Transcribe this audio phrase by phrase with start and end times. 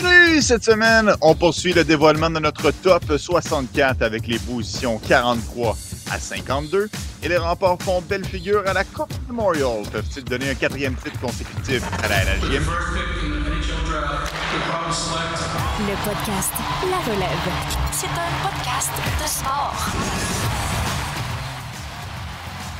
[0.00, 0.40] Salut!
[0.40, 5.76] Cette semaine, on poursuit le dévoilement de notre top 64 avec les positions 43
[6.10, 6.88] à 52.
[7.22, 9.82] Et les remports font belle figure à la Coupe Memorial.
[9.92, 12.64] Peuvent-ils donner un quatrième titre consécutif à la NHGM?
[15.80, 16.52] Le podcast
[16.90, 17.52] La Relève.
[17.92, 18.90] C'est un podcast
[19.22, 19.74] de sport.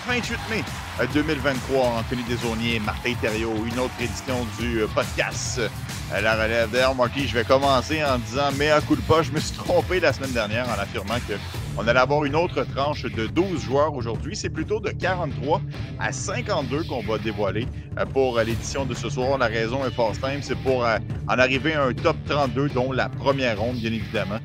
[0.09, 0.65] 28 mai
[1.07, 6.71] 2023, Anthony Desaunier, Martin Thériault, une autre édition du euh, podcast euh, La Relève.
[6.71, 9.57] D'ailleurs, Marty, je vais commencer en disant, mais à coup de pas, je me suis
[9.57, 13.95] trompé la semaine dernière en affirmant qu'on allait avoir une autre tranche de 12 joueurs
[13.95, 14.37] aujourd'hui.
[14.37, 15.63] C'est plutôt de 43
[15.99, 17.67] à 52 qu'on va dévoiler
[17.99, 19.39] euh, pour l'édition de ce soir.
[19.39, 23.09] La raison est fort simple, c'est pour en arriver à un top 32, dont la
[23.09, 24.39] première ronde, bien évidemment.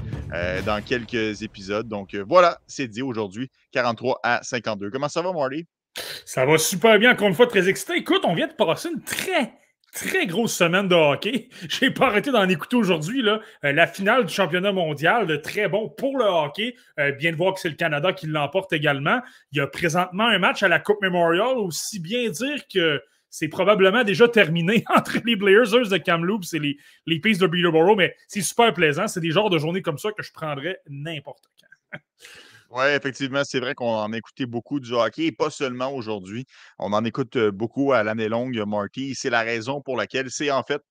[0.65, 1.87] dans quelques épisodes.
[1.87, 4.89] Donc voilà, c'est dit aujourd'hui, 43 à 52.
[4.89, 5.65] Comment ça va, Marty?
[6.25, 7.93] Ça va super bien, encore une fois, très excité.
[7.97, 9.53] Écoute, on vient de passer une très,
[9.93, 11.49] très grosse semaine de hockey.
[11.69, 13.23] J'ai pas arrêté d'en écouter aujourd'hui.
[13.27, 16.75] Euh, la finale du championnat mondial, de très bon pour le hockey.
[16.99, 19.21] Euh, bien de voir que c'est le Canada qui l'emporte également.
[19.51, 23.47] Il y a présentement un match à la Coupe Memorial, aussi bien dire que c'est
[23.47, 28.41] probablement déjà terminé entre les Blazers de Kamloops et les, les de Peterborough, mais c'est
[28.41, 29.07] super plaisant.
[29.07, 31.43] C'est des genres de journées comme ça que je prendrais n'importe
[31.91, 31.99] quand.
[32.71, 36.45] Oui, effectivement, c'est vrai qu'on en a écouté beaucoup du hockey, et pas seulement aujourd'hui.
[36.79, 39.13] On en écoute beaucoup à l'année longue, Marty.
[39.15, 40.81] C'est la raison pour laquelle c'est en fait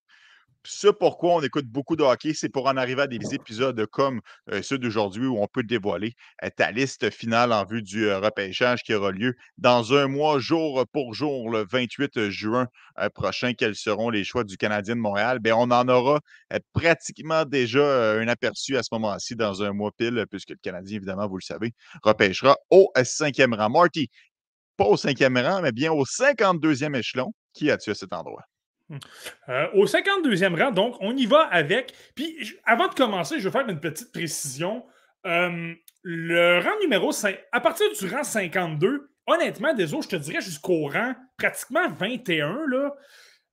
[0.64, 4.20] ce pourquoi on écoute beaucoup de hockey, c'est pour en arriver à des épisodes comme
[4.62, 6.14] ceux d'aujourd'hui où on peut dévoiler
[6.56, 11.14] ta liste finale en vue du repêchage qui aura lieu dans un mois, jour pour
[11.14, 12.68] jour, le 28 juin
[13.14, 13.52] prochain.
[13.52, 15.38] Quels seront les choix du Canadien de Montréal?
[15.38, 16.20] Bien, on en aura
[16.72, 21.28] pratiquement déjà un aperçu à ce moment-ci dans un mois pile, puisque le Canadien, évidemment,
[21.28, 23.68] vous le savez, repêchera au cinquième rang.
[23.68, 24.08] Marty,
[24.76, 27.32] pas au cinquième rang, mais bien au 52e échelon.
[27.52, 28.42] Qui as-tu à cet endroit?
[28.90, 28.98] Hum.
[29.48, 31.94] Euh, au 52e rang, donc, on y va avec.
[32.14, 34.84] Puis, avant de commencer, je vais faire une petite précision.
[35.26, 40.42] Euh, le rang numéro 5, à partir du rang 52, honnêtement, désolé, je te dirais
[40.42, 42.94] jusqu'au rang pratiquement 21, là.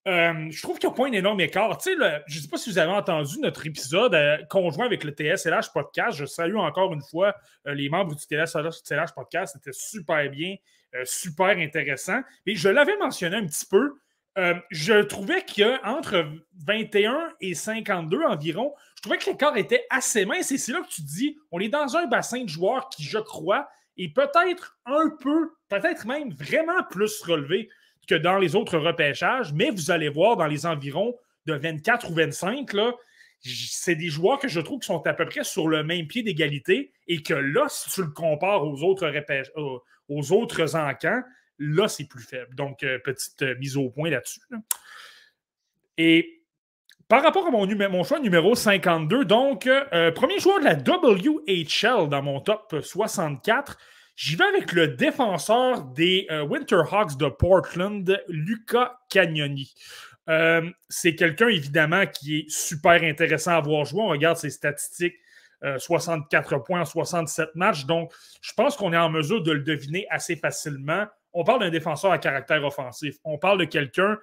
[0.07, 1.77] Euh, je trouve qu'il n'y a pas un énorme écart.
[1.77, 4.17] Tu sais, je ne sais pas si vous avez entendu notre épisode
[4.50, 6.17] conjoint avec le TSLH Podcast.
[6.17, 7.35] Je salue encore une fois
[7.66, 9.53] les membres du TSLH Podcast.
[9.53, 10.56] C'était super bien,
[11.03, 12.19] super intéressant.
[12.47, 13.94] Et je l'avais mentionné un petit peu.
[14.38, 16.25] Euh, je trouvais qu'entre
[16.66, 20.52] 21 et 52 environ, je trouvais que l'écart était assez mince.
[20.52, 23.18] Et c'est là que tu dis, on est dans un bassin de joueurs qui, je
[23.18, 27.69] crois, est peut-être un peu, peut-être même vraiment plus relevé
[28.08, 29.52] que dans les autres repêchages.
[29.53, 31.16] Mais vous allez voir dans les environs
[31.46, 32.94] de 24 ou 25, là,
[33.42, 36.24] c'est des joueurs que je trouve qui sont à peu près sur le même pied
[36.24, 39.52] d'égalité et que là, si tu le compares aux autres, repêchages,
[40.08, 41.22] aux autres encans,
[41.63, 42.55] Là, c'est plus faible.
[42.55, 44.41] Donc, euh, petite euh, mise au point là-dessus.
[45.95, 46.41] Et
[47.07, 52.23] par rapport à mon, choix numéro 52, donc, euh, premier joueur de la WHL dans
[52.23, 53.77] mon top 64,
[54.16, 59.75] j'y vais avec le défenseur des Winterhawks de Portland, Luca Cagnoni.
[60.89, 64.01] c'est quelqu'un, évidemment, qui est super intéressant à voir jouer.
[64.01, 65.16] On regarde ses statistiques.
[65.77, 67.85] 64 points en 67 matchs.
[67.85, 68.11] Donc,
[68.41, 72.12] je pense qu'on est en mesure de le deviner assez facilement on parle d'un défenseur
[72.12, 73.16] à caractère offensif.
[73.24, 74.18] On parle de quelqu'un,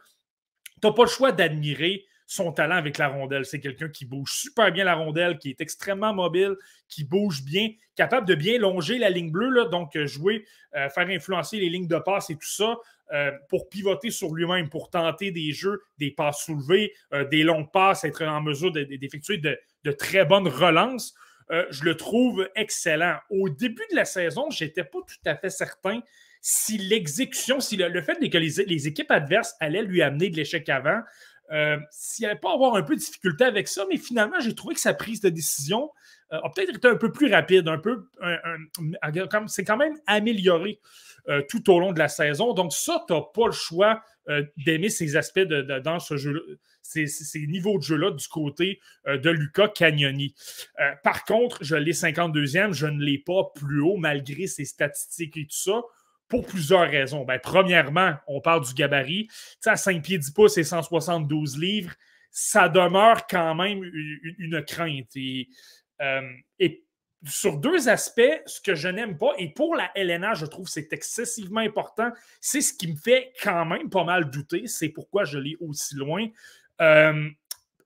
[0.80, 3.46] tu n'as pas le choix d'admirer son talent avec la rondelle.
[3.46, 6.56] C'est quelqu'un qui bouge super bien la rondelle, qui est extrêmement mobile,
[6.88, 10.44] qui bouge bien, capable de bien longer la ligne bleue, donc euh, jouer,
[10.76, 12.76] euh, faire influencer les lignes de passe et tout ça.
[13.14, 16.92] Euh, pour pivoter sur lui-même, pour tenter des jeux, des passes soulevées,
[17.30, 21.14] des longues passes, être en mesure d'effectuer de, de, très bonnes relances.
[21.48, 23.16] je le trouve excellent.
[23.30, 26.02] Au début de la saison, je n'étais pas tout à fait certain
[26.40, 31.00] si l'exécution, si le, fait que les, équipes adverses allaient lui amener de l'échec avant,
[31.50, 34.74] euh, s'il n'allait pas avoir un peu de difficulté avec ça, mais finalement, j'ai trouvé
[34.74, 35.90] que sa prise de décision
[36.32, 38.06] euh, a peut-être été un peu plus rapide, un peu.
[39.46, 40.78] c'est quand même amélioré
[41.28, 42.52] euh, tout au long de la saison.
[42.52, 44.02] Donc, ça, tu n'as pas le choix
[44.58, 49.30] d'aimer ces aspects de, dans ce jeu ces, ces, niveaux de jeu-là du côté de
[49.30, 50.34] Luca Cagnoni.
[51.02, 55.46] par contre, je l'ai 52e, je ne l'ai pas plus haut malgré ses statistiques et
[55.46, 55.80] tout ça
[56.28, 57.24] pour plusieurs raisons.
[57.24, 59.28] Ben, premièrement, on parle du gabarit.
[59.66, 61.94] à 5 pieds 10 pouces et 172 livres,
[62.30, 65.16] ça demeure quand même une, crainte.
[65.16, 66.22] Euh,
[66.58, 66.84] et,
[67.24, 70.70] sur deux aspects, ce que je n'aime pas, et pour la LNA, je trouve que
[70.70, 75.24] c'est excessivement important, c'est ce qui me fait quand même pas mal douter, c'est pourquoi
[75.24, 76.28] je l'ai aussi loin.
[76.80, 77.28] Euh,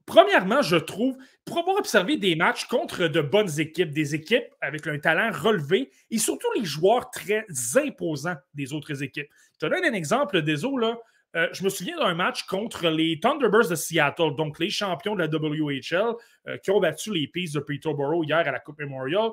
[0.06, 4.86] Premièrement, je trouve, pour avoir observé des matchs contre de bonnes équipes, des équipes avec
[4.86, 7.44] un talent relevé et surtout les joueurs très
[7.76, 9.28] imposants des autres équipes.
[9.54, 10.96] Je te donne un exemple, des là.
[11.36, 15.20] euh, je me souviens d'un match contre les Thunderbirds de Seattle, donc les champions de
[15.20, 16.14] la WHL,
[16.48, 19.30] euh, qui ont battu les Peace de Peterborough hier à la Coupe Memorial.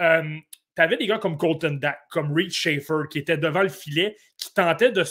[0.00, 0.36] Euh,
[0.74, 4.16] tu avais des gars comme Colton Dack, comme Reed Schaefer, qui étaient devant le filet,
[4.38, 5.04] qui tentaient de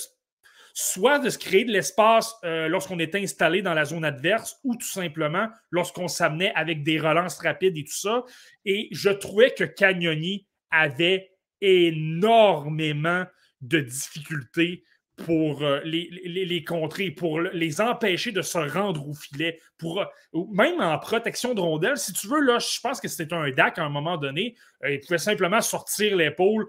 [0.74, 4.88] soit de se créer de l'espace lorsqu'on était installé dans la zone adverse, ou tout
[4.88, 8.24] simplement lorsqu'on s'amenait avec des relances rapides et tout ça.
[8.66, 11.32] Et je trouvais que Cagnoni avait
[11.62, 13.26] énormément
[13.62, 14.84] de difficultés
[15.26, 20.06] pour euh, les, contrer, pour les empêcher de se rendre au filet, pour, euh,
[20.52, 21.98] même en protection de rondelle.
[21.98, 24.56] Si tu veux, là, je pense que c'était un DAC à un moment donné.
[24.84, 26.68] Euh, il pouvait simplement sortir l'épaule,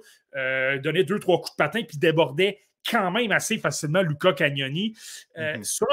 [0.83, 2.59] donner deux, trois coups de patin, puis débordait
[2.89, 4.97] quand même assez facilement Luca Cagnoni.
[5.37, 5.65] Mm-hmm.
[5.65, 5.87] Ça,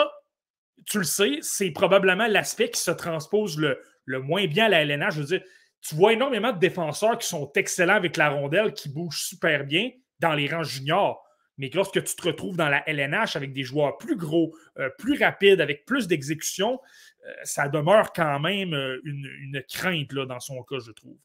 [0.86, 4.81] tu le sais, c'est probablement l'aspect qui se transpose le, le, moins bien à la
[4.83, 5.15] LNH.
[5.15, 5.41] Je veux dire,
[5.81, 9.91] tu vois énormément de défenseurs qui sont excellents avec la rondelle, qui bougent super bien
[10.19, 11.25] dans les rangs juniors
[11.59, 15.21] mais lorsque tu te retrouves dans la LNH avec des joueurs plus gros, euh, plus
[15.21, 16.80] rapides, avec plus d'exécution,
[17.27, 21.18] euh, ça demeure quand même euh, une, crainte là, dans son cas, je trouve.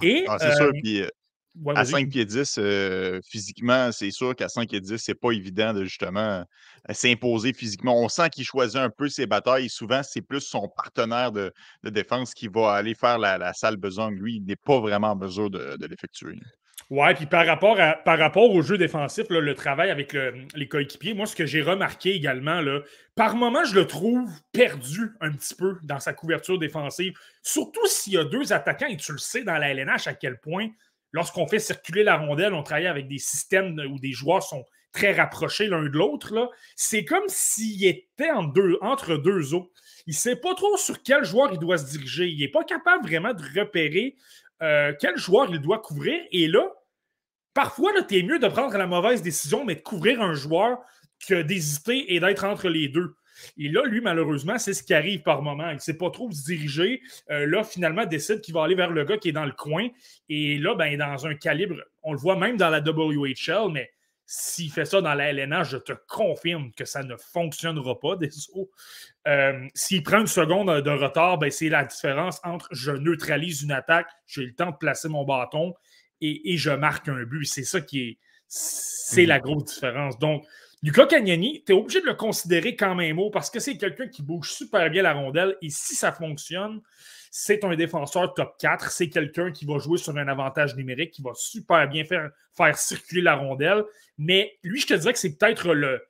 [0.00, 1.02] Et, ah, c'est sûr, puis
[1.74, 2.60] à 5 pieds 10,
[3.24, 6.44] physiquement, c'est sûr qu'à 5 pieds 10, c'est pas évident de justement
[6.90, 8.00] s'imposer physiquement.
[8.00, 9.68] On sent qu'il choisit un peu ses batailles.
[9.68, 11.52] Souvent, c'est plus son partenaire de,
[11.84, 14.14] défense qui va aller faire la, salle besogne.
[14.14, 16.38] Lui, il n'est pas vraiment en mesure de l'effectuer.
[16.92, 20.14] Ouais, puis par rapport, à, par rapport au jeu défensif, le travail avec
[20.54, 22.80] les coéquipiers, moi, ce que j'ai remarqué également, là,
[23.14, 27.14] par moment, je le trouve perdu un petit peu dans sa couverture défensive.
[27.42, 30.38] Surtout s'il y a deux attaquants, et tu le sais dans la LNH à quel
[30.38, 30.68] point,
[31.12, 35.12] lorsqu'on fait circuler la rondelle, on travaille avec des systèmes où des joueurs sont très
[35.12, 36.50] rapprochés l'un de l'autre.
[36.76, 39.70] C'est comme s'il était entre deux eaux.
[40.06, 42.28] Il ne sait pas trop sur quel joueur il doit se diriger.
[42.28, 44.16] Il n'est pas capable vraiment de repérer
[44.62, 46.20] euh, quel joueur il doit couvrir.
[46.30, 46.66] Et là,
[47.54, 50.78] parfois, tu es mieux de prendre la mauvaise décision, mais de couvrir un joueur
[51.26, 53.14] que d'hésiter et d'être entre les deux.
[53.58, 55.68] Et là, lui, malheureusement, c'est ce qui arrive par moment.
[55.70, 57.00] Il ne sait pas trop se diriger.
[57.30, 59.88] Euh, là, finalement, décide qu'il va aller vers le gars qui est dans le coin.
[60.28, 63.90] Et là, ben, dans un calibre, on le voit même dans la WHL, mais
[64.26, 68.30] s'il fait ça dans la LNA, je te confirme que ça ne fonctionnera pas, des
[69.28, 73.72] euh, S'il prend une seconde de retard, ben, c'est la différence entre je neutralise une
[73.72, 75.74] attaque, j'ai le temps de placer mon bâton
[76.22, 77.44] et, je marque un but.
[77.44, 78.18] C'est ça qui est.
[78.46, 79.42] C'est la mhm.
[79.42, 80.18] grosse différence.
[80.18, 80.44] Donc,
[80.82, 84.08] Lucas Cagnani, tu es obligé de le considérer quand même haut parce que c'est quelqu'un
[84.08, 86.80] qui bouge super bien la rondelle et si ça fonctionne,
[87.30, 88.90] c'est un défenseur top 4.
[88.90, 92.30] C'est quelqu'un qui va jouer sur un avantage numérique, qui va super bien faire,
[92.76, 93.84] circuler la rondelle.
[94.18, 96.02] Mais lui, je te dirais que c'est peut-être le,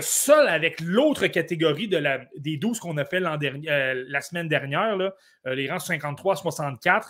[0.00, 4.98] seul avec l'autre catégorie des 12 qu'on a fait euh, la semaine dernière,
[5.46, 7.04] euh, les rangs 53-64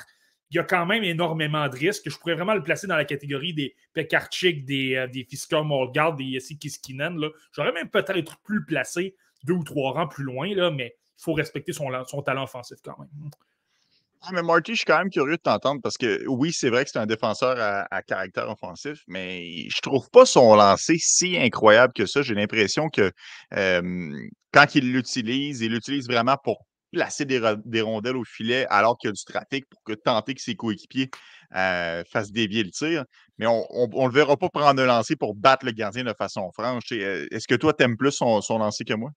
[0.51, 2.09] il y a quand même énormément de risques.
[2.09, 6.15] Je pourrais vraiment le placer dans la catégorie des Pekarchik, des, euh, des Fisker Morgard,
[6.15, 7.19] des Yessi Kiskinen.
[7.53, 11.33] J'aurais même peut-être plus placé deux ou trois rangs plus loin, là, mais il faut
[11.33, 13.31] respecter son, son talent offensif quand même.
[14.27, 16.85] Ah, mais Marty, je suis quand même curieux de t'entendre parce que oui, c'est vrai
[16.85, 21.93] que c'est un défenseur à, caractère offensif, mais je trouve pas son lancer si incroyable
[21.93, 22.23] que ça.
[22.23, 23.13] J'ai l'impression que
[23.51, 26.65] quand il l'utilise, il l'utilise vraiment pour
[26.95, 30.41] placer des, rondelles au filet alors qu'il y a du trafic pour que tenter que
[30.41, 31.11] ses coéquipiers
[31.55, 33.05] euh, fassent dévier le tir.
[33.39, 36.51] Mais on ne le verra pas prendre un lancer pour battre le gardien de façon
[36.53, 36.85] franche.
[36.93, 39.11] Euh, est-ce que toi, tu aimes plus son, lancer que moi?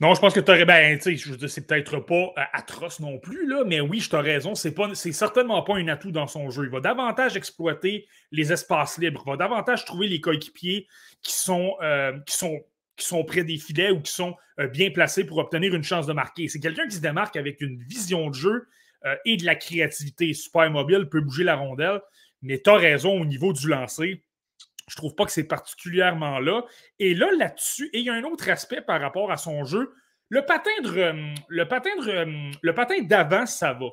[0.00, 0.64] Non, je pense que tu aurais.
[0.64, 4.54] Ben, c'est peut-être pas euh, atroce non plus, là, mais oui, je t'ai raison.
[4.54, 6.64] C'est, pas, c'est certainement pas un atout dans son jeu.
[6.64, 9.22] Il va davantage exploiter les espaces libres.
[9.26, 10.86] Il va davantage trouver les coéquipiers
[11.22, 11.76] qui sont,
[12.24, 12.60] qui sont
[12.98, 16.06] qui sont près des filets ou qui sont euh, bien placés pour obtenir une chance
[16.06, 16.48] de marquer.
[16.48, 18.68] C'est quelqu'un qui se démarque avec une vision de jeu
[19.06, 20.34] euh, et de la créativité.
[20.34, 22.00] Super mobile, peut bouger la rondelle,
[22.42, 24.24] mais tu as raison au niveau du lancer.
[24.88, 26.64] Je trouve pas que c'est particulièrement là.
[26.98, 29.92] Et là, là-dessus, et il y a un autre aspect par rapport à son jeu.
[30.28, 33.86] Le patin euh, le patin le patin d'avant, ça va.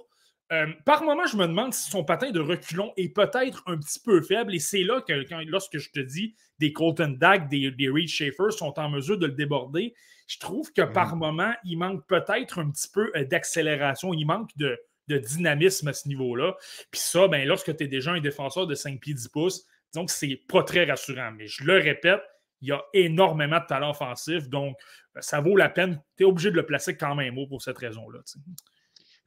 [0.52, 4.00] Euh, par moment, je me demande si son patin de reculon est peut-être un petit
[4.00, 4.54] peu faible.
[4.54, 5.14] Et c'est là que,
[5.46, 9.26] lorsque je te dis des Colton Dag, des, des Reed Schaefer sont en mesure de
[9.26, 9.96] le déborder,
[10.28, 11.20] je trouve que par mhm.
[11.20, 14.14] moment, il manque peut-être un petit peu euh, d'accélération.
[14.14, 16.56] Il manque de, dynamisme à ce niveau-là.
[16.90, 20.10] Puis ça, ben, lorsque tu es déjà un défenseur de 5 pieds 10 pouces, donc
[20.10, 21.32] c'est pas très rassurant.
[21.32, 22.22] Mais je le répète,
[22.62, 24.50] il y a énormément de talent offensif.
[24.50, 24.76] Donc,
[25.20, 26.02] ça vaut la peine.
[26.18, 28.20] Tu es obligé de le placer quand même haut pour cette raison-là.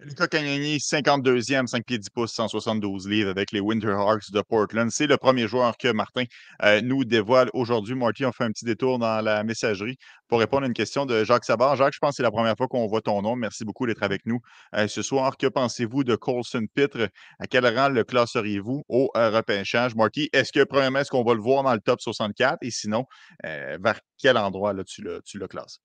[0.01, 4.93] Lucas Cagnoni, 52e, 5 pieds 10 pouces, 172 livres avec les Winterhawks de Portland.
[4.93, 6.23] C'est le premier joueur que Martin
[6.63, 7.97] euh, nous dévoile aujourd'hui.
[7.97, 9.97] Marty, on fait un petit détour dans la messagerie
[10.29, 11.75] pour répondre à une question de Jacques Sabar.
[11.75, 13.35] Jacques, je pense que c'est la première fois qu'on voit ton nom.
[13.35, 14.39] Merci beaucoup d'être avec nous
[14.77, 15.37] euh, ce soir.
[15.37, 17.09] Que pensez-vous de Colson Pitre?
[17.41, 19.97] À quel rang le classeriez-vous au euh, repêchage?
[19.97, 22.59] Marty, est-ce que, premièrement, est-ce qu'on va le voir dans le top 64?
[22.63, 23.05] Et sinon,
[23.43, 25.81] vers quel endroit là, tu le classes?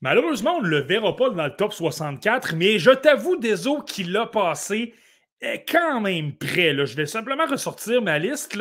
[0.00, 4.04] Malheureusement, on ne le verra pas dans le top 64, mais je t'avoue, Deso, qui
[4.04, 4.94] l'a passé
[5.42, 6.32] est quand même.
[6.40, 6.84] Là.
[6.84, 8.56] Je vais simplement ressortir ma liste,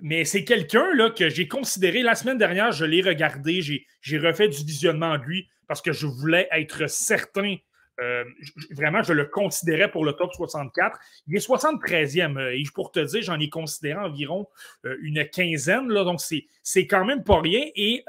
[0.00, 4.64] mais c'est quelqu'un que j'ai considéré la semaine dernière, je l'ai regardé, j'ai refait du
[4.64, 7.56] visionnement de lui parce que je voulais être certain.
[8.00, 8.24] Euh,
[8.70, 10.98] vraiment, je le considérais pour le top 64.
[11.26, 12.38] Il est 73e.
[12.38, 14.48] Euh, et pour te dire, j'en ai considéré environ
[14.86, 15.88] euh, une quinzaine.
[15.88, 17.66] Là, donc, c'est quand même pas rien.
[17.76, 18.02] Et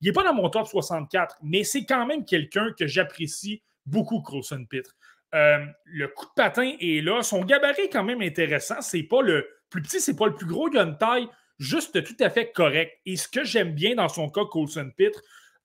[0.00, 4.20] il n'est pas dans mon top 64, mais c'est quand même quelqu'un que j'apprécie beaucoup,
[4.20, 4.94] Crowson Pitre.
[5.34, 7.22] Euh, le coup de patin est là.
[7.22, 8.80] Son gabarit est quand même intéressant.
[8.80, 10.68] C'est pas le plus petit, c'est pas le plus gros.
[10.70, 12.92] Il a taille juste tout à fait correcte.
[13.06, 15.20] Et ce que j'aime bien dans son cas, Colson Pitre,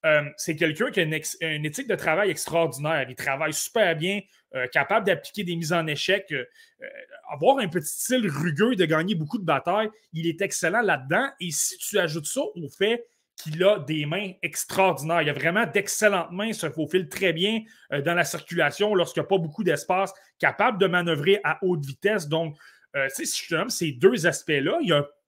[0.06, 3.06] euh, c'est quelqu'un qui a une, éthique de travail extraordinaire.
[3.08, 4.22] Il travaille super bien,
[4.56, 6.34] euh, capable d'appliquer des mises en échec,
[7.30, 9.90] avoir un petit style rugueux de gagner beaucoup de batailles.
[10.14, 11.30] Il est excellent là-dedans.
[11.40, 13.06] Et si tu ajoutes ça au fait
[13.42, 15.22] qu'il a des mains extraordinaires.
[15.22, 19.26] Il a vraiment d'excellentes mains, se faufile très bien euh, dans la circulation lorsqu'il n'y
[19.26, 22.28] a pas beaucoup d'espace, capable de manœuvrer à haute vitesse.
[22.28, 22.56] Donc,
[22.96, 24.80] euh, si je te donne ces deux aspects-là,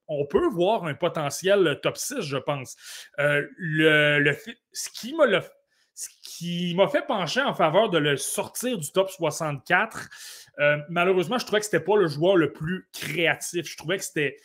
[0.07, 2.75] on peut voir un potentiel top 6, je pense.
[3.19, 3.45] Euh,
[4.73, 4.89] ce
[6.21, 10.09] qui m'a fait pencher en faveur de le sortir du top 64,
[10.89, 13.65] malheureusement, je trouvais que ce n'était pas le joueur le plus créatif.
[13.65, 14.37] Je trouvais que c'était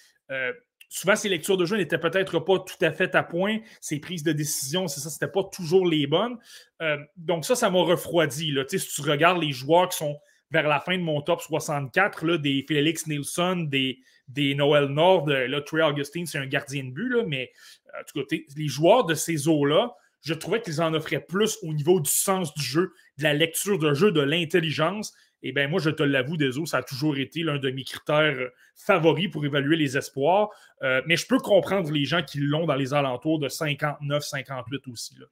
[0.89, 3.59] souvent, ses lectures de jeu n'étaient peut-être pas tout à fait à point.
[3.81, 6.39] Ses prises de décision, c'est ça, c'était pas toujours les bonnes.
[6.83, 8.51] Euh, donc, ça, ça m'a refroidi.
[8.53, 8.65] Là.
[8.69, 10.19] Si tu regardes les joueurs qui sont
[10.51, 15.29] vers la fin de mon top 64, là, des Félix Nielsen, des, des Noël Nord,
[15.29, 17.53] là, Trey Augustine, c'est un gardien de but, là, mais
[17.95, 18.25] euh, tout
[18.57, 22.53] les joueurs de ces eaux-là, je trouvais qu'ils en offraient plus au niveau du sens
[22.55, 25.15] du jeu, de la lecture de jeu, de l'intelligence.
[25.43, 28.37] Eh bien, moi, je te l'avoue, Deso, ça a toujours été l'un de mes critères
[28.37, 30.49] euh, favoris pour évaluer les espoirs.
[30.83, 34.89] Euh, mais je peux comprendre les gens qui l'ont dans les alentours de 59, 58
[34.89, 35.17] aussi.
[35.19, 35.27] Là,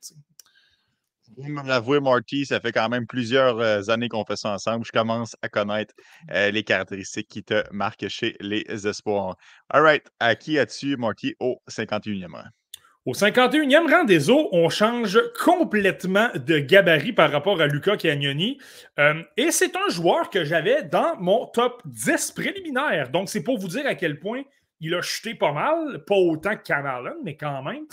[1.36, 4.84] vais l'avouer, Marty, ça fait quand même plusieurs euh, années qu'on fait ça ensemble.
[4.84, 5.92] Je commence à connaître
[6.30, 9.36] les caractéristiques qui te marquent chez les espoirs.
[9.68, 10.06] All right.
[10.20, 12.44] À qui as-tu, Marty, au 51e rang?
[13.06, 18.58] Au 51e rang des eaux, on change complètement de gabarit par rapport à Luca Cagnoni.
[18.98, 23.10] Euh, et c'est un joueur que j'avais dans mon top 10 préliminaire.
[23.10, 24.42] Donc, c'est pour vous dire à quel point
[24.80, 26.02] il a chuté pas mal.
[26.04, 27.84] Pas autant que Cameron, mais quand même.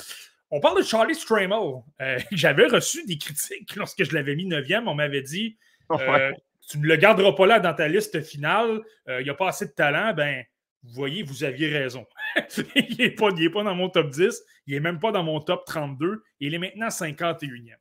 [0.50, 1.84] On parle de Charlie Stramel.
[2.02, 4.88] Euh, j'avais reçu des critiques lorsque je l'avais mis 9e.
[4.88, 5.58] On m'avait dit
[5.92, 6.32] euh,
[6.68, 8.82] Tu ne le garderas pas là dans ta liste finale.
[9.08, 10.16] il n'y a pas assez de talent.
[10.16, 10.44] Ben,
[10.82, 12.08] vous voyez, vous aviez raison.
[12.76, 15.66] il n'est pas, pas, dans mon top 10, il n'est même pas dans mon top
[15.66, 17.76] 32, il est maintenant 51e.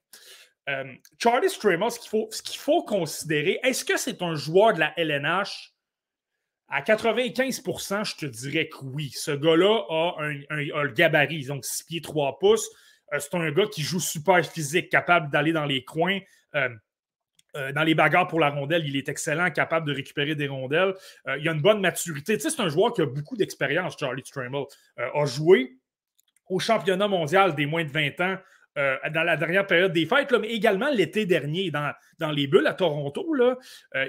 [0.68, 0.84] Euh,
[1.18, 5.72] Charlie Stramos, ce qu'il faut, faut, considérer, est-ce que c'est un joueur de la LNH?
[6.68, 9.10] À 95% je te dirais que oui.
[9.14, 12.68] Ce gars-là a, un, le gabarit, donc 6 pieds 3 pouces.
[13.12, 16.20] Euh, c'est un gars qui joue super physique, capable d'aller dans les coins.
[16.54, 16.70] Euh,
[17.56, 20.94] euh, dans les bagarres pour la rondelle, il est excellent, capable de récupérer des rondelles.
[21.26, 22.36] Euh, il a une bonne maturité.
[22.36, 24.64] Tu sais, c'est un joueur qui a beaucoup d'expérience, Charlie Stramel.
[24.98, 25.76] Euh, a joué
[26.48, 28.36] au championnat mondial des moins de 20 ans
[28.76, 32.74] dans la dernière période des fêtes, mais également l'été dernier dans, dans les bulles à
[32.74, 33.34] Toronto.
[33.34, 33.56] Là,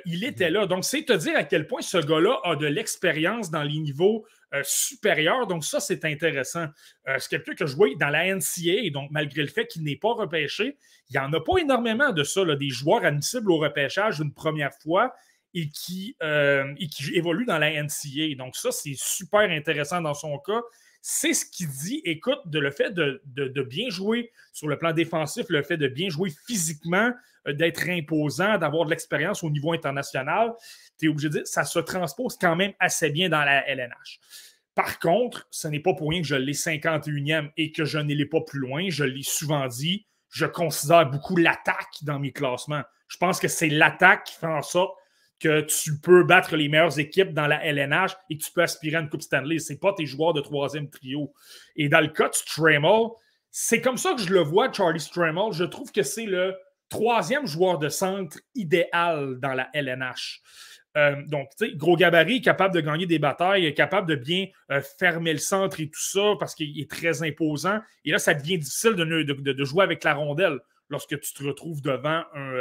[0.06, 0.68] il était là.
[0.68, 4.26] Donc, c'est te dire à quel point ce gars-là a de l'expérience dans les niveaux
[4.64, 5.48] supérieurs.
[5.48, 6.68] Donc, ça, c'est intéressant.
[7.06, 10.14] c'est quelqu'un qui a joué dans la NCA, donc malgré le fait qu'il n'est pas
[10.14, 10.78] repêché,
[11.10, 14.74] il n'y en a pas énormément de ça, des joueurs admissibles au repêchage une première
[14.82, 15.14] fois
[15.54, 18.36] et qui, euh, qui évoluent dans la NCA.
[18.38, 20.62] Donc, ça, c'est super intéressant dans son cas.
[21.06, 22.02] C'est ce qu'il dit.
[22.06, 26.08] Écoute, de le fait de, bien jouer sur le plan défensif, le fait de bien
[26.08, 27.12] jouer physiquement,
[27.46, 30.54] euh, d'être imposant, d'avoir de l'expérience au niveau international,
[30.98, 34.22] tu es obligé de dire ça se transpose quand même assez bien dans la LNH.
[34.76, 38.26] Par contre, ce n'est pas pour rien que je l'ai 51e et que je n'ai
[38.26, 38.86] pas plus loin.
[38.88, 42.84] Je l'ai souvent dit je considère beaucoup l'attaque dans mes classements.
[43.10, 44.98] Je pense que c'est l'attaque qui fait en sorte
[45.44, 48.96] que tu peux battre les meilleures équipes dans la LNH et que tu peux aspirer
[48.96, 49.60] à une Coupe Stanley.
[49.60, 51.34] Ce n'est pas tes joueurs de troisième trio.
[51.76, 53.10] Et dans le cas de Stramel,
[53.52, 55.52] c'est comme ça que je le vois, Charlie Stramel.
[55.52, 56.56] Je trouve que c'est le
[56.88, 60.42] troisième joueur de centre idéal dans la LNH.
[60.96, 64.82] Euh, donc, tu sais, gros gabarit, capable de gagner des batailles, capable de bien euh,
[64.98, 67.82] fermer le centre et tout ça parce qu'il est très imposant.
[68.06, 70.60] Et là, ça devient difficile de, jouer avec la rondelle
[70.90, 72.54] lorsque tu te retrouves devant un,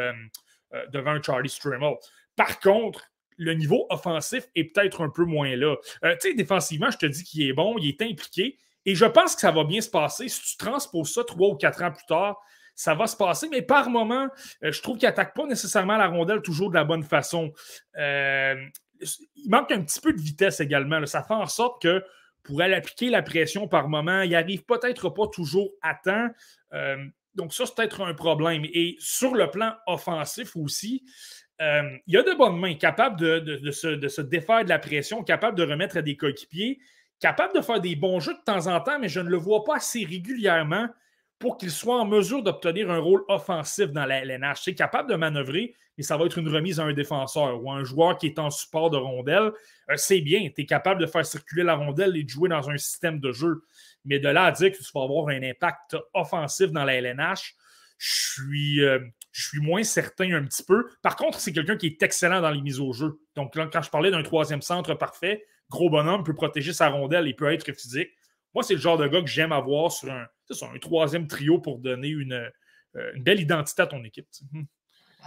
[0.75, 1.95] euh, devant un Charlie Stramel.
[2.37, 5.77] Par contre, le niveau offensif est peut-être un peu moins là.
[6.05, 8.59] Euh, tu sais, défensivement, je te dis qu'il est bon, il est impliqué.
[8.85, 10.29] Et je pense que ça va bien se passer.
[10.29, 12.41] Si tu transposes ça trois ou quatre ans plus tard,
[12.75, 14.29] ça va se passer, mais par moment,
[14.65, 17.53] euh, je trouve qu'il n'attaque pas nécessairement la rondelle toujours de la bonne façon.
[17.99, 18.57] Euh,
[19.01, 21.05] il manque un petit peu de vitesse également.
[21.07, 22.03] Ça fait en sorte que
[22.43, 26.29] pour aller appliquer la pression par moment, il n'arrive peut-être pas toujours à temps.
[27.35, 28.65] donc, ça, c'est peut-être un problème.
[28.65, 31.05] Et sur le plan offensif aussi,
[31.63, 35.63] euh, il a de bonnes mains, capable de, se, défaire de la pression, capable de
[35.63, 36.81] remettre à des coéquipiers,
[37.21, 39.63] capable de faire des bons jeux de temps en temps, mais je ne le vois
[39.65, 40.89] pas assez régulièrement
[41.39, 44.63] pour qu'il soit en mesure d'obtenir un rôle offensif dans la LNH.
[44.63, 47.75] C'est capable de manœuvrer, mais ça va être une remise à un défenseur ou à
[47.75, 49.53] un joueur qui est en support de rondelle.
[49.91, 52.71] Euh, c'est bien, tu es capable de faire circuler la rondelle et de jouer dans
[52.71, 53.63] un système de jeu.
[54.05, 57.55] Mais de là à dire que tu vas avoir un impact offensif dans la LNH,
[57.99, 58.99] je suis, euh,
[59.33, 60.89] je suis moins certain un petit peu.
[61.03, 63.21] Par contre, c'est quelqu'un qui est excellent dans les mises au jeu.
[63.35, 67.35] Donc, quand je parlais d'un troisième centre parfait, gros bonhomme peut protéger sa rondelle et
[67.35, 68.11] peut être physique.
[68.55, 71.79] Moi, c'est le genre de gars que j'aime avoir sur un, un troisième trio pour
[71.79, 72.35] donner une,
[72.97, 74.29] euh, une belle identité à ton équipe.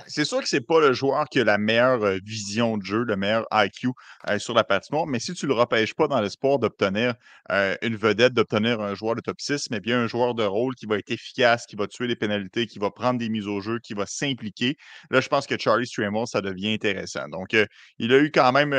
[0.08, 3.04] C'est sûr que c'est pas le joueur qui a la meilleure euh, vision de jeu,
[3.04, 3.90] le meilleur IQ
[4.30, 7.14] euh, sur la patinoire, mais si tu le repêches pas dans l'espoir d'obtenir
[7.52, 10.76] euh, une vedette, d'obtenir un joueur de top 6, mais bien un joueur de rôle
[10.76, 13.62] qui va être efficace, qui va tuer les pénalités, qui va prendre des mises au
[13.62, 14.78] jeu, qui va s'impliquer,
[15.12, 17.28] là, je pense que Charlie Stramel, ça devient intéressant.
[17.30, 17.56] Donc,
[18.00, 18.74] il a eu quand même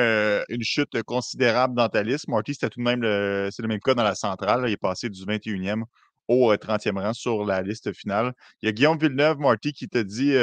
[0.49, 2.29] une chute considérable dans ta liste.
[2.29, 4.65] Marty, c'était tout de même le, c'est le même cas dans la centrale.
[4.67, 5.85] il est passé du 21e
[6.29, 8.33] au 30e rang sur la liste finale.
[8.63, 10.35] Il y a Guillaume Villeneuve, Marty, qui te dit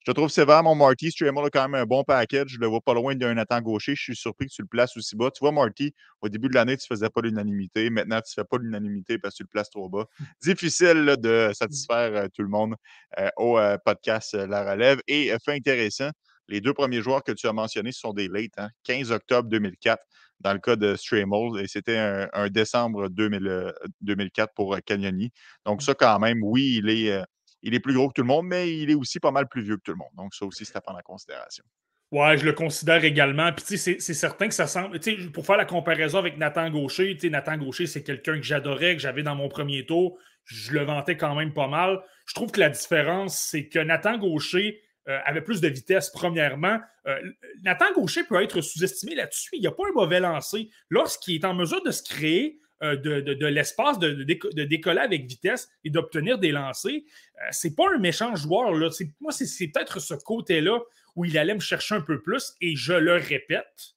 [0.00, 1.10] je te trouve sévère, mon Marty.
[1.10, 2.52] Stramel a quand même un bon package.
[2.52, 3.94] Je le vois pas loin d'un attaquant gaucher.
[3.94, 5.30] Je suis surpris que tu le places aussi bas.
[5.30, 7.90] Tu vois, Marty, au début de l'année, tu ne faisais pas l'unanimité.
[7.90, 10.06] Maintenant, tu ne fais pas l'unanimité parce que tu le places trop bas.
[10.42, 12.76] Difficile de satisfaire euh, tout le monde
[13.18, 15.00] euh, au euh, podcast La Relève.
[15.06, 16.08] Et fait intéressant,
[16.48, 18.52] les deux premiers joueurs que tu as mentionnés sont des late.
[18.84, 19.16] 15 hein.
[19.16, 20.02] octobre 2004
[20.40, 25.30] dans le cas de Stramel, et c'était un, décembre 2004 pour Canyoni.
[25.66, 25.80] Donc, hum.
[25.80, 27.22] ça, quand même, oui, il est
[27.62, 29.62] il est plus gros que tout le monde, mais il est aussi pas mal plus
[29.62, 30.10] vieux que tout le monde.
[30.14, 31.64] Donc, ça aussi, c'est à prendre en considération.
[32.12, 33.52] Ouais, je le considère également.
[33.52, 34.98] Puis, tu sais, c'est certain que ça semble.
[34.98, 38.36] Tu sais, pour faire la comparaison avec Nathan Gaucher, tu sais, Nathan Gaucher, c'est quelqu'un
[38.36, 40.18] que j'adorais, que j'avais dans mon premier tour.
[40.44, 42.02] Je le vantais quand même pas mal.
[42.26, 46.80] Je trouve que la différence, c'est que Nathan Gaucher euh, avait plus de vitesse, premièrement.
[47.06, 47.16] Euh,
[47.62, 49.50] Nathan Gaucher peut être sous-estimé là-dessus.
[49.52, 50.68] Il n'y a pas un mauvais lancer.
[50.88, 54.22] Lorsqu'il est en mesure de se créer, euh, de, l'espace de,
[54.64, 56.94] décoller avec vitesse et d'obtenir des lancers.
[56.94, 58.72] Euh, c'est pas un méchant joueur.
[59.20, 60.80] Moi, c'est peut-être ce côté-là
[61.14, 62.54] où il allait me chercher un peu plus.
[62.62, 63.96] Et je le répète,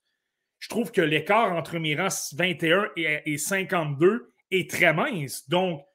[0.60, 5.48] je trouve que l'écart entre mes rangs 21 et, 52 est très mince.
[5.48, 5.86] Donc,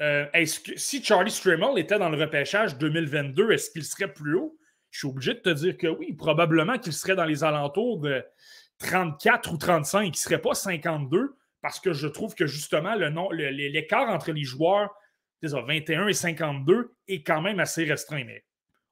[0.00, 4.34] euh, est-ce que si Charlie Stramel était dans le repêchage 2022, est-ce qu'il serait plus
[4.34, 4.58] haut?
[4.90, 8.24] Je suis obligé de te dire que oui, probablement qu'il serait dans les alentours de
[8.78, 14.10] 34 ou 35, il ne serait pas 52 parce que je trouve que justement, l'écart
[14.10, 14.90] entre les joueurs
[15.48, 18.24] 21 et 52 est quand même assez restreint.
[18.24, 18.44] Mais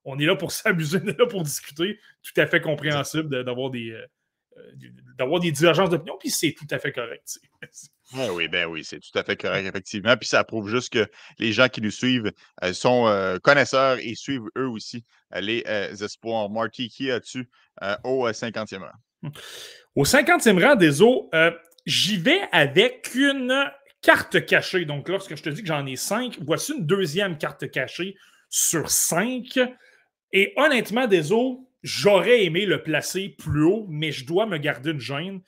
[0.05, 1.99] on est là pour s'amuser, on est là pour discuter.
[2.23, 4.07] Tout à fait compréhensible d'avoir des, euh,
[4.57, 4.73] euh,
[5.17, 7.39] d'avoir des divergences d'opinion, puis c'est tout à fait correct.
[8.15, 10.17] Ah oui, ben oui, c'est tout à fait correct, effectivement.
[10.17, 11.07] Puis ça prouve juste que
[11.39, 12.33] les gens qui nous suivent
[12.65, 15.63] euh, sont connaisseurs et suivent eux aussi les
[16.03, 16.51] espoirs.
[16.51, 17.49] Marty, qui as-tu
[18.05, 19.31] au 50e rang?
[19.95, 21.31] Au 50e rang des eaux,
[21.87, 23.71] J'y vais avec une
[24.03, 24.85] carte cachée.
[24.85, 28.17] Donc, lorsque je te dis que j'en ai cinq, voici une deuxième carte cachée
[28.49, 29.59] sur cinq.
[30.33, 31.23] Et honnêtement, des
[31.83, 35.41] j'aurais aimé le placer plus haut, mais je dois me garder une gêne.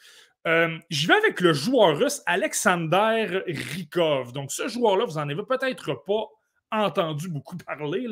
[0.46, 4.32] Euh, j'y vais avec le joueur russe Alexander Rikov.
[4.32, 6.28] Donc, ce joueur-là, vous n'en avez peut-être pas
[6.72, 8.06] entendu beaucoup parler.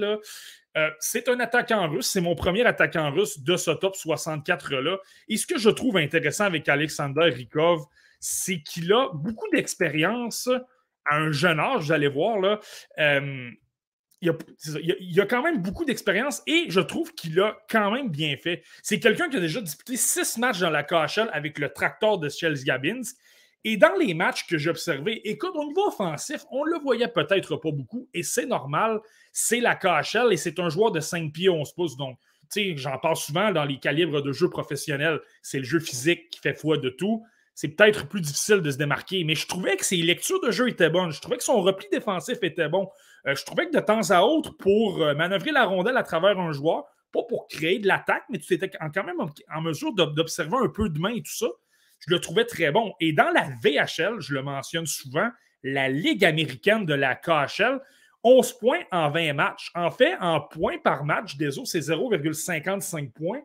[0.77, 2.07] Euh, c'est un attaquant russe.
[2.07, 4.99] C'est mon premier attaquant russe de ce top 64-là.
[5.29, 7.87] Et ce que je trouve intéressant avec Alexander Rikov,
[8.21, 10.49] c'est qu'il a beaucoup d'expérience
[11.07, 12.39] à un jeune âge, vous allez voir.
[12.39, 12.61] Là,
[12.99, 13.51] euh,
[14.21, 18.63] il, a, quand même beaucoup d'expérience et je trouve qu'il a quand même bien fait.
[18.83, 22.29] C'est quelqu'un qui a déjà disputé six matchs dans la KHL avec le tracteur de
[22.29, 23.17] Chelsea Gabinsk.
[23.65, 27.57] Et dans les matchs que j'ai observés, écoute, au niveau offensif, on le voyait peut-être
[27.57, 29.01] pas beaucoup et c'est normal.
[29.33, 31.97] C'est la KHL et c'est un joueur de 5 pieds 11 pouces.
[31.97, 32.19] Donc,
[32.77, 35.21] j'en parle souvent dans les calibres de jeu professionnels.
[35.43, 37.25] C'est le jeu physique qui fait foi de tout
[37.61, 39.23] c'est peut-être plus difficile de se démarquer.
[39.23, 41.13] Mais je trouvais que ses lectures de jeu étaient bonnes.
[41.13, 42.89] Je trouvais que son repli défensif était bon.
[43.27, 46.39] Euh, je trouvais que de temps à autre, pour euh, manœuvrer la rondelle à travers
[46.39, 50.57] un joueur, pas pour créer de l'attaque, mais tu étais quand même en, mesure d'observer
[50.57, 51.49] un peu de main et tout ça.
[51.99, 52.95] Je le trouvais très bon.
[52.99, 55.29] Et dans la VHL, je le mentionne souvent,
[55.63, 57.79] la Ligue américaine de la KHL,
[58.25, 59.71] 11 points en 20 matchs.
[59.75, 63.43] En fait, en points par match, des autres, c'est 0,55 points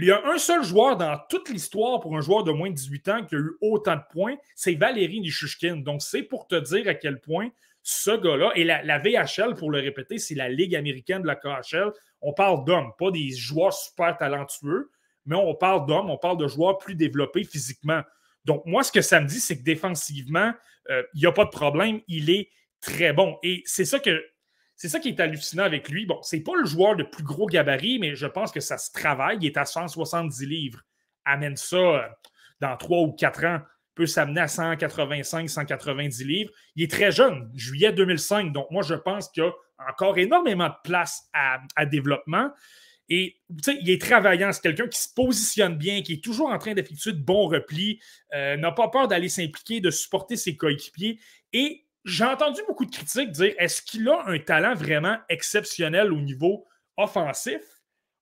[0.00, 2.74] Il y a un seul joueur dans toute l'histoire pour un joueur de moins de
[2.74, 5.76] 18 ans qui a eu autant de points, c'est Valérie Nishushkin.
[5.76, 7.50] Donc, c'est pour te dire à quel point
[7.82, 11.92] ce gars-là, et la, VHL, pour le répéter, c'est la Ligue américaine de la KHL.
[12.22, 14.90] On parle d'hommes, pas des joueurs super talentueux,
[15.26, 18.00] mais on parle d'hommes, on parle de joueurs plus développés physiquement.
[18.46, 20.54] Donc, moi, ce que ça me dit, c'est que défensivement,
[20.88, 22.00] euh, il n'y a pas de problème.
[22.08, 22.48] Il est
[22.80, 23.36] très bon.
[23.42, 24.18] Et c'est ça que.
[24.80, 26.06] C'est ça qui est hallucinant avec lui.
[26.06, 28.90] Bon, c'est pas le joueur de plus gros gabarit, mais je pense que ça se
[28.90, 29.36] travaille.
[29.42, 30.80] Il est à 170 livres.
[31.26, 32.08] Amène ça euh,
[32.62, 33.60] dans trois ou quatre ans
[33.94, 36.50] peut s'amener à 185, 190 livres.
[36.76, 38.54] Il est très jeune, juillet 2005.
[38.54, 39.52] Donc, moi, je pense qu'il y a
[39.86, 42.50] encore énormément de place à, développement.
[43.10, 46.72] Et il est travaillant, c'est quelqu'un qui se positionne bien, qui est toujours en train
[46.72, 48.00] d'effectuer de bons replis,
[48.32, 51.20] euh, n'a pas peur d'aller s'impliquer, de supporter ses coéquipiers.
[51.52, 56.20] Et j'ai entendu beaucoup de critiques dire est-ce qu'il a un talent vraiment exceptionnel au
[56.20, 57.60] niveau offensif?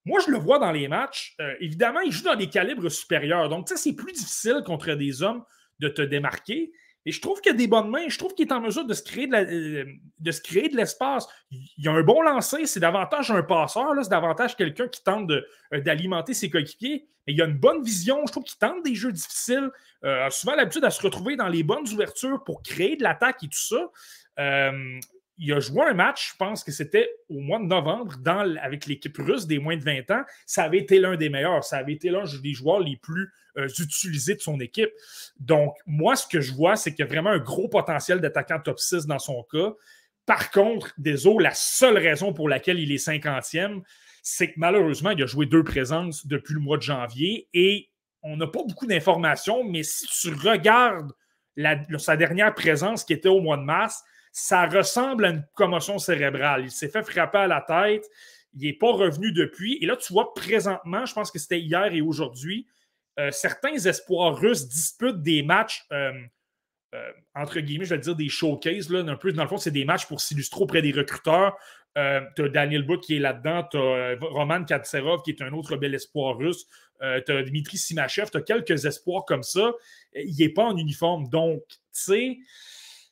[0.04, 1.34] Moi, je le vois dans les matchs.
[1.40, 3.48] Euh, évidemment, il joue dans des calibres supérieurs.
[3.48, 5.44] Donc, c'est plus difficile contre des hommes
[5.80, 6.72] de te démarquer.
[7.08, 8.06] Et je trouve qu'il a des bonnes mains.
[8.06, 11.26] Je trouve qu'il est en mesure de se créer de, euh, l'espace.
[11.50, 12.66] Il a un bon lancer.
[12.66, 13.94] C'est davantage un passeur.
[14.02, 17.08] C'est davantage quelqu'un qui tente euh, d'alimenter ses coéquipiers.
[17.26, 18.26] Mais il a une bonne vision.
[18.26, 19.70] Je trouve qu'il tente des jeux difficiles.
[20.04, 23.42] Euh, a souvent l'habitude à se retrouver dans les bonnes ouvertures pour créer de l'attaque
[23.42, 23.90] et tout ça.
[24.38, 25.00] Euh,
[25.38, 28.16] il a joué un match, je pense que c'était au mois de novembre,
[28.60, 30.24] avec l'équipe russe des moins de 20 ans.
[30.44, 31.64] Ça avait été l'un des meilleurs.
[31.64, 34.90] Ça avait été l'un des joueurs les plus euh, utilisés de son équipe.
[35.40, 38.60] Donc, moi, ce que je vois, c'est qu'il y a vraiment un gros potentiel d'attaquant
[38.60, 39.72] top 6 dans son cas.
[40.26, 43.82] Par contre, désolé, la seule raison pour laquelle il est 50e,
[44.22, 47.90] c'est que malheureusement, il a joué deux présences depuis le mois de janvier et
[48.22, 51.12] on n'a pas beaucoup d'informations, mais si tu regardes
[51.98, 56.64] sa dernière présence qui était au mois de mars, ça ressemble à une commotion cérébrale.
[56.64, 58.04] Il s'est fait frapper à la tête.
[58.54, 59.78] Il n'est pas revenu depuis.
[59.80, 62.66] Et là, tu vois, présentement, je pense que c'était hier et aujourd'hui,
[63.18, 66.12] euh, certains espoirs russes disputent des matchs, euh,
[66.94, 68.92] euh, entre guillemets, je vais dire des showcases.
[68.92, 71.56] Un peu, dans le fond, c'est des matchs pour s'illustrer auprès des recruteurs.
[71.94, 75.76] tu as Daniel Book qui est là-dedans, tu as Roman Katserov qui est un autre
[75.76, 76.66] bel espoir russe,
[77.00, 79.72] tu as Dmitri Simachev, tu as quelques espoirs comme ça.
[80.14, 81.28] Il n'est pas en uniforme.
[81.28, 82.38] Donc, tu sais,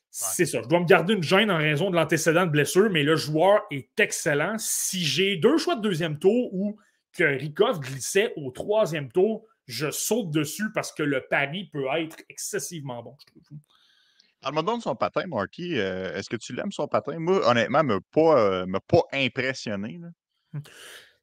[0.09, 0.61] c'est ça.
[0.63, 3.61] Je dois me garder une gêne en raison de l'antécédent de blessure, mais le joueur
[3.69, 4.55] est excellent.
[4.57, 6.77] Si j'ai deux choix de deuxième tour ou
[7.11, 12.17] que Rikov glissait au troisième tour, je saute dessus parce que le pari peut être
[12.29, 13.59] excessivement bon, je trouve.
[14.43, 15.77] Alors, son patin, Marky.
[15.77, 17.19] Euh, est-ce que tu l'aimes, son patin?
[17.19, 19.99] Moi, honnêtement, ne m'a pas, euh, pas impressionné.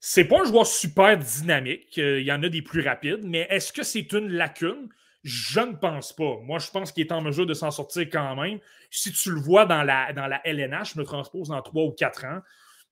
[0.07, 1.97] C'est pas un joueur super dynamique.
[1.99, 4.89] Euh, il y en a des plus rapides, mais est-ce que c'est une lacune?
[5.23, 6.39] Je ne pense pas.
[6.43, 8.59] Moi, je pense qu'il est en mesure de s'en sortir quand même.
[8.91, 11.93] Si tu le vois dans la, dans la LNH, je me transpose dans trois ou
[11.93, 12.41] quatre ans.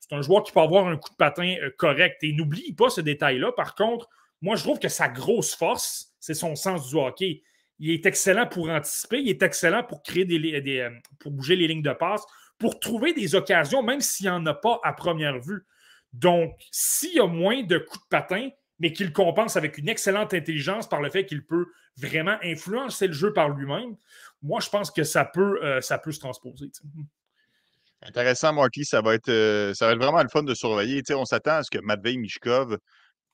[0.00, 2.16] C'est un joueur qui peut avoir un coup de patin euh, correct.
[2.22, 3.52] Et n'oublie pas ce détail-là.
[3.52, 4.08] Par contre,
[4.42, 7.42] moi, je trouve que sa grosse force, c'est son sens du hockey.
[7.78, 11.68] Il est excellent pour anticiper, il est excellent pour créer des, euh, pour bouger les
[11.68, 12.22] lignes de passe,
[12.58, 15.64] pour trouver des occasions, même s'il n'y en a pas à première vue.
[16.12, 20.34] Donc, s'il y a moins de coups de patin, mais qu'il compense avec une excellente
[20.34, 23.96] intelligence par le fait qu'il peut vraiment influencer le jeu par lui-même,
[24.42, 26.70] moi, je pense que ça peut, euh, ça peut se transposer.
[28.02, 28.84] Intéressant, Marty.
[28.84, 31.02] Ça va, être, euh, ça va être vraiment le fun de surveiller.
[31.10, 32.76] on s'attend à ce que Matvei Mishkov,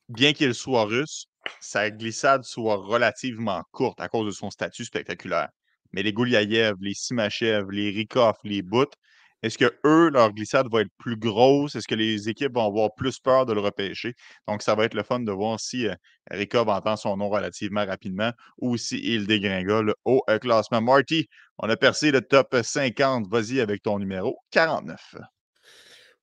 [0.09, 1.27] bien qu'il soit russe,
[1.61, 5.49] sa glissade soit relativement courte à cause de son statut spectaculaire.
[5.93, 8.91] Mais les Gouliayev, les Simachev, les Rikov, les Bout,
[9.43, 11.77] est-ce que eux, leur glissade va être plus grosse?
[11.77, 14.15] Est-ce que les équipes vont avoir plus peur de le repêcher?
[14.49, 15.95] Donc, ça va être le fun de voir si euh,
[16.31, 20.81] Rikov entend son nom relativement rapidement ou si il dégringole au euh, classement.
[20.81, 23.29] Marty, on a percé le top 50.
[23.29, 25.17] Vas-y avec ton numéro 49.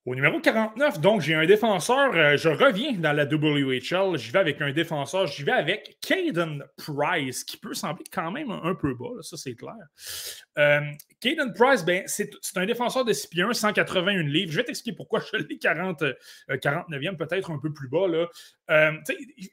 [0.06, 2.14] Au numéro 49, donc, j'ai un défenseur.
[2.14, 4.20] Euh, je reviens dans la WHL.
[4.20, 5.26] J'y vais avec un défenseur.
[5.26, 9.20] J'y vais avec Caden Price, qui peut sembler quand même un, peu bas.
[9.22, 9.74] ça, c'est clair.
[10.60, 10.82] Euh,
[11.22, 14.52] Caden Price, ben, c'est un défenseur de 6 pieds 1, 181 livres.
[14.52, 16.04] Je vais t'expliquer pourquoi je l'ai 40,
[16.50, 18.08] 49e, peut-être un peu plus bas.
[18.08, 18.28] Là.
[18.72, 18.94] Euh,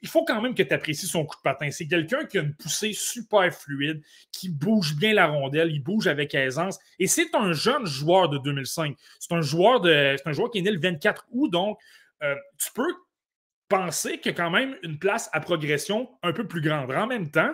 [0.01, 1.69] il faut quand même que tu apprécies son coup de patin.
[1.69, 6.07] C'est quelqu'un qui a une poussée super fluide, qui bouge bien la rondelle, il bouge
[6.07, 6.79] avec aisance.
[6.97, 8.97] Et c'est un jeune joueur de 2005.
[9.19, 11.77] C'est un joueur un joueur qui est né le 24 août, donc
[12.23, 12.91] euh, tu peux
[13.69, 16.91] penser qu'il y a quand même une place à progression un peu plus grande.
[16.91, 17.53] En même temps,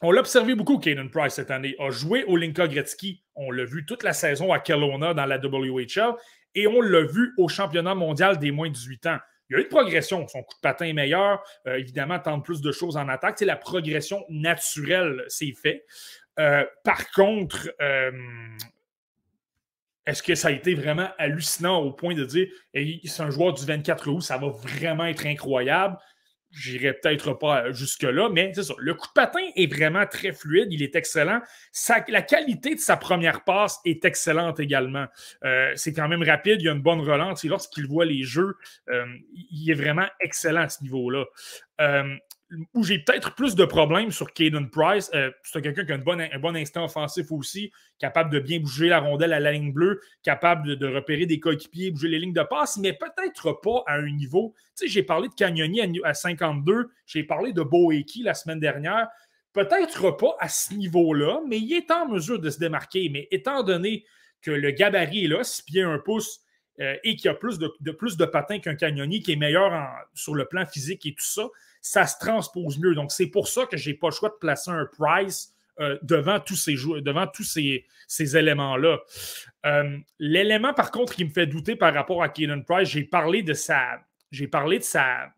[0.00, 1.74] on l'a observé beaucoup, Caden Price, cette année.
[1.78, 3.22] A joué au Linka Gretzky.
[3.34, 6.14] On l'a vu toute la saison à Kelowna dans la WHL
[6.54, 9.18] et on l'a vu au championnat mondial des moins de 18 ans
[9.48, 10.26] il y a eu une progression.
[10.28, 11.42] Son coup de patin est meilleur.
[11.66, 13.36] Euh, évidemment, tente plus de choses en attaque.
[13.38, 15.84] C'est la progression naturelle, c'est fait.
[16.38, 18.12] Euh, par contre, euh,
[20.06, 23.64] est-ce que ça a été vraiment hallucinant au point de dire c'est un joueur du
[23.64, 25.98] 24 août, ça va vraiment être incroyable?
[26.50, 28.74] J'irai peut-être pas jusque-là, mais c'est ça.
[28.78, 31.40] Le coup de patin est vraiment très fluide, il est excellent.
[32.08, 35.06] la qualité de sa première passe est excellente également.
[35.44, 38.22] Euh, c'est quand même rapide, il y a une bonne relance et lorsqu'il voit les
[38.22, 38.56] jeux,
[38.88, 39.04] euh,
[39.50, 41.26] il est vraiment excellent à ce niveau-là.
[41.80, 42.16] Euh,
[42.72, 45.10] où j'ai peut-être plus de problèmes sur Caden Price.
[45.14, 49.00] Euh, c'est quelqu'un qui a un bon instinct offensif aussi, capable de bien bouger la
[49.00, 52.78] rondelle à la ligne bleue, capable de, repérer des coéquipiers, bouger les lignes de passe,
[52.78, 54.54] mais peut-être pas à un niveau.
[54.76, 59.08] Tu sais, j'ai parlé de Cagnoni à, 52, j'ai parlé de Boeki la semaine dernière.
[59.52, 63.10] Peut-être pas à ce niveau-là, mais il est en mesure de se démarquer.
[63.10, 64.04] Mais étant donné
[64.40, 66.40] que le gabarit est là, 6 pieds 1 pouce,
[66.80, 69.72] euh, et qu'il y a plus de, plus de patins qu'un Cagnoni, qui est meilleur
[70.14, 71.48] sur le plan physique et tout ça,
[71.80, 72.94] ça se transpose mieux.
[72.94, 75.96] Donc, c'est pour ça que je n'ai pas le choix de placer un price euh,
[76.02, 76.76] devant tous ces,
[77.44, 78.98] ces, ces éléments-là.
[79.66, 83.42] Euh, l'élément, par contre, qui me fait douter par rapport à Kaden Price, j'ai parlé
[83.42, 84.00] de sa.
[84.32, 85.32] J'ai parlé de sa.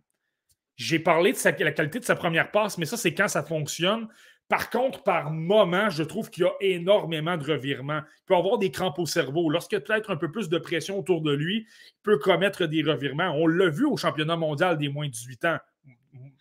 [0.76, 3.42] J'ai parlé de sa, la qualité de sa première passe, mais ça, c'est quand ça
[3.42, 4.08] fonctionne.
[4.50, 8.02] Par contre, par moment, je trouve qu'il y a énormément de revirements.
[8.04, 9.48] Il peut avoir des crampes au cerveau.
[9.48, 13.32] Lorsque peut-être un peu plus de pression autour de lui, il peut commettre des revirements.
[13.34, 15.58] On l'a vu au championnat mondial des moins de 18 ans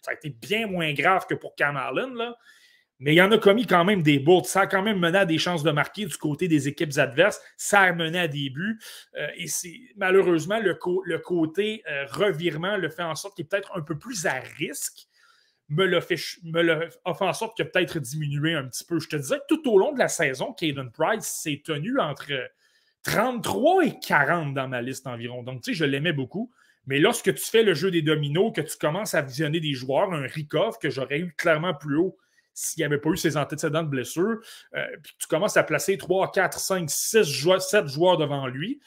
[0.02, 2.16] ça a été bien moins grave que pour Cam Allen.
[3.02, 4.46] Mais il en a commis quand même des bourdes.
[4.46, 7.42] Ça a quand même mené à des chances de marquer du côté des équipes adverses.
[7.56, 8.78] Ça a mené à des buts.
[9.18, 10.74] Euh, et c'est malheureusement le,
[11.18, 15.08] côté euh, revirement le fait en sorte qu'il est peut-être un peu plus à risque.
[15.70, 19.00] Me le fait, me le fait en sorte qu'il a peut-être diminué un petit peu.
[19.00, 22.32] Je te disais que tout au long de la saison, Caden Price s'est tenu entre
[23.04, 25.44] 33 et 40 dans ma liste environ.
[25.44, 26.52] Donc, tu sais, je l'aimais beaucoup.
[26.88, 30.12] Mais lorsque tu fais le jeu des dominos, que tu commences à visionner des joueurs,
[30.12, 32.18] un Rikov que j'aurais eu clairement plus haut
[32.54, 34.40] s'il n'y avait pas eu ses antécédents de blessure,
[34.76, 38.82] euh, puis tu commences à placer 3, 4, 5, 6 joueurs, 7 joueurs devant lui,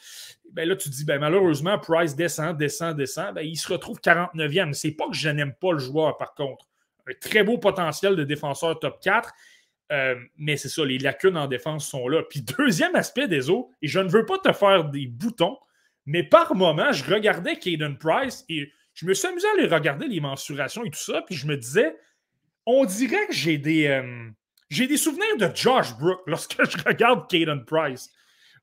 [0.51, 3.99] ben là, tu te dis, ben, malheureusement, Price descend, descend, descend, ben, il se retrouve
[3.99, 4.73] 49e.
[4.73, 6.67] C'est pas que je n'aime pas le joueur, par contre.
[7.07, 9.33] Un très beau potentiel de défenseur top 4,
[9.91, 12.23] euh, mais c'est ça, les lacunes en défense sont là.
[12.29, 15.57] Puis deuxième aspect des eaux, et je ne veux pas te faire des boutons,
[16.05, 20.07] mais par moment, je regardais Caden Price et je me suis amusé à aller regarder
[20.07, 21.95] les mensurations et tout ça, puis je me disais,
[22.65, 24.29] on dirait que j'ai des, euh,
[24.69, 28.11] des souvenirs de Josh Brook lorsque je regarde Caden Price.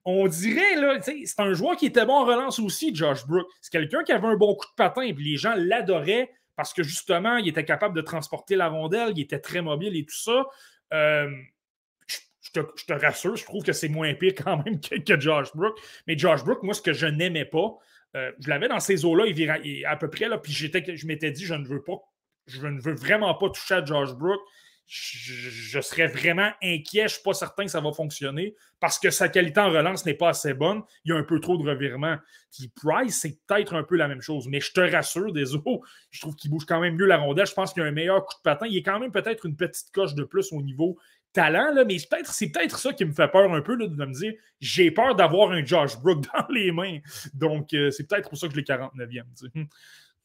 [0.05, 3.47] On dirait, c'est un joueur qui était bon en relance aussi, Josh Brook.
[3.61, 6.83] C'est quelqu'un qui avait un bon coup de patin, et les gens l'adoraient parce que
[6.83, 10.45] justement, il était capable de transporter la rondelle, il était très mobile et tout ça.
[10.93, 11.31] Euh,
[12.55, 15.79] je te, rassure, je trouve que c'est moins pire quand même que, Josh Brook.
[16.07, 17.77] Mais Josh Brook, moi, ce que je n'aimais pas,
[18.17, 21.45] euh, je l'avais dans ces eaux-là, il, à peu près, là, puis je m'étais dit,
[21.45, 21.99] je ne veux pas,
[22.47, 24.41] je ne veux vraiment pas toucher à Josh Brook.
[24.93, 27.03] Je, serais vraiment inquiet.
[27.03, 30.05] Je ne suis pas certain que ça va fonctionner parce que sa qualité en relance
[30.05, 30.83] n'est pas assez bonne.
[31.05, 32.17] Il y a un peu trop de revirements.
[32.51, 34.49] Puis Price, c'est peut-être un peu la même chose.
[34.49, 37.47] Mais je te rassure, des je trouve qu'il bouge quand même mieux la rondelle.
[37.47, 38.67] Je pense qu'il a un meilleur coup de patin.
[38.67, 40.99] Il est quand même peut-être une petite coche de plus au niveau
[41.33, 44.33] talent, là, mais c'est peut-être ça qui me fait peur un peu de me dire
[44.61, 46.99] j'ai peur d'avoir un Josh Brook dans les mains.
[47.33, 49.23] Donc, euh, c'est peut-être pour ça que je l'ai 49e.
[49.55, 49.69] Bon,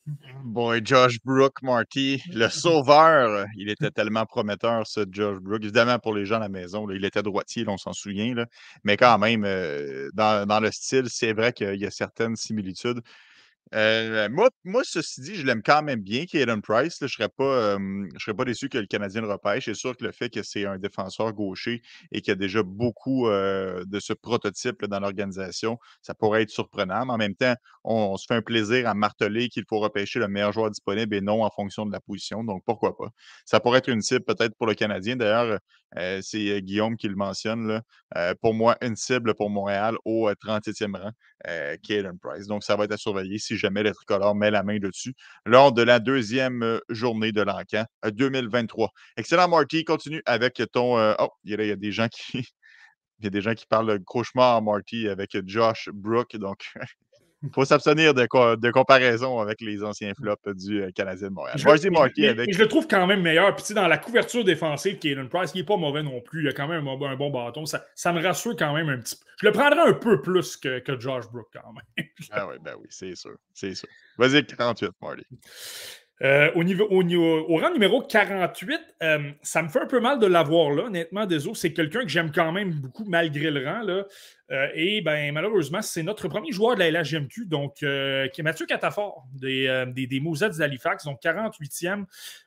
[0.07, 5.63] et Josh Brook, Marty, le sauveur, il était tellement prometteur, ce Josh Brook.
[5.63, 8.45] Évidemment, pour les gens à la maison, il était droitier, on s'en souvient, là.
[8.83, 13.01] mais quand même, euh, dans, dans, le style, c'est vrai qu'il y a certaines similitudes.
[13.73, 16.97] Euh, moi, moi, ceci dit, je l'aime quand même bien, Kaden Price.
[16.99, 17.30] je ne serais,
[18.19, 19.65] serais pas déçu que le Canadien le repêche.
[19.65, 22.62] C'est sûr que le fait que c'est un défenseur gaucher et qu'il y a déjà
[22.63, 27.06] beaucoup de ce prototype dans l'organisation, ça pourrait être surprenant.
[27.06, 30.28] Mais en même temps, on, se fait un plaisir à marteler qu'il faut repêcher le
[30.28, 32.43] meilleur joueur disponible et non en fonction de la position.
[32.43, 33.10] Donc, pourquoi pas?
[33.45, 35.15] Ça pourrait être une cible peut-être pour le Canadien.
[35.15, 35.60] D'ailleurs,
[35.97, 37.67] euh, c'est Guillaume qui le mentionne.
[37.67, 38.36] Là.
[38.41, 41.12] pour moi, une cible pour Montréal au 37e rang,
[41.84, 42.47] Kaden Price.
[42.47, 45.13] Donc, ça va être à surveiller si jamais le tricolore met la main dessus
[45.45, 48.91] lors de la deuxième journée de l'encan 2023.
[49.17, 49.84] Excellent, Marty.
[49.84, 50.97] Continue avec ton.
[51.19, 52.47] oh, il y, a des gens qui.
[53.19, 56.36] Il y a des gens qui parlent de cauchemar, Marty, avec Josh Brook.
[56.36, 56.69] Donc,
[57.45, 58.21] il faut s'abstenir de,
[58.55, 61.58] de, comparaison avec les anciens flops du euh, Canadien de Montréal.
[61.58, 63.55] Je, je le trouve quand même meilleur.
[63.55, 66.43] Puis, dans la couverture défensive, Kaden Price, il n'est pas mauvais non plus.
[66.43, 67.65] Il a quand même un, bon bâton.
[67.65, 69.25] Ça, ça, me rassure quand même un petit peu.
[69.41, 72.08] Je le prendrais un peu plus que, que Josh Brook quand même.
[72.31, 73.36] ah oui, ben oui, c'est sûr.
[73.53, 73.89] C'est sûr.
[74.17, 75.23] Vas-y, 38, Marty.
[76.21, 80.84] Euh, au, rang numéro 48, euh, ça me fait un peu mal de l'avoir là,
[80.84, 81.56] honnêtement, désolé.
[81.56, 83.82] C'est quelqu'un que j'aime quand même beaucoup malgré le rang.
[83.82, 84.06] Là.
[84.51, 88.65] Euh, et ben, malheureusement, c'est notre premier joueur de la LHGMQ, donc, qui est Mathieu
[88.65, 90.21] Catafort, des, des, des
[90.58, 92.06] d'Halifax, donc 48e.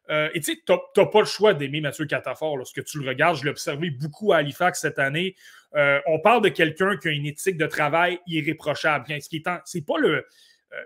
[0.09, 3.37] et tu sais, tu n'as pas le choix d'aimer Mathieu Catafort lorsque tu le regardes.
[3.37, 5.35] Je l'ai observé beaucoup à Halifax cette année.
[5.75, 9.05] on parle de quelqu'un qui a une éthique de travail irréprochable.
[9.21, 10.25] Ce qui est, c'est pas le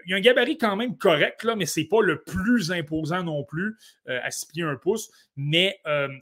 [0.05, 3.23] il y a un gabarit quand même correct, là, mais c'est pas le plus imposant
[3.23, 5.11] non plus, à 6 pieds 1 pouce.
[5.37, 5.81] Mais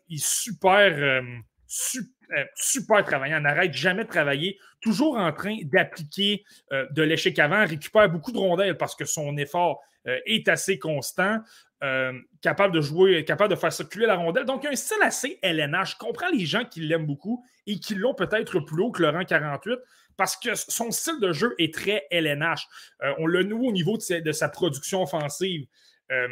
[0.08, 1.22] il est super,
[1.66, 3.40] super, super travaillant.
[3.40, 4.58] N'arrête jamais de travailler.
[4.80, 7.66] Toujours en train d'appliquer de l'échec avant.
[7.66, 11.40] Récupère beaucoup de rondelles parce que son effort est assez constant.
[11.82, 14.44] Euh, capable de jouer, capable de faire circuler la rondelle.
[14.44, 15.92] Donc, il a un style assez LNH.
[15.92, 19.08] Je comprends les gens qui l'aiment beaucoup et qui l'ont peut-être plus haut que le
[19.08, 19.78] rang 48
[20.20, 22.68] parce que son style de jeu est très LNH.
[23.02, 25.64] Euh, on l'a nouveau au niveau de sa, production offensive.
[26.12, 26.28] Euh,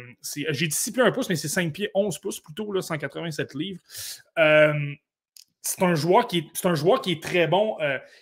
[0.51, 3.55] j'ai dit 6 pieds 1 pouce, mais c'est 5 pieds 11 pouces plutôt, là, 187
[3.55, 3.79] livres.
[3.87, 7.77] c'est un, joueur qui est, un joueur qui est très bon.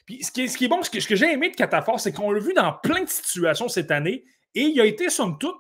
[0.06, 1.56] puis ce qui est, ce qui est bon, ce que, ce que j'ai aimé de
[1.58, 4.24] Catafor, c'est qu'on l'a vu dans plein de situations cette année
[4.56, 5.58] et il a été, somme toute,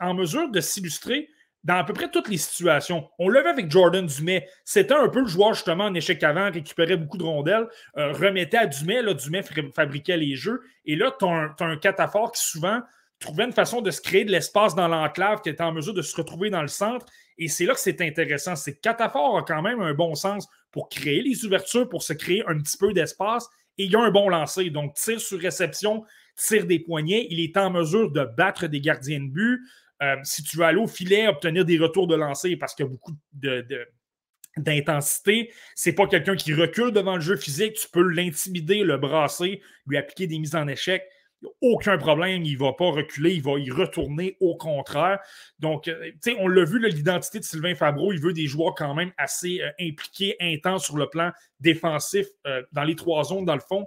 [0.00, 1.28] en, mesure de s'illustrer
[1.64, 3.08] dans à peu près toutes les situations.
[3.18, 4.48] On l'a vu avec Jordan Dumais.
[4.64, 8.56] C'était un peu le joueur, justement, en échec avant, récupérait beaucoup de rondelles, euh, remettait
[8.56, 9.02] à Dumais.
[9.02, 9.42] Là, Dumais
[9.74, 10.62] fabriquait les jeux.
[10.86, 12.80] Et là, tu as, un cataphore qui, souvent,
[13.18, 16.02] trouvait une façon de se créer de l'espace dans l'enclave, qui était en mesure de
[16.02, 17.04] se retrouver dans le centre.
[17.36, 18.56] Et c'est là que c'est intéressant.
[18.56, 22.14] C'est que Cataphore a quand même un bon sens pour créer les ouvertures, pour se
[22.14, 23.46] créer un petit peu d'espace.
[23.76, 24.70] Et il a un bon lancer.
[24.70, 26.04] Donc, tir sur réception,
[26.36, 27.26] tire des poignets.
[27.30, 29.60] Il est en mesure de battre des gardiens de but.
[30.02, 32.88] Euh, si tu veux aller au filet, obtenir des retours de lancer parce qu'il y
[32.88, 33.66] a beaucoup de,
[34.56, 35.52] d'intensité.
[35.74, 37.74] C'est pas quelqu'un qui recule devant le jeu physique.
[37.74, 41.02] Tu peux l'intimider, le brasser, lui appliquer des mises en échec.
[41.62, 45.20] Aucun problème, il ne va pas reculer, il va y retourner au contraire.
[45.58, 48.74] Donc, euh, tu sais, on l'a vu, l'identité de Sylvain Fabreau, il veut des joueurs
[48.74, 52.26] quand même assez euh, impliqués, intenses sur le plan défensif,
[52.72, 53.86] dans les trois zones, dans le fond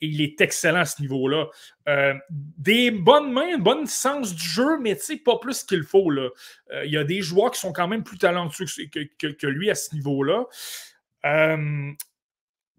[0.00, 1.46] il est excellent à ce niveau-là.
[1.88, 6.10] Euh, des bonnes mains, un bon sens du jeu, mais pas plus qu'il faut.
[6.10, 6.30] Euh,
[6.84, 9.94] il y a des joueurs qui sont quand même plus talentueux que, lui à ce
[9.94, 10.44] niveau-là.
[11.24, 11.92] Euh,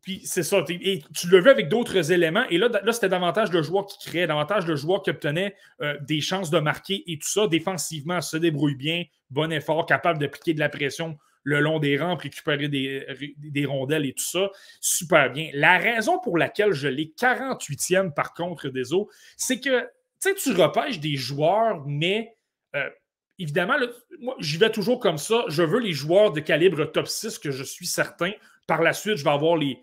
[0.01, 0.63] puis c'est ça.
[0.63, 2.45] Tu le vu avec d'autres éléments.
[2.49, 5.55] Et là, là c'était davantage le joueur qui créait, davantage le joueur qui obtenait
[6.01, 7.47] des chances de marquer et tout ça.
[7.47, 12.23] Défensivement, se débrouille bien, bon effort, capable d'appliquer de la pression le long des rampes,
[12.23, 14.49] récupérer des, rondelles et tout ça.
[14.81, 15.49] Super bien.
[15.53, 19.87] La raison pour laquelle je l'ai 48e par contre des eaux, c'est que
[20.19, 22.35] tu repêches des joueurs, mais
[22.75, 22.89] euh,
[23.37, 23.75] évidemment,
[24.19, 25.45] moi, j'y vais toujours comme ça.
[25.47, 28.31] Je veux les joueurs de calibre top 6 que je suis certain.
[28.65, 29.79] Par la suite, je vais avoir les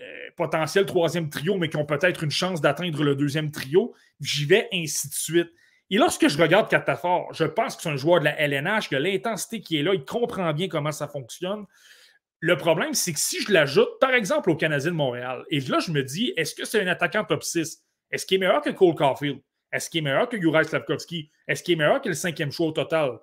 [0.00, 3.94] euh, potentiels troisième trio, mais qui ont peut-être une chance d'atteindre le deuxième trio.
[4.20, 5.50] J'y vais ainsi de suite.
[5.90, 8.96] Et lorsque je regarde Catafor, je pense que c'est un joueur de la LNH, que
[8.96, 11.66] l'intensité qui est là, il comprend bien comment ça fonctionne.
[12.38, 15.78] Le problème, c'est que si je l'ajoute, par exemple, au Canadien de Montréal, et là,
[15.80, 17.82] je me dis, est-ce que c'est un attaquant top 6?
[18.10, 19.40] Est-ce qu'il est meilleur que Cole Caulfield?
[19.72, 21.30] Est-ce qu'il est meilleur que Juraj Slavkovski?
[21.46, 23.18] Est-ce qu'il est meilleur que le cinquième choix au total?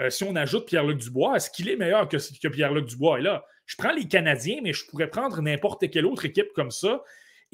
[0.00, 3.18] Euh, si on ajoute Pierre-Luc Dubois, est-ce qu'il est meilleur que, que Pierre-Luc Dubois?
[3.18, 6.70] Et là, je prends les Canadiens, mais je pourrais prendre n'importe quelle autre équipe comme
[6.70, 7.02] ça.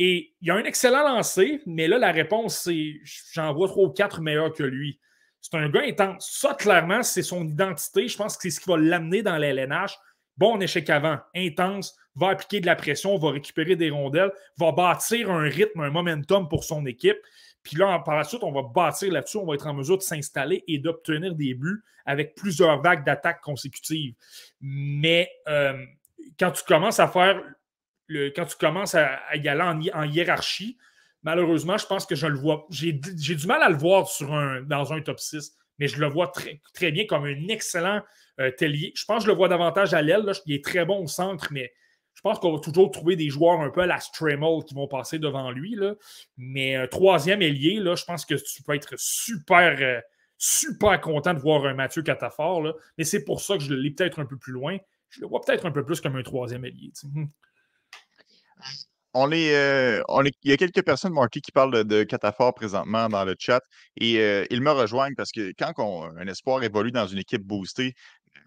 [0.03, 2.95] Et il a un excellent lancé, mais là, la réponse, c'est
[3.35, 4.99] j'en vois trois ou quatre meilleurs que lui.
[5.43, 6.39] C'est un gars intense.
[6.41, 8.09] Ça, clairement, c'est son identité.
[8.09, 9.99] Je pense que c'est ce qui va l'amener dans l'LNH.
[10.39, 15.31] Bon échec avant, intense, va appliquer de la pression, va récupérer des rondelles, va bâtir
[15.31, 17.19] un rythme, un momentum pour son équipe.
[17.63, 20.03] Puis là, par la suite, on va bâtir là-dessus, on va être en mesure de
[20.03, 24.15] s'installer et d'obtenir des buts avec plusieurs vagues d'attaques consécutives.
[24.63, 25.85] Mais euh,
[26.39, 27.43] quand tu commences à faire
[28.35, 30.79] quand tu commences à, y aller en, hiérarchie,
[31.23, 32.67] malheureusement, je pense que je le vois.
[32.71, 36.09] J'ai du mal à le voir sur un, dans un top 6, mais je le
[36.09, 38.03] vois très, très bien comme un excellent
[38.41, 38.93] euh, tellier.
[38.95, 40.31] Je pense que je le vois davantage à l'aile.
[40.47, 41.73] Il est très bon au centre, mais
[42.15, 44.89] je pense qu'on va toujours trouver des joueurs un peu à la Stremel qui vont
[44.89, 45.79] passer devant lui.
[46.37, 50.01] Mais un troisième ailier, je pense que tu peux être super, euh,
[50.37, 52.75] super content de voir un Mathieu Catafort.
[52.99, 54.77] Mais c'est pour ça que je l'ai peut-être un peu plus loin.
[55.09, 56.93] Je le vois peut-être un peu plus comme un troisième ailier.
[59.13, 62.53] On est, euh, on est, il y a quelques personnes, Marty, qui parlent de, de
[62.53, 63.61] présentement dans le chat
[63.97, 67.95] et euh, ils me rejoignent parce que quand un espoir évolue dans une équipe boostée,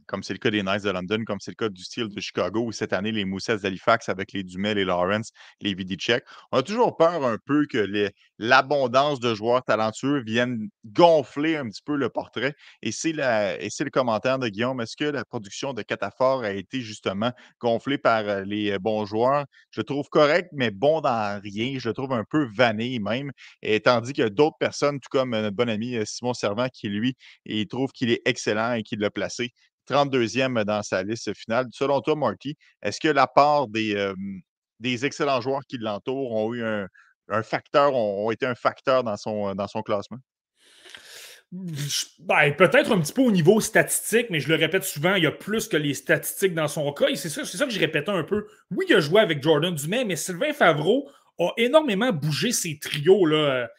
[0.08, 2.20] comme c'est le cas des Knights de London, comme c'est le cas du style de
[2.20, 6.24] Chicago, ou cette année, les Moussets d'Halifax avec les Dumel, les Lawrence, les Vidicek.
[6.52, 11.82] On a toujours peur un peu que l'abondance de joueurs talentueux vienne gonfler un petit
[11.84, 12.56] peu le portrait.
[12.82, 14.82] Et c'est le commentaire de Guillaume.
[14.82, 19.06] Est-ce que la production de Cataphore a été justement gonflée par euh, les euh, bons
[19.06, 19.46] joueurs?
[19.72, 21.78] Je le trouve correct, mais bon dans rien.
[21.80, 23.32] Je le trouve un peu vanné même.
[23.62, 27.16] Et tandis que d'autres personnes, tout comme euh, notre bon ami Simon Servant, qui lui,
[27.46, 29.54] il trouve qu'il est excellent et qu'il l'a placé
[29.90, 31.68] 32e dans sa liste finale.
[31.72, 33.96] Selon toi, Marty, est-ce que la part des,
[35.06, 40.18] excellents joueurs qui l'entourent ont eu un, facteur, ont, été un facteur dans son, classement?
[41.52, 45.28] Ben, peut-être un petit peu au niveau statistique, mais je le répète souvent, il y
[45.28, 47.06] a plus que les statistiques dans son cas.
[47.16, 48.48] C'est ça, que je répétais un peu.
[48.72, 53.26] Oui, il a joué avec Jordan Dumais, mais Sylvain Favreau a énormément bougé ses trios.
[53.26, 53.70] Là.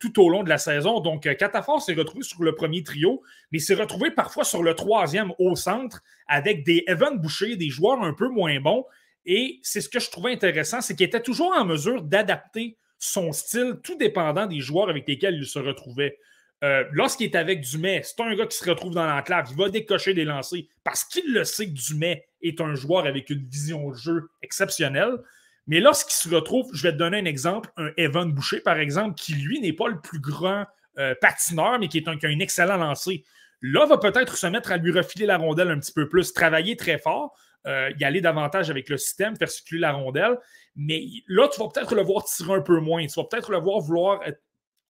[0.00, 1.00] Tout au long de la saison.
[1.00, 5.32] Donc, Catafort s'est retrouvé sur le premier trio, mais s'est retrouvé parfois sur le troisième
[5.38, 8.84] au centre avec des Evan Boucher, des joueurs un peu moins bons.
[9.26, 13.32] Et c'est ce que je trouvais intéressant, c'est qu'il était toujours en mesure d'adapter son
[13.32, 16.18] style, tout dépendant des joueurs avec lesquels il se retrouvait.
[16.62, 19.68] Euh, lorsqu'il est avec Dumais, c'est un gars qui se retrouve dans l'enclave, il va
[19.68, 23.90] décocher des lancers parce qu'il le sait que Dumais est un joueur avec une vision
[23.90, 25.18] de jeu exceptionnelle.
[25.66, 29.14] Mais lorsqu'il se retrouve, je vais te donner un exemple, un Evan Boucher, par exemple,
[29.14, 30.66] qui lui n'est pas le plus grand
[30.98, 33.24] euh, patineur, mais qui est un, qui a un excellent lancer.
[33.60, 36.76] Là, va peut-être se mettre à lui refiler la rondelle un petit peu plus, travailler
[36.76, 37.36] très fort,
[37.66, 40.36] euh, y aller davantage avec le système, faire circuler la rondelle.
[40.74, 43.06] Mais là, tu vas peut-être le voir tirer un peu moins.
[43.06, 44.20] Tu vas peut-être le voir vouloir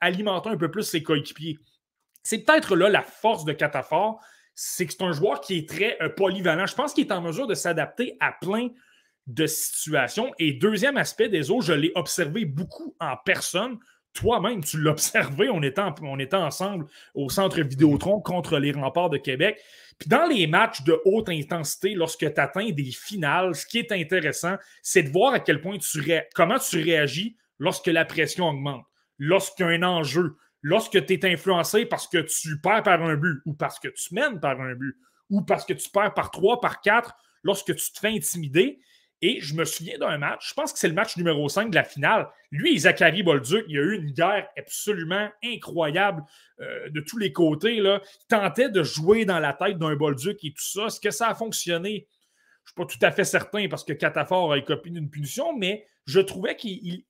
[0.01, 1.59] alimenter un peu plus ses coéquipiers.
[2.23, 4.20] C'est peut-être là la force de Catafort,
[4.55, 6.66] c'est que c'est un joueur qui est très euh, polyvalent.
[6.66, 8.68] Je pense qu'il est en mesure de s'adapter à plein
[9.27, 10.33] de situations.
[10.39, 13.79] Et deuxième aspect des autres, je l'ai observé beaucoup en personne.
[14.14, 19.11] Toi-même, tu l'as observé, on était, on était ensemble au centre Vidéotron contre les remparts
[19.11, 19.61] de Québec.
[19.99, 23.93] Puis dans les matchs de haute intensité, lorsque tu atteins des finales, ce qui est
[23.93, 26.27] intéressant, c'est de voir à quel point tu ré...
[26.35, 28.85] comment tu réagis lorsque la pression augmente,
[29.18, 33.14] lorsqu'il y a un enjeu, lorsque tu es influencé parce que tu perds par un
[33.14, 34.97] but ou parce que tu mènes par un but
[35.31, 38.81] ou parce que tu perds par trois, par quatre, lorsque tu te fais intimider.
[39.25, 41.77] Et je me souviens d'un match, je pense que c'est le match numéro 5 de
[41.77, 42.29] la finale.
[42.51, 46.25] Lui Zachary Bolduc, il y a eu une guerre absolument incroyable
[46.61, 47.77] euh, de tous les côtés.
[47.77, 48.03] Là.
[48.05, 50.87] Il tentait de jouer dans la tête d'un Bolduc et tout ça.
[50.87, 52.09] Est-ce que ça a fonctionné?
[52.64, 55.57] Je ne suis pas tout à fait certain parce que Catafor a écopé d'une punition,
[55.57, 57.05] mais je trouvais qu'il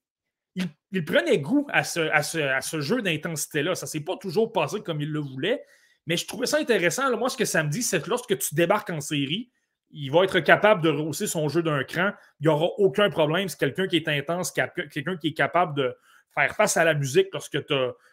[0.55, 3.75] il, prenait goût à ce, jeu d'intensité-là.
[3.75, 5.65] Ça ne s'est pas toujours passé comme il le voulait,
[6.07, 7.17] mais je trouvais ça intéressant.
[7.17, 9.51] moi, ce que ça me dit, c'est que lorsque tu débarques en série,
[9.93, 12.12] il va être capable de rehausser son jeu d'un cran.
[12.40, 13.49] Il n'y aura aucun problème.
[13.49, 15.95] C'est quelqu'un qui est intense, quelqu'un qui est capable de
[16.34, 17.59] faire face à la musique lorsque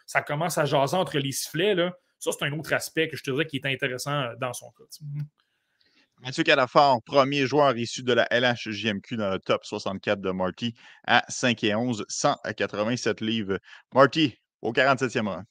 [0.06, 1.76] ça commence à jaser entre les sifflets.
[2.18, 4.84] Ça, c'est un autre aspect que je te dirais qui est intéressant dans son cas.
[6.22, 10.74] Mathieu Calafort, premier joueur issu de la LHJMQ dans le top 64 de Marty
[11.06, 13.58] à 5 et 11, 187 livres.
[13.94, 15.44] Marty, au 47e rang.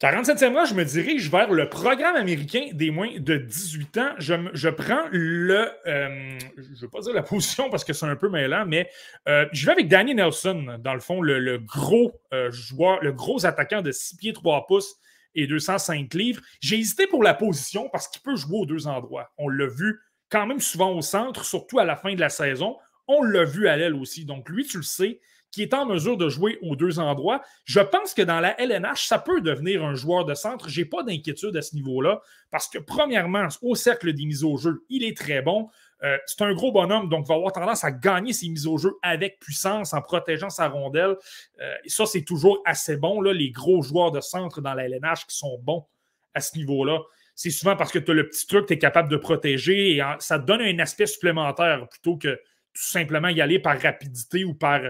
[0.00, 4.10] 47e rang, je me dirige vers le programme américain des moins de 18 ans.
[4.18, 5.68] Je, prends le.
[5.88, 8.88] Euh, je ne veux pas dire la position parce que c'est un peu mêlant, mais
[9.26, 13.44] euh, je vais avec Danny Nelson, dans le fond, le, gros euh, joueur, le gros
[13.44, 14.94] attaquant de 6 pieds 3 pouces
[15.34, 16.42] et 205 livres.
[16.60, 19.32] J'ai hésité pour la position parce qu'il peut jouer aux deux endroits.
[19.36, 19.98] On l'a vu
[20.30, 22.76] quand même souvent au centre, surtout à la fin de la saison.
[23.08, 24.24] On l'a vu à l'aile aussi.
[24.24, 25.18] Donc, lui, tu le sais,
[25.50, 27.42] qui est en mesure de jouer aux deux endroits.
[27.64, 30.68] Je pense que dans la LNH, ça peut devenir un joueur de centre.
[30.68, 32.20] Je n'ai pas d'inquiétude à ce niveau-là
[32.50, 35.68] parce que, premièrement, au cercle des mises au jeu, il est très bon.
[36.04, 38.96] Euh, c'est un gros bonhomme, donc va avoir tendance à gagner ses mises au jeu
[39.02, 41.16] avec puissance en protégeant sa rondelle.
[41.60, 43.20] Euh, et ça, c'est toujours assez bon.
[43.20, 45.86] Là, les gros joueurs de centre dans la LNH qui sont bons
[46.34, 47.00] à ce niveau-là,
[47.34, 50.02] c'est souvent parce que tu as le petit truc tu es capable de protéger et
[50.18, 52.34] ça te donne un aspect supplémentaire plutôt que
[52.74, 54.80] tout simplement y aller par rapidité ou par,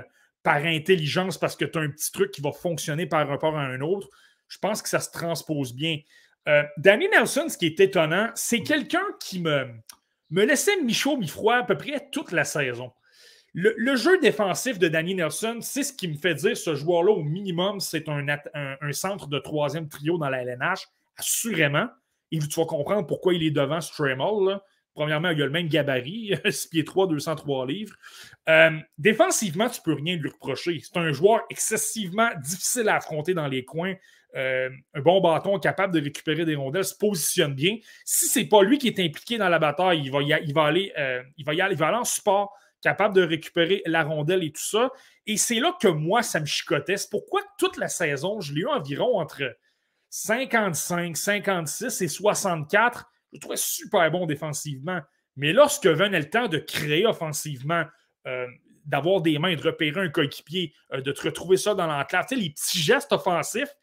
[0.43, 3.63] par intelligence parce que tu as un petit truc qui va fonctionner par rapport à
[3.63, 4.09] un autre.
[4.49, 5.99] Je pense que ça se transpose bien.
[6.49, 9.69] Euh, Danny Nelson, ce qui est étonnant, c'est quelqu'un qui me
[10.31, 12.93] me laissait mi-chaud, mi-froid à peu près toute la saison.
[13.55, 17.25] Le, jeu défensif de Danny Nelson, c'est ce qui me fait dire ce joueur-là, au
[17.25, 18.27] minimum, c'est un,
[18.93, 20.87] centre de troisième trio dans la LNH,
[21.17, 21.89] assurément.
[22.31, 24.61] Et tu vas comprendre pourquoi il est devant Stremel.
[24.99, 27.95] Premièrement, il a le même gabarit, 6 pieds 3, 203 livres.
[28.49, 30.81] Euh, défensivement, tu ne peux rien lui reprocher.
[30.83, 33.95] C'est un joueur excessivement difficile à affronter dans les coins.
[34.35, 37.77] Euh, un bon bâton capable de récupérer des rondelles, se positionne bien.
[38.05, 40.19] Si ce n'est pas lui qui est impliqué dans la bataille, il va,
[40.53, 43.83] va, aller, euh, il va, y aller, il va aller en support, capable de récupérer
[43.87, 44.91] la rondelle et tout ça.
[45.27, 46.97] Et c'est là que moi, ça me chicotait.
[46.97, 49.45] C'est pourquoi toute la saison, je l'ai eu environ entre
[50.11, 53.09] 55, 56 et 64.
[53.33, 55.01] Je trouvais super bon défensivement.
[55.37, 57.85] Mais lorsque venait le temps de créer offensivement,
[58.27, 58.47] euh,
[58.85, 62.79] d'avoir des mains, de repérer un coéquipier, de te retrouver ça dans l'enclave, les petits
[62.79, 63.75] gestes offensifs,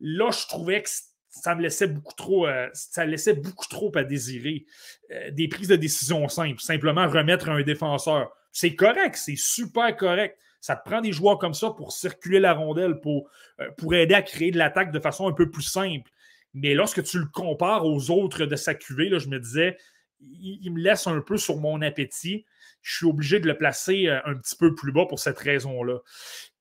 [0.00, 0.90] Là, je trouvais que
[1.28, 4.64] ça me laissait beaucoup trop, euh, ça laissait beaucoup trop à désirer.
[5.10, 8.30] Euh, des prises de décision simples, simplement remettre un défenseur.
[8.52, 10.38] C'est correct, c'est super correct.
[10.60, 13.28] Ça te prend des joueurs comme ça pour circuler la rondelle, pour,
[13.60, 16.10] euh, pour aider à créer de l'attaque de façon un peu plus simple.
[16.54, 19.76] Mais lorsque tu le compares aux autres de sa cuvée, là, je me disais,
[20.20, 22.44] il, me laisse un peu sur mon appétit.
[22.82, 25.98] Je suis obligé de le placer un petit peu plus bas pour cette raison-là.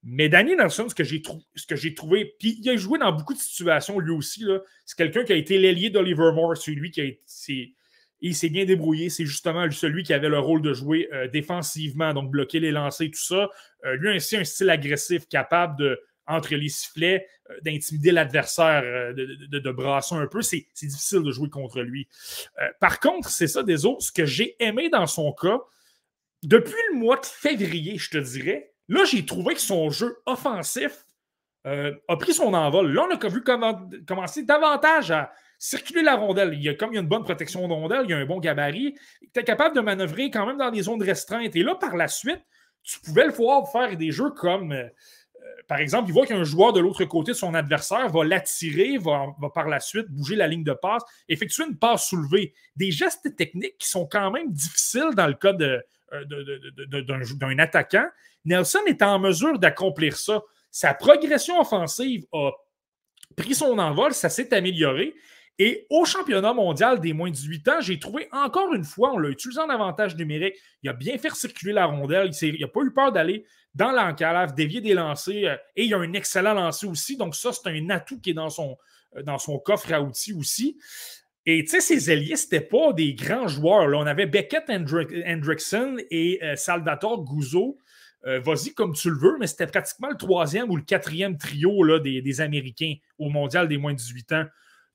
[0.03, 1.21] Mais Danny Nelson, ce que j'ai,
[1.93, 4.45] trouvé, puis il a joué dans beaucoup de situations lui aussi.
[4.85, 7.75] c'est quelqu'un qui a été l'ailier d'Oliver Moore, celui qui a été.
[8.21, 9.09] il s'est bien débrouillé.
[9.09, 13.09] C'est justement celui qui avait le rôle de jouer euh, défensivement, donc bloquer les lancers,
[13.11, 13.49] tout ça.
[13.85, 18.84] Euh, lui a aussi un style agressif, capable de, entre les sifflets, euh, d'intimider l'adversaire,
[18.84, 20.41] euh, de, de, brasser un peu.
[20.41, 22.07] C'est difficile de jouer contre lui.
[22.80, 25.59] par contre, c'est ça, des autres, ce que j'ai aimé dans son cas,
[26.43, 31.05] depuis le mois de février, je te dirais, là, j'ai trouvé que son jeu offensif
[31.65, 32.93] a pris son envol.
[32.93, 36.53] Là, on a vu commencer davantage à circuler la rondelle.
[36.53, 38.17] Il y a, comme il y a une bonne protection de rondelle, il y a
[38.17, 38.95] un bon gabarit,
[39.34, 41.55] tu es capable de manœuvrer quand même dans des zones restreintes.
[41.55, 42.41] Et là, par la suite,
[42.84, 44.89] tu pouvais le voir faire des jeux comme, euh, euh,
[45.68, 49.28] par exemple, il voit qu'un joueur de l'autre côté de son adversaire va l'attirer, va,
[49.53, 52.53] par la suite bouger la ligne de passe, effectuer une passe soulevée.
[52.76, 58.08] Des gestes techniques qui sont quand même difficiles dans le cas euh, d'un attaquant.
[58.45, 60.41] Nelson est en mesure d'accomplir ça.
[60.72, 62.51] Sa progression offensive a
[63.36, 65.16] pris son envol, ça s'est amélioré.
[65.60, 69.18] Et au championnat mondial des moins de 18 ans, j'ai trouvé encore une fois, on
[69.18, 70.55] l'a utilisé en avantage numérique.
[70.84, 72.30] Il a bien fait circuler la rondelle.
[72.41, 73.43] Il n'a pas eu peur d'aller
[73.74, 75.51] dans l'enclave, dévier des lancers.
[75.51, 77.18] Euh, et il a un excellent lancer aussi.
[77.18, 78.78] Donc, ça, c'est un atout qui est dans son,
[79.16, 80.78] euh, dans son coffre à outils aussi.
[81.47, 83.88] Et tu sais, ces alliés, ce n'étaient pas des grands joueurs.
[83.88, 83.97] Là.
[83.97, 87.78] On avait Beckett Hendrickson et euh, Salvatore Guzzo.
[88.43, 91.97] Vas-y comme tu le veux, mais c'était pratiquement le troisième ou le quatrième trio là,
[91.97, 94.45] des, des Américains au mondial des moins de 18 ans.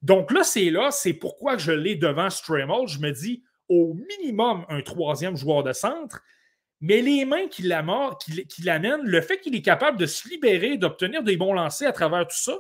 [0.03, 2.89] Donc là, c'est là, c'est pourquoi je l'ai devant Stremel.
[2.89, 6.21] Je me dis au minimum un troisième joueur de centre,
[6.81, 11.37] mais les mains qui l'amènent, le fait qu'il est capable de se libérer, d'obtenir des
[11.37, 12.59] bons lancers à travers tout ça,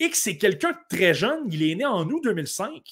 [0.00, 2.82] et que c'est quelqu'un de très jeune, il est né en août 2005.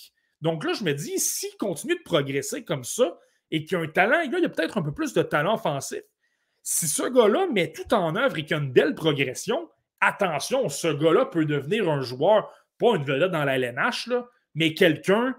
[0.41, 3.19] Donc là, je me dis, s'il continue de progresser comme ça,
[3.51, 6.03] et qu'il a un talent, il a peut-être un peu plus de talent offensif.
[6.63, 9.69] Si ce gars-là met tout en œuvre et qu'il a une belle progression,
[10.01, 12.49] attention, ce gars-là peut devenir un joueur
[12.81, 15.37] pas une vedette dans la LNH, là, mais quelqu'un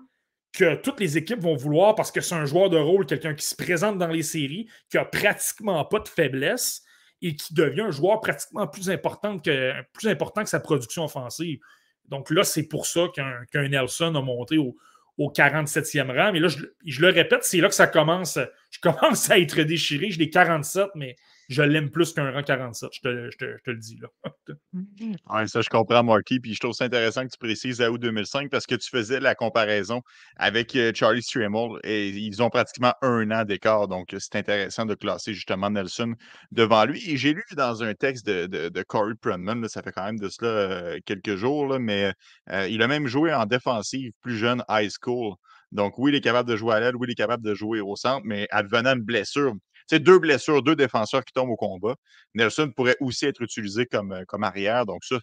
[0.54, 3.46] que toutes les équipes vont vouloir parce que c'est un joueur de rôle, quelqu'un qui
[3.46, 6.84] se présente dans les séries, qui a pratiquement pas de faiblesse
[7.22, 11.60] et qui devient un joueur pratiquement plus important que, plus important que sa production offensive.
[12.06, 14.76] Donc là, c'est pour ça qu'un Nelson a monté au,
[15.18, 16.34] au 47e rang.
[16.34, 18.38] Mais là, je, je le répète, c'est là que ça commence.
[18.72, 20.12] Je commence à être déchiré.
[20.12, 21.16] Je l'ai 47, mais
[21.52, 23.98] je l'aime plus qu'un rang 47, je te, le dis.
[23.98, 24.32] là.
[24.74, 26.40] oui, ça, je comprends, Marky.
[26.40, 29.20] Puis je trouve ça intéressant que tu précises à août 2005 parce que tu faisais
[29.20, 30.02] la comparaison
[30.38, 33.90] avec euh, Charlie Stremel et ils ont pratiquement un an d'écart.
[33.90, 36.16] Donc, c'est intéressant de classer justement Nelson
[36.52, 37.04] devant lui.
[37.10, 40.30] Et j'ai lu dans un texte de, de, Corey Prunman, ça fait quand même de
[40.30, 42.14] cela euh, quelques jours, là, mais
[42.50, 45.36] euh, il a même joué en défensive plus jeune high school.
[45.72, 47.80] Donc, oui, il est capable de jouer à l'aile, oui, il est capable de jouer
[47.80, 49.54] au centre, mais advenant une blessure,
[49.92, 51.96] c'est deux blessures, deux défenseurs qui tombent au combat.
[52.34, 54.86] Nelson pourrait aussi être utilisé comme, euh, comme arrière.
[54.86, 55.20] Donc, ça,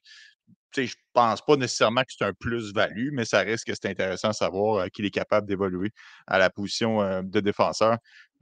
[0.76, 4.28] je ne pense pas nécessairement que c'est un plus-value, mais ça reste que c'est intéressant
[4.28, 5.88] de savoir euh, qu'il est capable d'évoluer
[6.26, 7.96] à la position euh, de défenseur.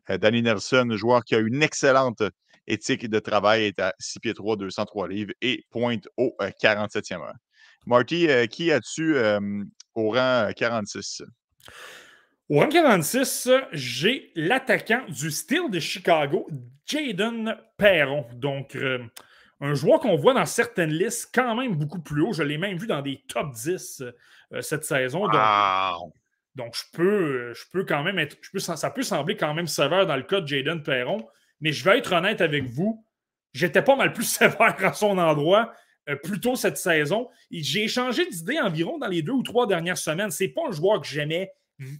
[0.08, 2.24] Danny Nelson, joueur qui a une excellente
[2.66, 7.32] éthique de travail, est à 6 pieds 3, 203 livres et pointe au 47e rang.
[7.86, 9.16] Marty, qui as-tu
[9.94, 11.22] au rang 46?
[12.48, 16.46] Au rang 46, j'ai l'attaquant du style de Chicago,
[16.86, 18.24] Jaden Perron.
[18.34, 19.00] Donc, euh,
[19.60, 22.32] un joueur qu'on voit dans certaines listes quand même beaucoup plus haut.
[22.32, 24.00] Je l'ai même vu dans des top 10
[24.52, 25.26] euh, cette saison.
[26.54, 28.36] Donc, je, peux, je peux quand même être.
[28.58, 31.26] ça peut sembler quand même sévère dans le cas de Jaden Perron,
[31.60, 33.04] mais je vais être honnête avec vous.
[33.54, 35.72] J'étais pas mal plus sévère à son endroit
[36.08, 37.28] euh, plus tôt cette saison.
[37.50, 40.30] J'ai changé d'idée environ dans les deux ou trois dernières semaines.
[40.30, 41.50] C'est pas un joueur que j'aimais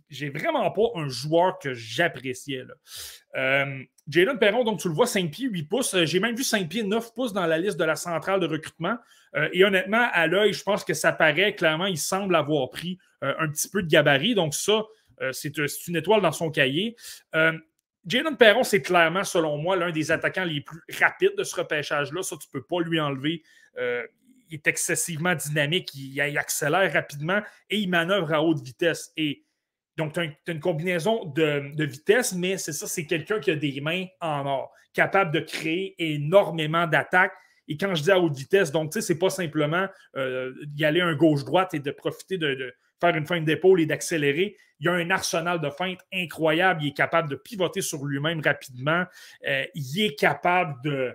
[0.08, 2.64] j'ai vraiment pas un joueur que j'appréciais.
[3.36, 5.94] Euh, Jalen Perron, donc tu le vois, 5 pieds, 8 pouces.
[5.94, 8.46] Euh, j'ai même vu 5 pieds, 9 pouces dans la liste de la centrale de
[8.46, 8.96] recrutement.
[9.34, 12.98] Euh, et honnêtement, à l'œil, je pense que ça paraît clairement, il semble avoir pris
[13.22, 14.34] un petit peu de gabarit.
[14.34, 14.84] Donc ça,
[15.32, 15.56] c'est
[15.88, 16.96] une étoile dans son cahier.
[17.32, 22.22] Jalen Perron, c'est clairement, selon moi, l'un des attaquants les plus rapides de ce repêchage-là.
[22.22, 23.42] Ça, tu ne peux pas lui enlever
[24.48, 29.12] il est excessivement dynamique, il, accélère rapidement et il manœuvre à haute vitesse.
[29.16, 29.44] Et
[29.96, 33.80] donc, tu as, une combinaison de, vitesse, mais c'est ça, c'est quelqu'un qui a des
[33.80, 37.32] mains en or, capable de créer énormément d'attaques.
[37.68, 39.86] Et quand je dis à haute vitesse, donc, tu sais, c'est pas simplement
[40.16, 44.56] euh, d'y aller un gauche-droite et de profiter de, faire une feinte d'épaule et d'accélérer.
[44.80, 46.82] Il a un arsenal de feintes incroyable.
[46.82, 49.04] Il est capable de pivoter sur lui-même rapidement.
[49.46, 51.12] Euh, il est capable euh,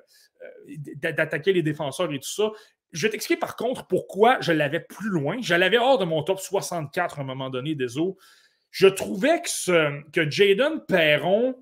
[0.96, 2.52] d'attaquer les défenseurs et tout ça.
[2.92, 5.38] Je vais t'expliquer par contre pourquoi je l'avais plus loin.
[5.42, 7.98] Je l'avais hors de mon top 64 à un moment donné des
[8.72, 11.56] je trouvais que, Jaden Perron,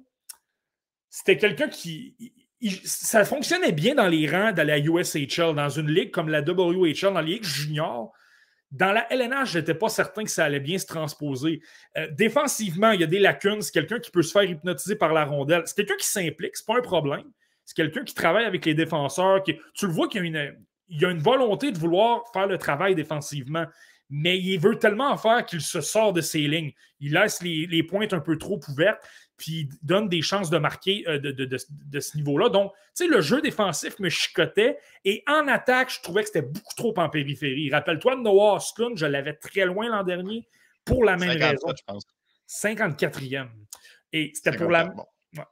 [1.10, 2.16] c'était quelqu'un qui.
[2.86, 7.14] ça fonctionnait bien dans les rangs de la USHL, dans une ligue comme la WHL,
[7.14, 8.14] dans les ligues juniors.
[8.72, 11.60] Dans la LNH, je n'étais pas certain que ça allait bien se transposer.
[11.98, 13.64] Euh, défensivement, il y a des lacunes.
[13.64, 15.64] C'est quelqu'un qui peut se faire hypnotiser par la rondelle.
[15.66, 17.24] C'est quelqu'un qui s'implique, c'est pas un problème.
[17.66, 19.42] C'est quelqu'un qui travaille avec les défenseurs.
[19.42, 20.24] Qui, tu le vois qu'il
[20.90, 23.66] y a une volonté de vouloir faire le travail défensivement,
[24.10, 26.72] mais il veut tellement en faire qu'il se sort de ses lignes.
[27.00, 29.02] Il laisse les, les pointes un peu trop ouvertes,
[29.38, 32.50] puis il donne des chances de marquer euh, de, ce niveau-là.
[32.50, 36.42] Donc, tu sais, le jeu défensif me chicotait, et en attaque, je trouvais que c'était
[36.42, 37.70] beaucoup trop en périphérie.
[37.72, 40.48] Rappelle-toi de Noah Osklund, je l'avais très loin l'an dernier,
[40.84, 41.68] pour la même raison.
[41.78, 42.04] Je pense.
[42.48, 43.48] 54e.
[44.12, 44.92] Et c'était pour, la...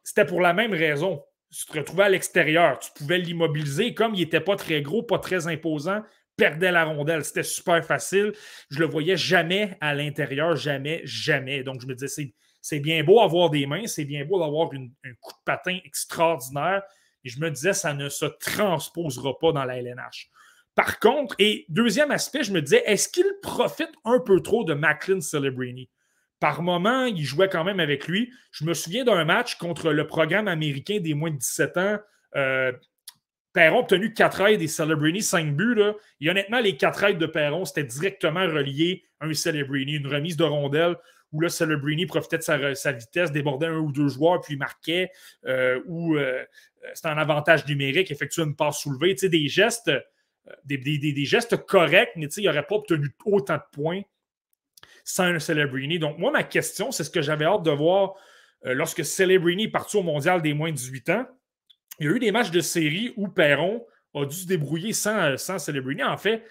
[0.03, 3.93] c'était pour la même raison tu te retrouvais à l'extérieur, tu pouvais l'immobiliser.
[3.93, 6.01] Comme il n'était pas très gros, pas très imposant,
[6.37, 7.25] perdait la rondelle.
[7.25, 8.31] C'était super facile.
[8.69, 11.63] Je le voyais jamais à l'intérieur, jamais, jamais.
[11.63, 12.31] Donc, je me disais,
[12.61, 16.83] c'est bien beau avoir des mains, c'est bien beau d'avoir un coup de patin extraordinaire.
[17.23, 20.29] Et je me disais, ça ne se transposera pas dans la LNH.
[20.75, 24.75] Par contre, et deuxième aspect, je me disais, est-ce qu'il profite un peu trop de
[24.75, 25.89] Macklin Celebrini?
[26.39, 28.31] Par moment, il jouait quand même avec lui.
[28.51, 31.97] Je me souviens d'un match contre le programme américain des moins de 17 ans.
[32.35, 32.71] Euh,
[33.57, 35.73] Perron a obtenu 4 aides et Celebrini 5 buts.
[35.73, 35.95] Là.
[36.21, 40.37] Et honnêtement, les 4 aides de Perron, c'était directement relié à un Celebrini, une remise
[40.37, 40.95] de rondelle
[41.31, 45.09] où là, Celebrini profitait de sa, vitesse, débordait un ou deux joueurs, puis marquait,
[45.47, 46.45] euh, ou euh,
[46.93, 49.15] c'était un avantage numérique, effectuait une passe soulevée.
[49.15, 49.91] Tu sais, des gestes,
[50.65, 54.01] des, gestes corrects, mais tu sais, il n'aurait pas obtenu autant de points
[55.03, 55.97] sans un Celebrini.
[55.97, 58.13] Donc, moi, ma question, c'est ce que j'avais hâte de voir
[58.67, 61.25] euh, lorsque Celebrini est parti au mondial des moins de 18 ans.
[61.99, 65.17] Il y a eu des matchs de série où Perron a dû se débrouiller sans,
[65.17, 66.03] euh, sans Celebrini.
[66.03, 66.43] En fait,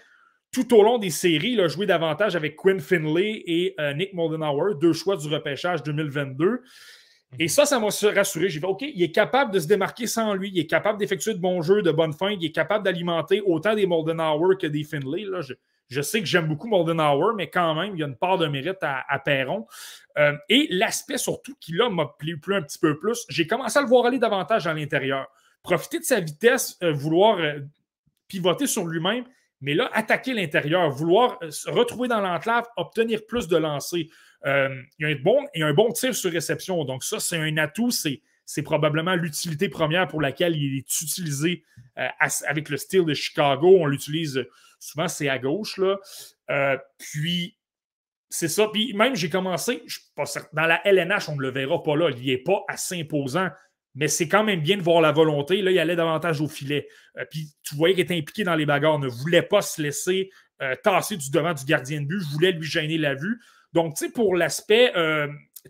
[0.51, 4.13] tout au long des séries, il a joué davantage avec Quinn Finlay et euh, Nick
[4.13, 6.61] Moldenhauer, deux choix du repêchage 2022.
[7.39, 7.47] Et mhm.
[7.49, 8.49] ça, ça m'a rassuré.
[8.49, 10.49] J'ai fait, OK, il est capable de se démarquer sans lui.
[10.53, 12.29] Il est capable d'effectuer de bons jeux, de bonne fin.
[12.29, 15.25] Il est capable d'alimenter autant des Moldenhauer que des Finlay.
[15.25, 15.53] Là, je,
[15.89, 18.47] je sais que j'aime beaucoup Moldenhauer, mais quand même, il y a une part de
[18.47, 19.65] mérite à, Perron.
[20.17, 23.81] Euh, et l'aspect surtout qui, là, m'a plu, un petit peu plus, j'ai commencé à
[23.81, 25.27] le voir aller davantage à l'intérieur.
[25.63, 27.59] Profiter de sa vitesse, euh, vouloir euh,
[28.27, 29.25] pivoter sur lui-même,
[29.61, 33.99] mais là, attaquer l'intérieur, vouloir se retrouver dans l'enclave, obtenir plus de lancers.
[33.99, 34.09] il,
[34.99, 36.83] y a un bon, il y a un bon tir sur réception.
[36.83, 37.91] Donc, ça, c'est un atout.
[37.91, 41.63] C'est c'est probablement l'utilité première pour laquelle il est utilisé
[42.47, 43.77] avec le style de Chicago.
[43.79, 44.47] On l'utilise
[44.79, 45.79] Souvent, c'est à gauche.
[46.49, 47.57] Euh, puis,
[48.29, 48.67] c'est ça.
[48.71, 52.09] Puis même, j'ai commencé, je pas dans la LNH, on ne le verra pas là.
[52.09, 53.49] Il n'est pas assez imposant.
[53.95, 55.61] Mais c'est quand même bien de voir la volonté.
[55.61, 56.87] Là, il allait davantage au filet.
[57.17, 60.29] Euh, puis tu voyais qu'il était impliqué dans les bagarres, ne voulait pas se laisser
[60.61, 62.19] euh, tasser du devant du gardien de but.
[62.19, 63.39] Je voulais lui gêner la vue.
[63.73, 64.93] Donc, tu sais, pour l'aspect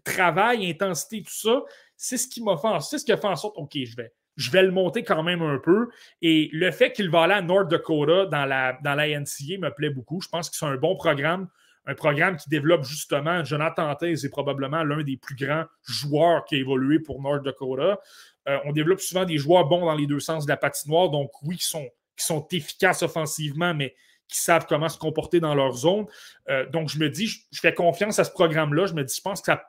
[0.04, 1.64] travail, intensité, tout ça,
[1.98, 4.14] c'est ce qui m'a fait, c'est ce qui a fait en sorte, OK, je vais,
[4.38, 5.90] je vais le monter quand même un peu.
[6.22, 10.22] Et le fait qu'il va aller à North Dakota dans la, NCA me plaît beaucoup.
[10.22, 11.50] Je pense que c'est un bon programme,
[11.88, 13.44] un programme qui développe justement.
[13.44, 18.00] Jonathan Taze est probablement l'un des plus grands joueurs qui a évolué pour North Dakota.
[18.48, 21.32] Euh, on développe souvent des joueurs bons dans les deux sens de la patinoire, donc
[21.42, 23.96] oui, qui sont, qui sont efficaces offensivement, mais
[24.28, 26.06] qui savent comment se comporter dans leur zone.
[26.50, 28.86] Euh, donc, je me dis, je, je, fais confiance à ce programme-là.
[28.86, 29.64] Je me dis, je pense que ça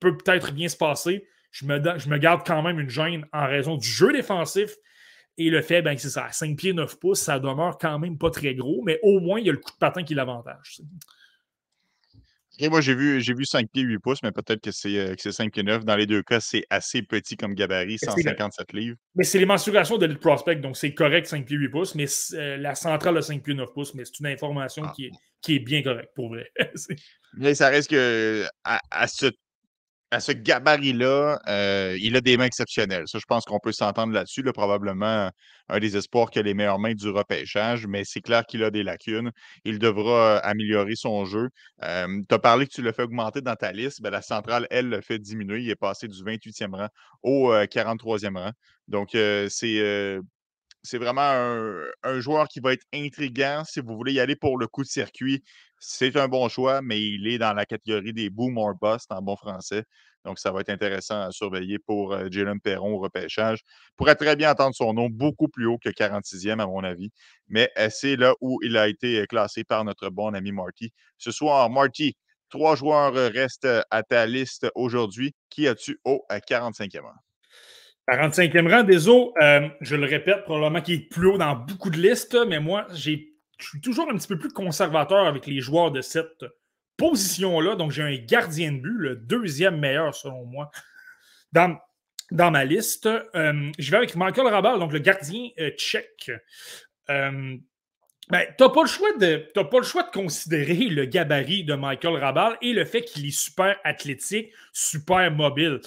[0.00, 3.86] peut peut-être bien se passer je me, garde quand même une gêne en raison du
[3.86, 4.76] jeu défensif.
[5.38, 8.18] Et le fait, ben, c'est ça, à 5 pieds 9 pouces, ça demeure quand même
[8.18, 10.16] pas très gros, mais au moins, il y a le coup de patin qui est
[10.16, 10.82] l'avantage.
[12.60, 15.62] moi, j'ai vu, j'ai vu 5 pieds 8 pouces, mais peut-être que c'est, 5 pieds
[15.62, 15.84] 9.
[15.84, 18.98] Dans les deux cas, c'est assez petit comme gabarit, 157 livres.
[19.14, 22.06] Mais c'est les mensurations de l'Elite Prospect, donc c'est correct 5 pieds 8 pouces, mais
[22.34, 24.92] euh, la centrale de 5 pieds 9 pouces, mais c'est une information ah.
[24.94, 26.50] qui, est, qui est bien correcte pour vrai.
[27.34, 29.30] mais ça reste que à, à ce
[30.12, 33.04] à ce gabarit-là, euh, il a des mains exceptionnelles.
[33.06, 34.42] Ça, je pense qu'on peut s'entendre là-dessus.
[34.42, 35.30] probablement
[35.68, 38.82] un des espoirs que les meilleures mains du repêchage, mais c'est clair qu'il a des
[38.82, 39.30] lacunes.
[39.64, 41.48] Il devra euh, améliorer son jeu.
[41.80, 44.02] tu as parlé que tu l'as fait augmenter dans ta liste.
[44.02, 45.62] Ben, la centrale, elle, le fait diminuer.
[45.62, 46.88] Il est passé du 28e rang
[47.22, 48.50] au 43e euh, rang.
[48.88, 50.20] Donc, c'est
[50.82, 53.64] c'est vraiment un, un, joueur qui va être intriguant.
[53.66, 55.42] Si vous voulez y aller pour le coup de circuit,
[55.80, 59.22] c'est un bon choix, mais il est dans la catégorie des boom or bust en
[59.22, 59.84] bon français.
[60.26, 63.60] Donc, ça va être intéressant à surveiller pour euh, Jalen Perron au repêchage.
[63.96, 67.10] Pourrait très bien entendre son nom beaucoup plus haut que 46e, à mon avis.
[67.48, 70.92] Mais euh, c'est là où il a été euh, classé par notre bon ami Marty.
[71.16, 72.14] Ce soir, Marty,
[72.50, 75.34] trois joueurs restent à ta liste aujourd'hui.
[75.48, 77.14] Qui as-tu au 45e rang?
[78.06, 79.30] 45e rang, désolé,
[79.80, 83.29] je le répète, probablement qu'il est plus haut dans beaucoup de listes, mais moi, j'ai
[83.60, 86.44] je suis toujours un petit peu plus conservateur avec les joueurs de cette
[86.96, 87.76] position-là.
[87.76, 90.70] Donc, j'ai un gardien de but, le deuxième meilleur selon moi,
[91.52, 91.78] dans,
[92.30, 93.06] dans ma liste.
[93.06, 96.30] Euh, je vais avec Michael Rabal, donc le gardien euh, tchèque.
[97.08, 97.56] Euh,
[98.28, 101.74] ben, tu n'as pas, le choix de, pas le choix de considérer le gabarit de
[101.74, 105.80] Michael Rabal et le fait qu'il est super athlétique, super mobile.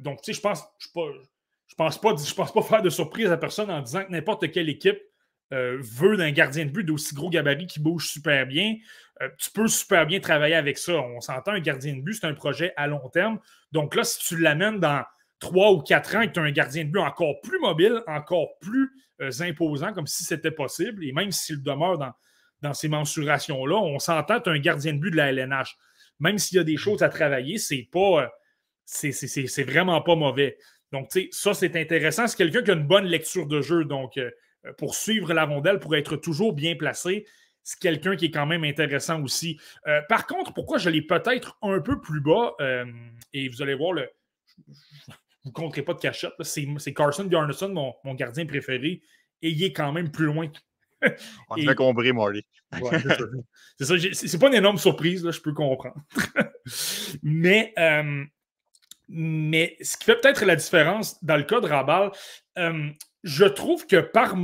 [0.00, 0.88] donc, tu sais, je pense, je,
[1.76, 5.00] pense pas, pense pas faire de surprise à personne en disant que n'importe quelle équipe
[5.52, 8.76] euh, veut d'un gardien de but d'aussi gros gabarit qui bouge super bien.
[9.20, 10.92] Euh, tu peux super bien travailler avec ça.
[10.92, 13.40] On s'entend, un gardien de but, c'est un projet à long terme.
[13.72, 15.02] Donc là, si tu l'amènes dans
[15.40, 18.02] trois ou quatre ans et que tu as un gardien de but encore plus mobile,
[18.06, 18.90] encore plus
[19.20, 22.12] euh, imposant, comme si c'était possible, et même s'il demeure dans,
[22.62, 25.76] dans ces mensurations-là, on s'entend, tu as un gardien de but de la LNH.
[26.20, 28.30] Même s'il y a des choses à travailler, c'est pas.
[28.84, 30.58] C'est vraiment pas mauvais.
[30.92, 32.26] Donc, tu sais, ça, c'est intéressant.
[32.26, 33.84] C'est quelqu'un qui a une bonne lecture de jeu.
[33.84, 34.18] Donc,
[34.76, 37.26] pour suivre la rondelle, pour être toujours bien placé,
[37.62, 39.60] c'est quelqu'un qui est quand même intéressant aussi.
[39.86, 42.86] Euh, par contre, pourquoi je l'ai peut-être un peu plus bas, euh,
[43.32, 44.08] et vous allez voir, le,
[44.66, 49.02] vous ne compterez pas de cachette, c'est Carson Garnison, mon, mon, gardien préféré,
[49.42, 50.50] et il est quand même plus loin.
[51.48, 51.66] On et...
[51.66, 52.44] fait compris, Marty.
[53.78, 55.96] c'est ça, c'est pas une énorme surprise, là, je peux comprendre.
[57.22, 58.24] mais, euh,
[59.08, 62.10] mais ce qui fait peut-être la différence dans le cas de Rabal,
[63.22, 64.34] je trouve que par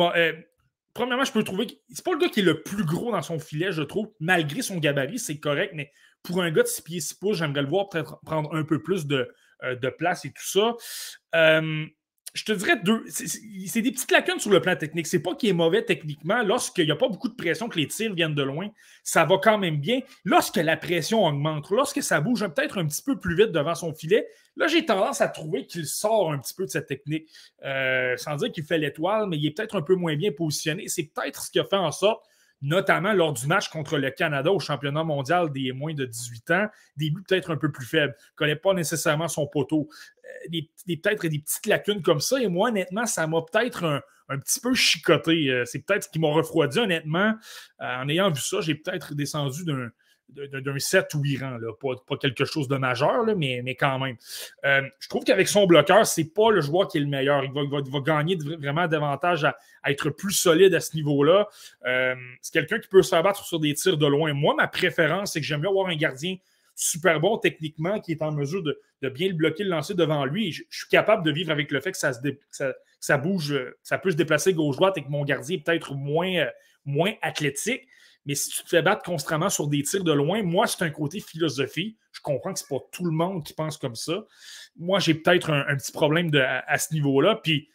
[0.95, 3.39] premièrement, je peux trouver c'est pas le gars qui est le plus gros dans son
[3.39, 4.11] filet, je trouve.
[4.21, 7.63] Malgré son gabarit, c'est correct, mais pour un gars de 6 pieds 6 pouces, j'aimerais
[7.63, 9.31] le voir peut-être prendre un peu plus de,
[9.63, 10.75] euh, de place et tout ça.
[11.35, 11.87] Euh,
[12.37, 13.05] je te dirais deux.
[13.09, 15.07] C'est des petites lacunes sur le plan technique.
[15.07, 16.43] C'est pas qu'il est mauvais techniquement.
[16.43, 18.69] Lorsqu'il n'y a pas beaucoup de pression, que les tirs viennent de loin,
[19.03, 20.01] ça va quand même bien.
[20.25, 23.95] Lorsque la pression augmente, lorsque ça bouge peut-être un petit peu plus vite devant son
[23.95, 27.29] filet, là, j'ai tendance à trouver qu'il sort un petit peu de cette technique.
[27.65, 30.89] Euh, sans dire qu'il fait l'étoile, mais il est peut-être un peu moins bien positionné.
[30.89, 32.23] C'est peut-être ce qui a fait en sorte
[32.63, 36.67] notamment lors du match contre le Canada au championnat mondial des moins de 18 ans,
[36.97, 39.89] des buts peut-être un peu plus faibles, ne connaît pas nécessairement son poteau,
[40.25, 42.41] euh, des, peut-être des petites lacunes comme ça.
[42.41, 45.51] Et moi, honnêtement, ça m'a peut-être un, petit peu chicoté.
[45.51, 47.35] Euh, c'est peut-être ce qui m'a refroidi, honnêtement.
[47.81, 49.91] Euh, en ayant vu ça, j'ai peut-être descendu d'un
[50.29, 51.73] d'un 7 ou 8 rangs, là.
[51.81, 54.17] Pas, quelque chose de majeur, là, mais, mais quand même.
[54.65, 57.45] Euh, je trouve qu'avec son bloqueur, c'est pas le joueur qui est le meilleur.
[57.45, 59.57] Il va, va, gagner vraiment davantage à,
[59.87, 61.49] être plus solide à ce niveau-là.
[61.87, 64.33] Euh, c'est quelqu'un qui peut se battre sur des tirs de loin.
[64.33, 66.37] Moi, ma préférence, c'est que j'aime bien avoir un gardien
[66.77, 70.53] super bon techniquement qui est en mesure de, bien le bloquer, le lancer devant lui.
[70.53, 72.21] Je, suis capable de vivre avec le fait que ça, se
[73.01, 76.51] ça, bouge, ça peut se déplacer gauche-droite et que mon gardien est peut-être moins, euh,
[76.85, 77.89] moins athlétique.
[78.27, 80.91] Mais si tu te fais battre constamment sur des tirs de loin, moi, c'est un
[80.91, 81.97] côté philosophie.
[82.11, 84.25] Je comprends que ce n'est pas tout le monde qui pense comme ça.
[84.77, 86.31] Moi, j'ai peut-être un, petit problème
[86.67, 87.37] à, ce niveau-là.
[87.37, 87.69] Puis,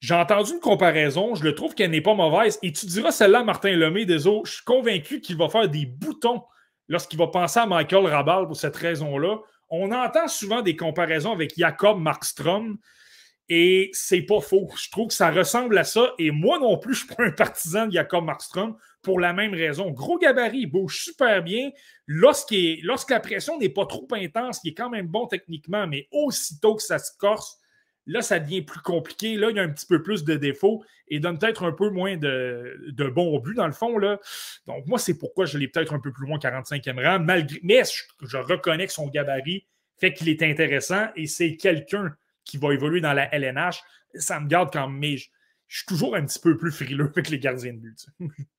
[0.00, 1.34] j'ai entendu une comparaison.
[1.34, 2.58] Je le trouve qu'elle n'est pas mauvaise.
[2.62, 4.48] Et tu diras celle-là, Martin Lemay, des autres.
[4.48, 6.42] Je suis convaincu qu'il va faire des boutons
[6.88, 9.38] lorsqu'il va penser à Michael Rabal pour cette raison-là.
[9.68, 12.78] On entend souvent des comparaisons avec Jacob Markstrom.
[13.48, 14.68] Et c'est pas faux.
[14.76, 16.14] Je trouve que ça ressemble à ça.
[16.18, 18.76] Et moi non plus, je suis pas un partisan de Jacob Markstrom
[19.06, 19.92] pour la même raison.
[19.92, 21.70] Gros gabarit, il bouge super bien.
[22.08, 22.50] lorsque
[23.08, 26.82] la pression n'est pas trop intense, il est quand même bon techniquement, mais aussitôt que
[26.82, 27.56] ça se corse,
[28.06, 29.36] là, ça devient plus compliqué.
[29.36, 31.88] Là, il y a un petit peu plus de défauts et donne peut-être un peu
[31.88, 33.96] moins de, de bons buts, dans le fond.
[33.96, 34.18] Là.
[34.66, 37.20] Donc, moi, c'est pourquoi je l'ai peut-être un peu plus loin 45e rang.
[37.20, 42.12] Malgré, mais je, je reconnais que son gabarit fait qu'il est intéressant et c'est quelqu'un
[42.44, 43.80] qui va évoluer dans la LNH.
[44.14, 44.98] Ça me garde quand même.
[44.98, 45.28] Mais je,
[45.68, 48.06] suis toujours un petit peu plus frileux avec les gardiens de but.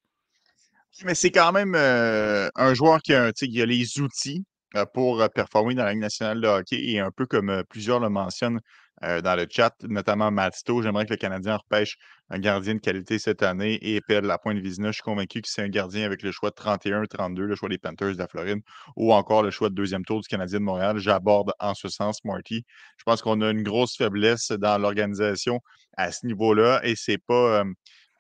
[1.04, 4.46] Mais c'est quand même euh, un joueur qui a, qui a les outils
[4.76, 8.00] euh, pour euh, performer dans la Ligue nationale de hockey et un peu comme plusieurs
[8.00, 8.62] le mentionnent
[9.00, 11.98] dans le chat, notamment Matito, j'aimerais que le Canadien repêche
[12.32, 14.88] un gardien de qualité cette année et perde la pointe de Vizina.
[14.88, 17.78] Je suis convaincu que c'est un gardien avec le choix de 31-32, le choix des
[17.78, 18.62] Panthers de la Floride,
[18.96, 20.98] ou encore le choix de deuxième tour du Canadien de Montréal.
[20.98, 22.66] J'aborde en ce sens, Marty.
[22.98, 25.60] Je pense qu'on a une grosse faiblesse dans l'organisation
[25.96, 27.66] à ce niveau-là et c'est pas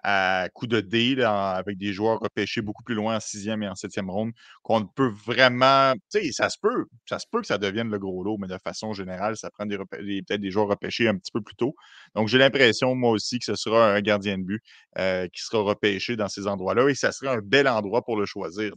[0.09, 3.75] à coup de dé avec des joueurs repêchés beaucoup plus loin en sixième et en
[3.75, 4.31] septième ronde,
[4.63, 5.93] qu'on peut vraiment.
[6.11, 6.85] Tu sais, ça se peut.
[7.09, 9.65] Ça se peut que ça devienne le gros lot, mais de façon générale, ça prend
[9.65, 11.75] des, peut-être des joueurs repêchés un petit peu plus tôt.
[12.15, 14.61] Donc, j'ai l'impression, moi aussi, que ce sera un gardien de but
[14.97, 18.25] euh, qui sera repêché dans ces endroits-là et ça sera un bel endroit pour le
[18.25, 18.71] choisir.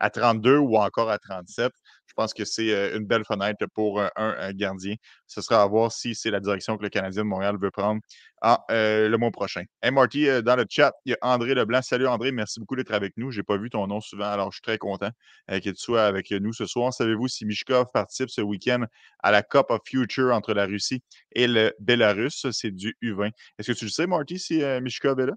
[0.00, 1.72] À 32 ou encore à 37.
[2.06, 4.96] Je pense que c'est euh, une belle fenêtre pour un, gardien.
[5.28, 8.00] Ce sera à voir si c'est la direction que le Canadien de Montréal veut prendre
[8.42, 9.62] ah, le mois prochain.
[9.80, 11.82] Hey Marty, euh, dans le chat, il y a André Leblanc.
[11.82, 13.30] Salut André, merci beaucoup d'être avec nous.
[13.30, 15.10] Je n'ai pas vu ton nom souvent, alors je suis très content
[15.48, 16.92] que tu sois avec nous ce soir.
[16.92, 18.84] Savez-vous si Mishkov participe ce week-end
[19.22, 22.46] à la Cup of Future entre la Russie et le Bélarus?
[22.50, 23.30] C'est du U20.
[23.58, 25.34] Est-ce que tu le sais, Marty, si Mishkov est là?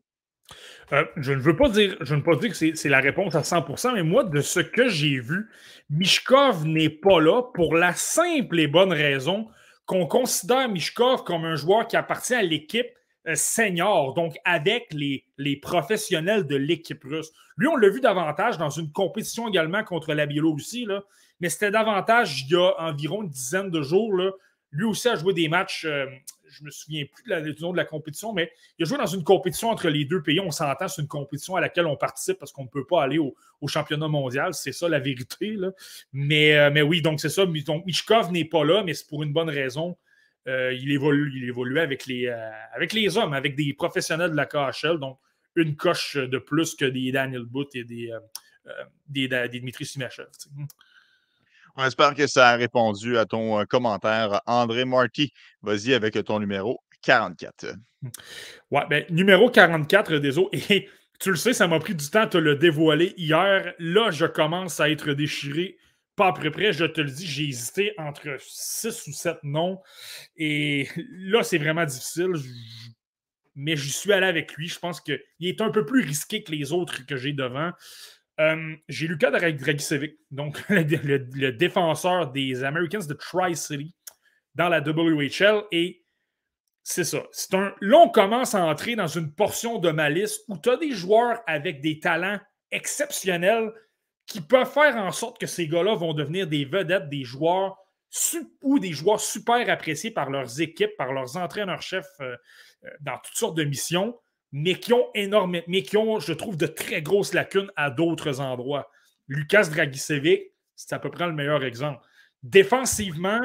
[0.92, 3.36] Euh, je ne veux pas dire, je ne veux pas dire que c'est la réponse
[3.36, 5.50] à 100%, mais moi, de ce que j'ai vu,
[5.90, 9.48] Mishkov n'est pas là pour la simple et bonne raison
[9.86, 12.88] qu'on considère Mishkov comme un joueur qui appartient à l'équipe
[13.28, 15.26] euh, senior, donc avec les,
[15.62, 17.32] professionnels de l'équipe russe.
[17.58, 21.04] Lui, on l'a vu davantage dans une compétition également contre la Biélorussie, là,
[21.40, 24.14] mais c'était davantage il y a environ une dizaine de jours.
[24.16, 24.32] Là.
[24.72, 26.06] Lui aussi a joué des matchs, euh,
[26.54, 28.98] je me souviens plus de la, du nom de la compétition, mais il a joué
[28.98, 30.40] dans une compétition entre les deux pays.
[30.40, 33.18] On s'entend, c'est une compétition à laquelle on participe parce qu'on ne peut pas aller
[33.18, 33.36] au,
[33.68, 34.54] championnat mondial.
[34.54, 35.58] C'est ça la vérité.
[36.12, 37.46] Mais, euh, mais oui, donc c'est ça.
[37.46, 39.98] Michkov n'est pas là, mais c'est pour une bonne raison.
[40.48, 41.46] Euh, il, évolue, il
[42.08, 45.00] les, euh, avec les hommes, avec des professionnels de la KHL.
[45.00, 45.18] Donc,
[45.56, 48.12] une coche de plus que des Daniel Booth et des,
[49.08, 50.28] des, des, Simachev.
[51.76, 54.42] On espère que ça a répondu à ton euh, commentaire.
[54.46, 57.76] André Marty, vas-y avec ton numéro 44.
[58.72, 60.50] Ouais, ben, numéro 44, désolé.
[60.70, 63.74] Et tu le sais, ça m'a pris du temps de te le dévoiler hier.
[63.80, 65.78] Là, je commence à être déchiré.
[66.16, 69.82] Pas à peu près, je te le dis, j'ai hésité entre 6 ou 7 noms.
[70.38, 72.34] Et là, c'est vraiment difficile.
[73.56, 74.68] Mais je suis allé avec lui.
[74.68, 77.72] Je pense qu'il est un peu plus risqué que les autres que j'ai devant.
[78.40, 83.96] Euh, j'ai Lucas Dragicevic, donc le, défenseur des Americans de Tri-City
[84.56, 85.64] dans la WHL.
[85.72, 86.04] Et
[86.84, 87.24] c'est ça.
[87.32, 90.70] C'est un, là, on commence à entrer dans une portion de ma liste où tu
[90.70, 92.40] as des joueurs avec des talents
[92.72, 93.72] exceptionnels
[94.26, 97.78] qui peuvent faire en sorte que ces gars-là vont devenir des vedettes, des joueurs
[98.62, 102.36] ou des joueurs super appréciés par leurs équipes, par leurs entraîneurs-chefs euh,
[102.86, 104.16] euh, dans toutes sortes de missions
[104.54, 108.40] mais qui ont énormément, mais qui ont, je trouve, de très grosses lacunes à d'autres
[108.40, 108.90] endroits.
[109.28, 110.44] Lucas Dragicevic,
[110.76, 112.06] c'est à peu près le meilleur exemple.
[112.44, 113.42] Défensivement,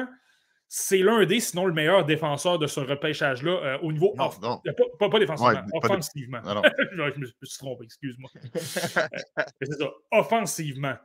[0.67, 4.13] c'est l'un des, sinon le meilleur défenseur de ce repêchage-là euh, au niveau.
[4.17, 4.29] Non,
[4.67, 6.41] euh, Pas, pas, défensivement, offensivement.
[6.45, 8.29] je, me, suis trompé, excuse-moi.
[8.39, 10.95] Euh, c'est ça, offensivement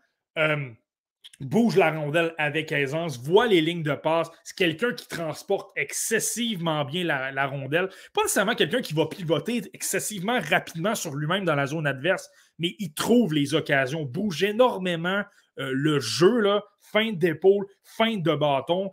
[1.41, 4.31] bouge la rondelle avec aisance, voit les lignes de passe.
[4.45, 7.89] C'est quelqu'un qui transporte excessivement bien la, rondelle.
[8.13, 12.75] Pas nécessairement quelqu'un qui va pivoter excessivement rapidement sur lui-même dans la zone adverse, mais
[12.79, 15.23] il trouve les occasions, bouge énormément
[15.59, 18.91] euh, le jeu, là, feinte d'épaule, feinte de bâton.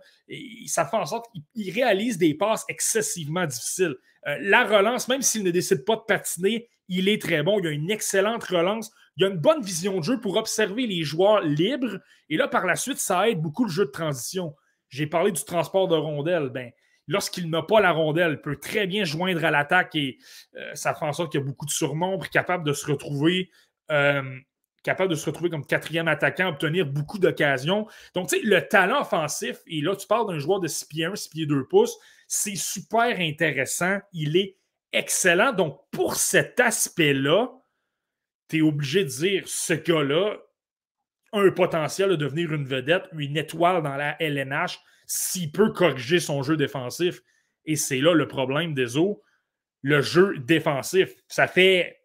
[0.66, 3.96] Ça fait en sorte qu'il réalise des passes excessivement difficiles.
[4.28, 7.60] Euh, la relance, même s'il ne décide pas de patiner, il est très bon.
[7.60, 11.04] Il a une excellente relance il a une bonne vision de jeu pour observer les
[11.04, 12.00] joueurs libres.
[12.30, 14.56] Et là, par la suite, ça aide beaucoup le jeu de transition.
[14.90, 16.50] J'ai parlé du transport de rondelles.
[16.50, 16.72] Ben,
[17.08, 20.18] lorsqu'il n'a pas la rondelle, il peut très bien joindre à l'attaque et
[20.56, 23.50] euh, ça fait en sorte qu'il y a beaucoup de surnombre, capable de se retrouver.
[24.84, 27.88] Capable de se retrouver comme quatrième attaquant, obtenir beaucoup d'occasions.
[28.16, 31.06] Donc, tu sais, le talent offensif, et là, tu parles d'un joueur de 6 pieds
[31.06, 34.00] 1, 6 pieds 2 pouces, c'est super intéressant.
[34.14, 34.58] Il est
[34.94, 35.54] excellent.
[35.54, 37.50] Donc, pour cet aspect-là,
[38.50, 40.38] tu es obligé de dire ce gars-là
[41.34, 46.20] a un potentiel de devenir une vedette, une étoile dans la LNH, s'il peut corriger
[46.20, 47.22] son jeu défensif.
[47.66, 49.22] Et c'est là le problème des eaux.
[49.82, 52.01] Le jeu défensif, ça fait,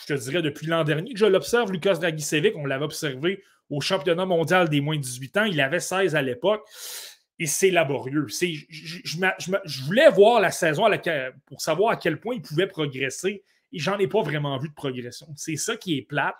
[0.00, 2.56] je te dirais, depuis l'an dernier que je l'observe, Lucas Dragicevic.
[2.56, 5.44] On l'avait observé au championnat mondial des moins de 18 ans.
[5.44, 6.64] Il avait 16 à l'époque.
[7.38, 8.26] Et c'est laborieux.
[8.28, 10.84] Je, voulais voir la saison
[11.46, 13.42] pour savoir à quel point il pouvait progresser
[13.72, 15.26] et j'en ai pas vraiment vu de progression.
[15.36, 16.36] C'est ça qui est plate.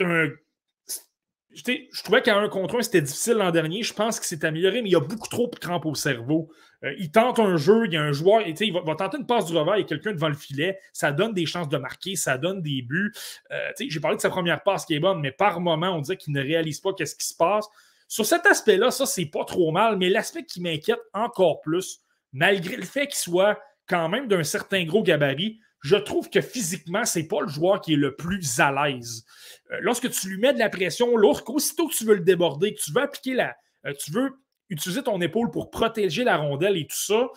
[0.00, 3.82] Je trouvais qu'à un contre un, c'était difficile l'an dernier.
[3.82, 6.48] Je pense qu'il s'est amélioré, mais il y a beaucoup trop de crampes au cerveau.
[6.84, 9.46] Euh, il tente un jeu, il y a un joueur, il va, tenter une passe
[9.46, 10.78] du revers, il y a quelqu'un devant le filet.
[10.92, 13.12] Ça donne des chances de marquer, ça donne des buts.
[13.50, 16.16] Euh, j'ai parlé de sa première passe qui est bonne, mais par moment, on dirait
[16.16, 17.66] qu'il ne réalise pas qu'est-ce qui se passe.
[18.08, 22.00] Sur cet aspect-là, ça, c'est pas trop mal, mais l'aspect qui m'inquiète encore plus,
[22.32, 23.58] malgré le fait qu'il soit
[23.88, 27.94] quand même d'un certain gros gabarit, je trouve que physiquement, c'est pas le joueur qui
[27.94, 29.24] est le plus à l'aise.
[29.70, 32.74] Euh, lorsque tu lui mets de la pression, l'autre, aussitôt que tu veux le déborder,
[32.74, 33.56] que tu veux appliquer la.
[34.00, 34.32] Tu veux
[34.68, 37.28] utiliser ton épaule pour protéger la rondelle et tout ça,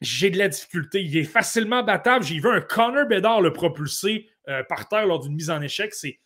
[0.00, 1.02] j'ai de la difficulté.
[1.02, 2.24] Il est facilement battable.
[2.24, 5.94] J'ai vu un Connor Bedard le propulser euh, par terre lors d'une mise en échec.
[5.94, 6.20] C'est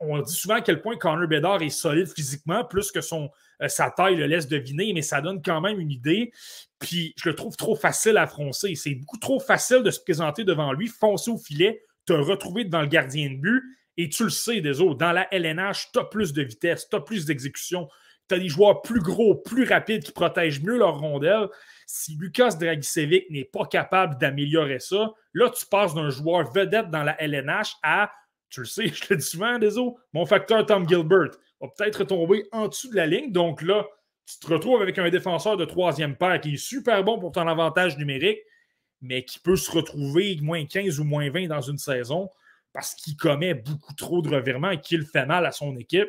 [0.00, 3.30] on dit souvent à quel point Connor Bedard est solide physiquement, plus que son,
[3.62, 6.32] euh, sa taille le laisse deviner, mais ça donne quand même une idée.
[6.78, 8.74] Puis je le trouve trop facile à froncer.
[8.74, 12.82] C'est beaucoup trop facile de se présenter devant lui, foncer au filet, te retrouver devant
[12.82, 13.62] le gardien de but.
[13.96, 16.96] Et tu le sais, des autres, dans la LNH, tu as plus de vitesse, tu
[16.96, 17.88] as plus d'exécution,
[18.28, 21.48] tu as des joueurs plus gros, plus rapides qui protègent mieux leur rondelle.
[21.86, 27.02] Si Lucas Dragicevic n'est pas capable d'améliorer ça, là, tu passes d'un joueur vedette dans
[27.02, 28.10] la LNH à
[28.52, 32.44] tu le sais, je le dis souvent, désolé, mon facteur Tom Gilbert va peut-être tomber
[32.52, 33.32] en dessous de la ligne.
[33.32, 33.86] Donc là,
[34.26, 37.48] tu te retrouves avec un défenseur de troisième paire qui est super bon pour ton
[37.48, 38.38] avantage numérique,
[39.00, 42.30] mais qui peut se retrouver moins 15 ou moins 20 dans une saison
[42.72, 46.08] parce qu'il commet beaucoup trop de revirements et qu'il fait mal à son équipe.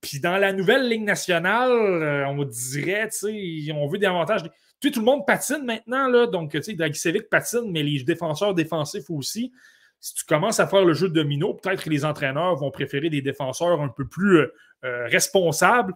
[0.00, 4.42] Puis dans la nouvelle Ligue nationale, euh, on dirait, tu sais, on veut des avantages.
[4.42, 8.02] Tu sais, tout le monde patine maintenant, là, donc, tu sais, Dragicevic patine, mais les
[8.02, 9.52] défenseurs défensifs aussi
[10.00, 13.10] si tu commences à faire le jeu de domino, peut-être que les entraîneurs vont préférer
[13.10, 15.94] des défenseurs un peu plus euh, euh, responsables.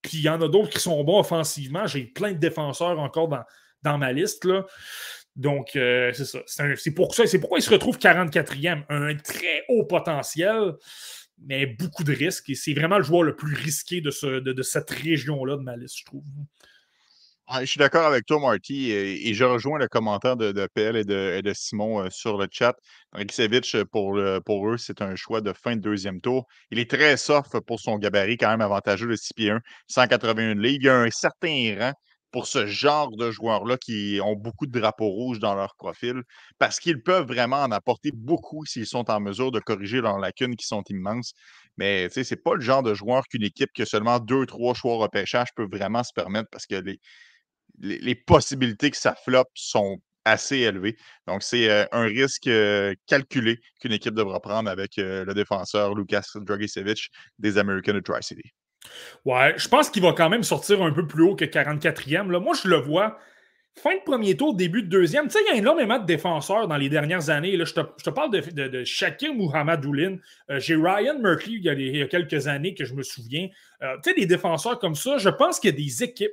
[0.00, 1.86] Puis il y en a d'autres qui sont bons offensivement.
[1.86, 3.44] J'ai plein de défenseurs encore dans,
[3.82, 4.46] dans ma liste.
[4.46, 4.64] Là.
[5.36, 6.40] Donc, euh, c'est ça.
[6.46, 7.26] C'est pour ça.
[7.26, 8.84] C'est pourquoi il se retrouve 44e.
[8.88, 10.72] Un très haut potentiel,
[11.46, 12.50] mais beaucoup de risques.
[12.50, 15.76] Et c'est vraiment le joueur le plus risqué de, ce, de, cette région-là de ma
[15.76, 16.22] liste, je trouve.
[17.60, 21.04] je suis d'accord avec toi, Marty, et, je rejoins le commentaire de, de PL et
[21.04, 22.74] de, Simon euh, sur le chat.
[23.12, 26.46] Riksevich, pour, pour eux, c'est un choix de fin de deuxième tour.
[26.70, 30.54] Il est très soft pour son gabarit, quand même avantageux de 6 pieds 1, 181
[30.54, 30.78] livres.
[30.80, 31.92] Il y a un certain rang
[32.32, 36.22] pour ce genre de joueurs-là qui ont beaucoup de drapeaux rouges dans leur profil,
[36.58, 40.56] parce qu'ils peuvent vraiment en apporter beaucoup s'ils sont en mesure de corriger leurs lacunes
[40.56, 41.34] qui sont immenses.
[41.76, 44.74] Mais ce n'est pas le genre de joueur qu'une équipe qui a seulement deux, trois
[44.74, 46.82] choix repêchage peut vraiment se permettre parce que
[47.80, 50.96] les, possibilités que ça floppe sont assez élevées.
[51.26, 55.94] Donc, c'est euh, un risque euh, calculé qu'une équipe devra prendre avec euh, le défenseur
[55.94, 58.52] Lucas Dragicevic des Americans de Tri-City.
[59.24, 62.30] Ouais, je pense qu'il va quand même sortir un peu plus haut que 44e.
[62.30, 62.40] Là.
[62.40, 63.18] Moi, je le vois.
[63.80, 65.28] Fin de premier tour, début de deuxième.
[65.28, 67.56] Tu sais, il y a énormément de défenseurs dans les dernières années.
[67.56, 70.18] Là, je, te, parle de, de, de Shakir Muhammadoulin.
[70.50, 73.48] Euh, j'ai Ryan Merkley il y, a, quelques années que je me souviens.
[73.82, 76.30] Euh, tu sais, des défenseurs comme ça, je pense qu'il y a des équipes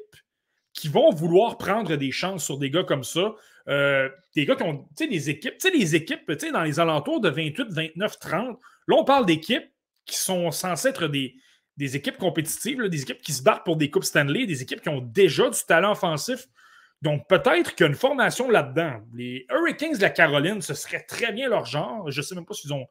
[0.74, 3.34] qui vont vouloir prendre des chances sur des gars comme ça.
[3.70, 6.52] Euh, des gars qui ont, tu sais, des équipes, tu sais, des équipes, tu sais,
[6.52, 8.60] dans les alentours de 28, 29, 30.
[8.88, 9.72] Là, on parle d'équipes
[10.06, 11.36] qui sont censées être des,
[11.80, 14.90] des équipes compétitives, des équipes qui se battent pour des Coupes Stanley, des équipes qui
[14.90, 16.46] ont déjà du talent offensif.
[17.02, 19.00] Donc, peut-être qu'il y a une formation là-dedans.
[19.14, 22.12] Les Hurricanes de la Caroline, ce serait très bien leur genre.
[22.12, 22.86] Je ne sais même pas s'ils ont,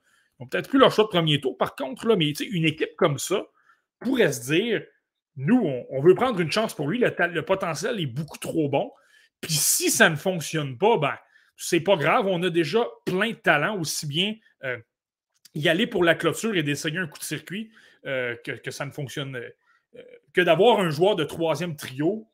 [0.50, 1.58] peut-être plus leur choix de premier tour.
[1.58, 3.44] Par contre, là, mais une équipe comme ça
[4.00, 4.82] pourrait se dire
[5.36, 6.98] nous, on, veut prendre une chance pour lui.
[6.98, 8.90] Le, potentiel est beaucoup trop bon.
[9.42, 11.14] Puis si ça ne fonctionne pas, ben,
[11.58, 12.26] c'est pas grave.
[12.26, 14.34] On a déjà plein de talents, aussi bien
[14.64, 14.78] euh,
[15.54, 17.70] y aller pour la clôture et d'essayer un coup de circuit
[18.06, 22.28] euh, que, ça ne fonctionne euh, que d'avoir un joueur de troisième trio,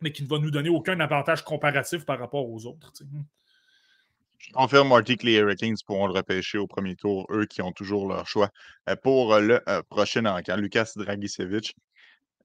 [0.00, 2.92] mais qui ne va nous donner aucun avantage comparatif par rapport aux autres.
[4.38, 7.72] Je confirme, Marty, que les Hurricanes pourront le repêcher au premier tour, eux qui ont
[7.72, 8.50] toujours leur choix
[8.88, 10.56] euh, pour le prochain encamp.
[10.56, 11.74] Lucas Dragicevic,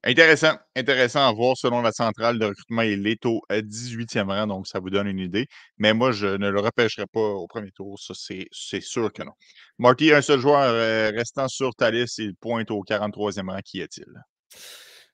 [0.04, 2.82] Intéressant, intéressant à voir selon la centrale de recrutement.
[2.82, 5.46] Il est au 18e rang, donc ça vous donne une idée.
[5.78, 9.30] Mais moi, je ne le repêcherai pas au premier tour, ça c'est sûr que non.
[9.78, 13.60] Marty, un seul joueur euh, restant sur ta liste, il pointe au 43e rang.
[13.64, 14.06] Qui est-il?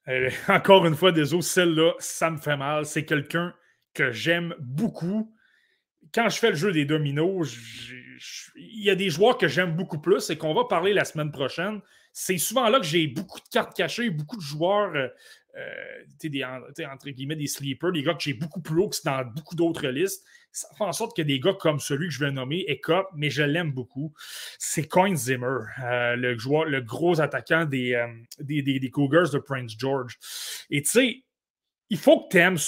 [0.08, 2.86] Euh, encore une fois, désolé, celle-là, ça me fait mal.
[2.86, 3.52] C'est quelqu'un
[3.92, 5.34] que j'aime beaucoup.
[6.14, 7.54] Quand je fais le jeu des dominos,
[8.56, 11.30] il y a des joueurs que j'aime beaucoup plus et qu'on va parler la semaine
[11.30, 11.82] prochaine
[12.12, 15.08] c'est souvent là que j'ai beaucoup de cartes cachées, beaucoup de joueurs, euh,
[15.56, 19.24] euh, des, entre guillemets, des sleepers, des gars que j'ai beaucoup plus haut que dans
[19.24, 20.24] beaucoup d'autres listes.
[20.52, 23.30] Ça fait en sorte que des gars comme celui que je vais nommer, Eka, mais
[23.30, 24.12] je l'aime beaucoup,
[24.58, 30.18] c'est Coin Zimmer, euh, le, gros attaquant des, Cougars de Prince George.
[30.70, 31.24] Et tu sais,
[31.90, 32.58] il faut que tu aimes.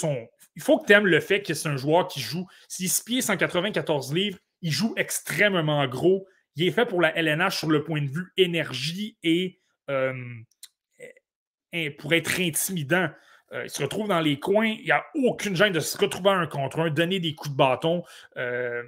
[0.55, 2.45] Il faut que tu le fait que c'est un joueur qui joue.
[2.67, 6.27] S'il se pieds 194 livres, il joue extrêmement gros
[6.61, 9.59] il est fait pour la LNH sur le point de vue énergie et,
[9.89, 10.23] euh,
[11.97, 13.09] pour être intimidant.
[13.53, 14.67] Euh, il se retrouve dans les coins.
[14.67, 17.57] Il n'y a aucune gêne de se retrouver un contre un, donner des coups de
[17.57, 18.03] bâton,
[18.37, 18.83] euh,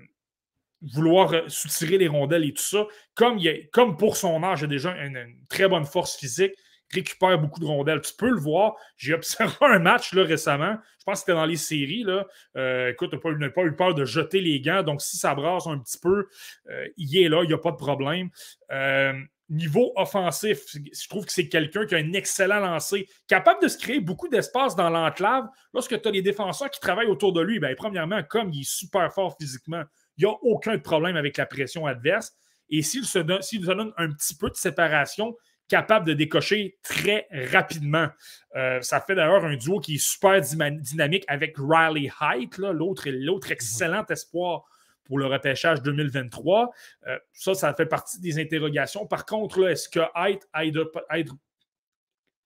[0.82, 2.86] vouloir soutirer les rondelles et tout ça.
[3.16, 6.54] Comme, il comme pour son âge, il a déjà une, très bonne force physique
[6.92, 8.02] récupère beaucoup de rondelles.
[8.02, 8.76] Tu peux le voir.
[8.98, 10.78] J'ai observé un match là, récemment.
[11.00, 12.04] Je pense que c'était dans les séries.
[12.04, 12.26] Là.
[12.58, 14.84] Euh, écoute, tu pas, eu peur de jeter les gants.
[14.84, 16.28] Donc, si ça brasse un petit peu,
[16.70, 18.30] euh, il est là, il n'y a pas de problème.
[18.72, 19.14] Euh,
[19.50, 23.78] niveau offensif, je trouve que c'est quelqu'un qui a un excellent lancer, capable de se
[23.78, 25.46] créer beaucoup d'espace dans l'enclave.
[25.74, 28.70] Lorsque tu as les défenseurs qui travaillent autour de lui, bien, premièrement, comme il est
[28.70, 29.84] super fort physiquement,
[30.18, 32.32] il n'y a aucun problème avec la pression adverse.
[32.70, 35.36] Et s'il se, se donne un petit peu de séparation,
[35.74, 38.08] capable de décocher très rapidement.
[38.56, 43.48] Euh, ça fait d'ailleurs un duo qui est super dynamique avec Riley Height, l'autre, l'autre
[43.48, 43.54] mhm.
[43.54, 44.66] excellent espoir
[45.04, 46.72] pour le repêchage 2023.
[47.08, 49.08] Euh, ça, ça fait partie des interrogations.
[49.08, 50.48] Par contre, est-ce que Height,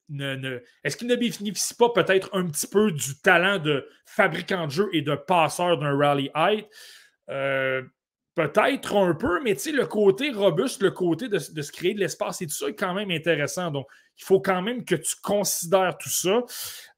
[0.07, 4.71] ne, est-ce qu'il ne bénéficie pas peut-être un petit peu du talent de fabricant de
[4.71, 6.65] jeu et de passeur d'un Rally Height?
[7.29, 7.83] Euh,
[8.37, 12.45] Peut-être un peu, mais le côté robuste, le côté de, se créer de l'espace et
[12.45, 13.71] tout ça est quand même intéressant.
[13.71, 16.43] Donc, il faut quand même que tu considères tout ça.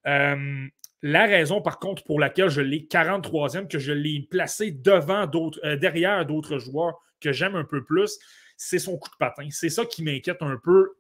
[0.06, 0.68] Euh,
[1.02, 5.62] la raison, par contre, pour laquelle je l'ai 43e, que je l'ai placé devant d'autres,
[5.64, 8.20] euh, derrière d'autres joueurs que j'aime un peu plus,
[8.58, 9.48] c'est son coup de patin.
[9.50, 10.98] C'est ça qui m'inquiète un peu.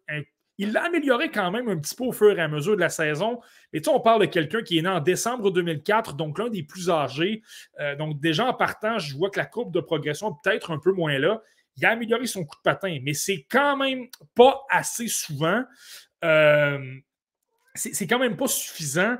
[0.59, 2.89] Il l'a amélioré quand même un petit peu au fur et à mesure de la
[2.89, 3.39] saison.
[3.71, 6.63] Mais tu on parle de quelqu'un qui est né en décembre 2004, donc l'un des
[6.63, 7.41] plus âgés.
[7.79, 10.77] Euh, donc, déjà en partant, je vois que la courbe de progression est peut-être un
[10.77, 11.41] peu moins là.
[11.77, 15.63] Il a amélioré son coup de patin, mais c'est quand même pas assez souvent.
[16.25, 16.77] Euh,
[17.73, 19.15] c'est quand même pas suffisant.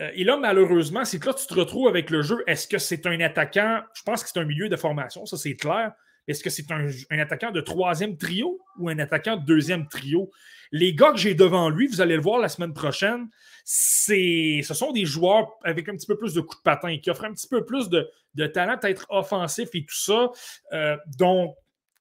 [0.00, 2.42] Euh, et là, malheureusement, c'est que là, tu te retrouves avec le jeu.
[2.48, 3.82] Est-ce que c'est un attaquant?
[3.94, 5.92] Je pense que c'est un milieu de formation, ça c'est clair.
[6.26, 10.30] Est-ce que c'est un, attaquant de troisième trio ou un attaquant de deuxième trio?
[10.72, 13.28] Les gars que j'ai devant lui, vous allez le voir la semaine prochaine,
[13.64, 17.24] ce sont des joueurs avec un petit peu plus de coups de patin, qui offrent
[17.24, 20.30] un petit peu plus de, talent, peut-être offensif et tout ça.
[20.72, 21.54] Euh, donc,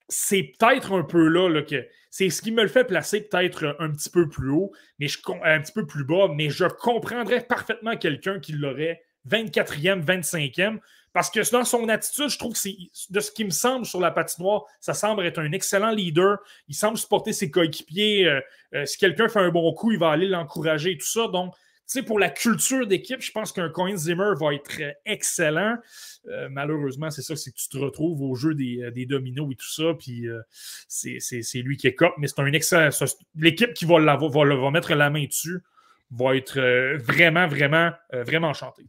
[0.07, 3.91] c'est peut-être un peu là, que c'est ce qui me le fait placer peut-être un
[3.91, 5.07] petit peu plus haut, mais
[5.43, 10.79] un petit peu plus bas, mais je comprendrais parfaitement quelqu'un qui l'aurait 24e, 25e.
[11.19, 12.69] Parce que dans son attitude, je trouve que
[13.09, 16.37] de ce qui me semble sur la patinoire, ça semble être un excellent leader.
[16.69, 18.25] Il semble supporter ses coéquipiers.
[18.25, 18.39] Euh,
[18.73, 21.27] euh, si quelqu'un fait un bon coup, il va aller l'encourager et tout ça.
[21.27, 25.75] Donc, tu sais, pour la culture d'équipe, je pense qu'un Coin Zimmer va être excellent.
[26.29, 29.69] Euh, malheureusement, c'est ça, c'est que tu te retrouves au jeu des, dominos et tout
[29.69, 30.25] ça, puis
[30.87, 32.91] c'est lui qui est cop, mais c'est un excellent.
[33.35, 35.59] L'équipe qui va, va, va, mettre la main dessus
[36.11, 36.61] va être
[36.95, 38.85] vraiment, vraiment, vraiment enchantée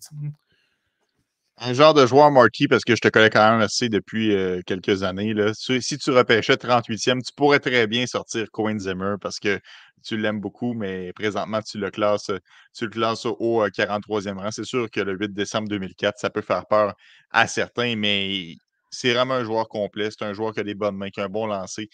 [1.61, 4.63] un genre de joueur Marty, parce que je te connais quand même assez depuis euh,
[4.67, 5.35] quelques années.
[5.35, 5.53] Là.
[5.55, 9.61] Si tu repêchais 38e, tu pourrais très bien sortir Cohen Zimmer parce que
[10.03, 12.31] tu l'aimes beaucoup, mais présentement, tu le classes,
[12.75, 14.51] tu le classes au 43e rang.
[14.51, 16.95] C'est sûr que le 8 décembre 2004, ça peut faire peur
[17.31, 18.55] à certains, mais
[18.91, 20.09] c'est vraiment un joueur complet.
[20.11, 21.91] C'est un joueur qui a des bonnes mains, qui a un bon lancer.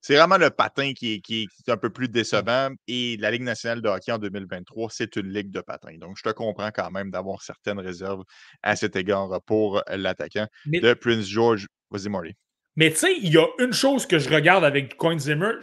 [0.00, 2.70] C'est vraiment le patin qui est, un peu plus décevant.
[2.86, 5.96] Et la Ligue nationale de hockey en 2023, c'est une ligue de patin.
[5.98, 8.22] Donc, je te comprends quand même d'avoir certaines réserves
[8.62, 11.66] à cet égard pour l'attaquant de Prince George.
[11.90, 12.34] Vas-y, Marty.
[12.76, 15.54] Mais tu sais, il y a une chose que je regarde avec Coin Zimmer.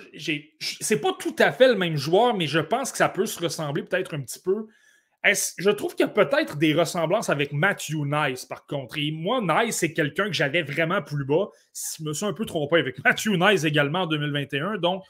[0.59, 3.41] C'est pas tout à fait le même joueur, mais je pense que ça peut se
[3.41, 4.67] ressembler peut-être un petit peu
[5.33, 8.97] je trouve qu'il y a peut-être des ressemblances avec Matthew Nice, par contre.
[8.97, 11.49] Et moi, Nice, c'est quelqu'un que j'avais vraiment plus bas.
[11.97, 14.77] Je me suis un peu trompé avec Matthew Nice également en 2021.
[14.77, 15.03] Donc,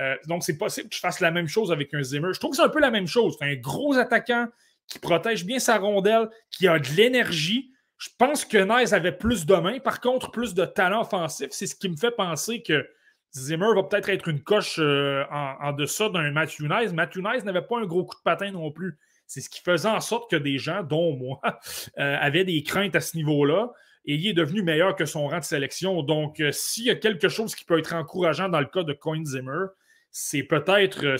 [0.00, 2.32] euh, donc c'est possible que je fasse la même chose avec un Zimmer.
[2.32, 3.36] Je trouve que c'est un peu la même chose.
[3.40, 4.48] Un gros attaquant
[4.88, 7.70] qui protège bien sa rondelle, qui a de l'énergie.
[7.96, 11.48] Je pense que Nice avait plus de mains, par contre, plus de talent offensif.
[11.50, 12.88] C'est ce qui me fait penser que
[13.36, 16.92] Zimmer va peut-être être une coche euh, en, en, deçà d'un Matthew Nice.
[16.92, 18.98] Matthew Nice n'avait pas un gros coup de patin non plus.
[19.30, 21.40] C'est ce qui faisait en sorte que des gens, dont moi,
[22.00, 23.70] euh, avaient des craintes à ce niveau-là.
[24.04, 26.02] Et il est devenu meilleur que son rang de sélection.
[26.02, 28.92] Donc, euh, s'il y a quelque chose qui peut être encourageant dans le cas de
[28.92, 29.66] Coin Zimmer,
[30.10, 31.16] c'est peut-être euh,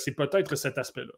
[0.56, 1.12] cet aspect-là.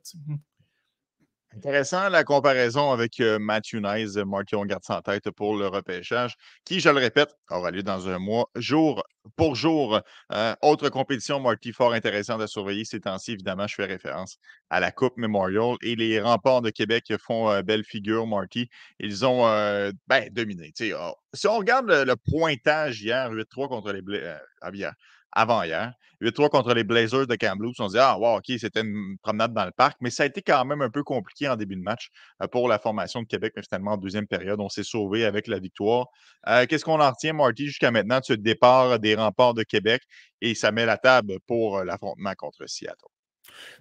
[1.55, 6.35] Intéressant la comparaison avec Matthew Nice, Marty, on garde ça en tête pour le repêchage,
[6.65, 9.05] qui, je le répète, aura lieu dans un mois, jour
[9.37, 10.01] pour jour.
[10.63, 13.33] autre compétition, Marty, fort intéressante à surveiller ces temps-ci.
[13.33, 14.39] Évidemment, je fais référence
[14.71, 18.71] à la Coupe Memorial et les remparts de Québec font belle figure, Marty.
[18.99, 19.43] Ils ont
[20.07, 20.73] ben, dominé.
[20.99, 24.37] Oh, si on regarde le, pointage hier, 8-3 contre les Blés,
[25.33, 25.93] avant-hier.
[26.23, 27.81] 8-3 contre les Blazers de Kamloops.
[27.81, 30.27] On se dit, ah, wow, OK, c'était une promenade dans le parc, mais ça a
[30.27, 32.11] été quand même un peu compliqué en début de match
[32.43, 35.49] euh, pour la formation de Québec, mais finalement, en deuxième période, on s'est sauvé avec
[35.49, 36.07] la victoire.
[36.49, 40.03] Euh, qu'est-ce qu'on en retient, Marty, jusqu'à maintenant, de ce départ des remparts de Québec?
[40.41, 43.07] Et ça met la table pour euh, l'affrontement contre Seattle?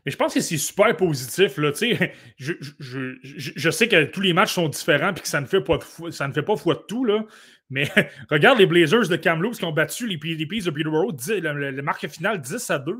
[0.05, 1.57] Mais je pense que c'est super positif.
[1.57, 1.71] Là.
[2.37, 5.61] Je, je, je, sais que tous les matchs sont différents et que ça ne fait
[5.61, 5.79] pas,
[6.09, 7.05] ça ne fait pas foi de tout.
[7.05, 7.23] Là.
[7.71, 7.89] Mais
[8.29, 12.07] regarde les Blazers de Kamloops qui ont battu les, les Peas de Peterborough, le, marque
[12.07, 12.95] finale 10 à 2.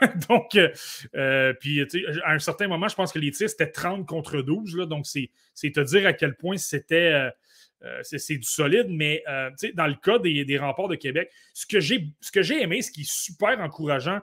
[0.28, 0.70] donc, euh,
[1.16, 1.80] euh, puis
[2.22, 4.76] à un certain moment, je pense que les tirs c'était 30 contre 12.
[4.76, 5.30] Là, donc, c'est
[5.70, 7.12] te dire à quel point c'était.
[7.12, 7.30] Euh,
[8.02, 9.22] c'est du solide, mais
[9.74, 13.10] dans le cas des, des, remparts de Québec, ce que j'ai aimé, ce qui est
[13.10, 14.20] super encourageant,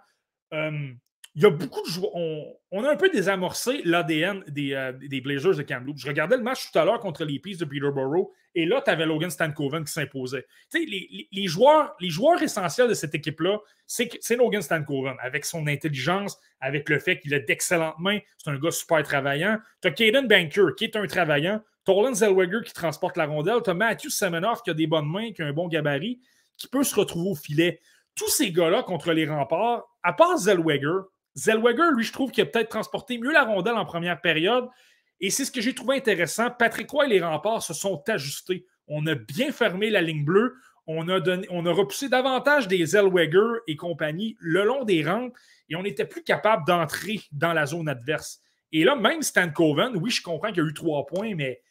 [1.36, 2.12] il y a beaucoup de joueurs.
[2.14, 6.00] On, a un peu désamorcé l'ADN des, euh, des, Blazers de Kamloops.
[6.00, 8.92] Je regardais le match tout à l'heure contre les Peace de Peterborough et là, tu
[8.92, 10.46] avais Logan Stankoven qui s'imposait.
[10.70, 15.68] Sais, les, les, joueurs, les joueurs essentiels de cette équipe-là, c'est Logan Stankoven avec son
[15.68, 18.20] intelligence, avec le fait qu'il a d'excellentes mains.
[18.38, 19.58] C'est un gars super travaillant.
[19.82, 21.62] Tu as Caden Banker qui est un travaillant.
[21.86, 23.62] Tolan Zellweger qui transporte la rondelle.
[23.64, 26.22] Tu as Matthew Semenoff qui a des bonnes mains, qui a un bon gabarit,
[26.58, 27.80] qui peut se retrouver au filet.
[28.16, 31.06] Tous ces gars-là contre les remparts, à part Zellweger,
[31.36, 34.68] Zellweger, lui, je trouve qu'il a peut-être transporté mieux la rondelle en première période.
[35.20, 36.50] Et c'est ce que j'ai trouvé intéressant.
[36.50, 38.66] Patrick Roy et les remparts se sont ajustés.
[38.88, 40.56] On a bien fermé la ligne bleue.
[40.88, 45.30] On a, on a repoussé davantage des Zellweger et compagnie le long des rangs
[45.70, 48.42] et on n'était plus capable d'entrer dans la zone adverse.
[48.72, 51.62] Et là, même Stan Coven, oui, je comprends qu'il y a eu trois points, mais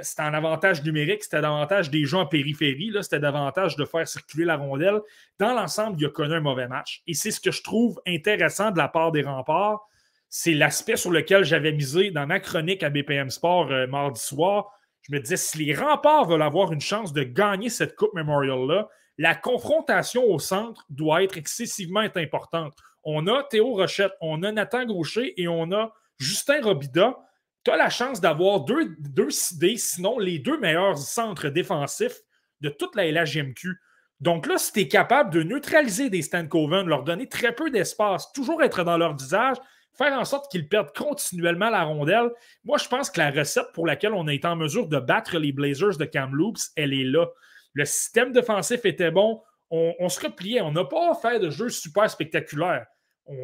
[0.00, 4.44] c'était un avantage numérique, c'était davantage des gens en périphérie, c'était davantage de faire circuler
[4.44, 5.00] la rondelle.
[5.38, 7.02] Dans l'ensemble, il a connu un mauvais match.
[7.06, 9.80] Et c'est ce que je trouve intéressant de la part des remparts.
[10.28, 14.70] C'est l'aspect sur lequel j'avais misé dans ma chronique à BPM Sport euh, mardi soir.
[15.02, 18.88] Je me disais, si les remparts veulent avoir une chance de gagner cette Coupe Memorial-là,
[19.18, 22.74] la confrontation au centre doit être excessivement importante.
[23.04, 27.18] On a Théo Rochette, on a Nathan Gaucher et on a Justin Robida
[27.64, 32.20] tu as la chance d'avoir deux, deux sinon les deux meilleurs centres défensifs
[32.60, 33.80] de toute la LHGMQ.
[34.20, 38.32] Donc là, si tu es capable de neutraliser des Stankoven, leur donner très peu d'espace,
[38.32, 39.56] toujours être dans leur visage,
[39.94, 42.30] faire en sorte qu'ils perdent continuellement la rondelle,
[42.64, 45.38] moi, je pense que la recette pour laquelle on a été en mesure de battre
[45.38, 47.26] les Blazers de Kamloops, elle est là.
[47.74, 49.42] Le système défensif était bon.
[49.70, 50.60] On, se repliait.
[50.60, 52.86] On n'a pas fait de jeu super spectaculaire.
[53.24, 53.34] On,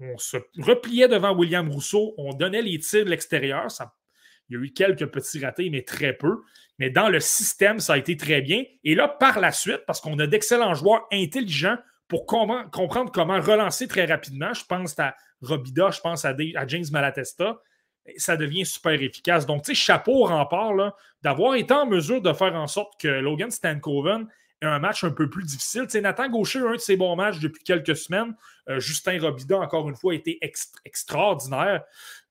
[0.00, 2.14] on, se repliait devant William Rousseau.
[2.18, 3.66] On donnait les tirs de l'extérieur.
[4.48, 6.42] Il y a eu quelques petits ratés, mais très peu.
[6.78, 8.64] Mais dans le système, ça a été très bien.
[8.84, 11.76] Et là, par la suite, parce qu'on a d'excellents joueurs intelligents
[12.06, 16.34] pour comprendre comment relancer très rapidement, je pense à Robida, je pense à,
[16.66, 17.60] James Malatesta,
[18.16, 19.44] ça devient super efficace.
[19.44, 20.72] Donc, tu sais, chapeau au rempart
[21.22, 24.26] d'avoir été en mesure de faire en sorte que Logan Stankoven
[24.62, 25.86] un match un peu plus difficile.
[26.00, 28.34] Nathan Gaucher un de ses bons matchs depuis quelques semaines.
[28.68, 30.38] Euh, Justin Robida, encore une fois, a été
[30.84, 31.84] extraordinaire.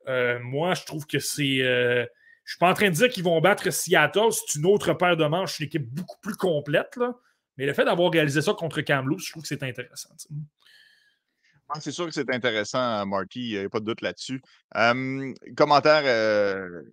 [0.08, 1.62] Euh, moi, je trouve que c'est.
[1.62, 2.06] Euh,
[2.44, 4.32] je ne suis pas en train de dire qu'ils vont battre Seattle.
[4.32, 6.98] C'est une autre paire de manches, une équipe beaucoup plus complète.
[7.58, 10.10] Mais le fait d'avoir réalisé ça contre Kamloops, je trouve que c'est intéressant.
[11.80, 14.42] c'est sûr que c'est intéressant, Marty, il n'y a pas de doute là-dessus.
[15.58, 16.84] commentaire,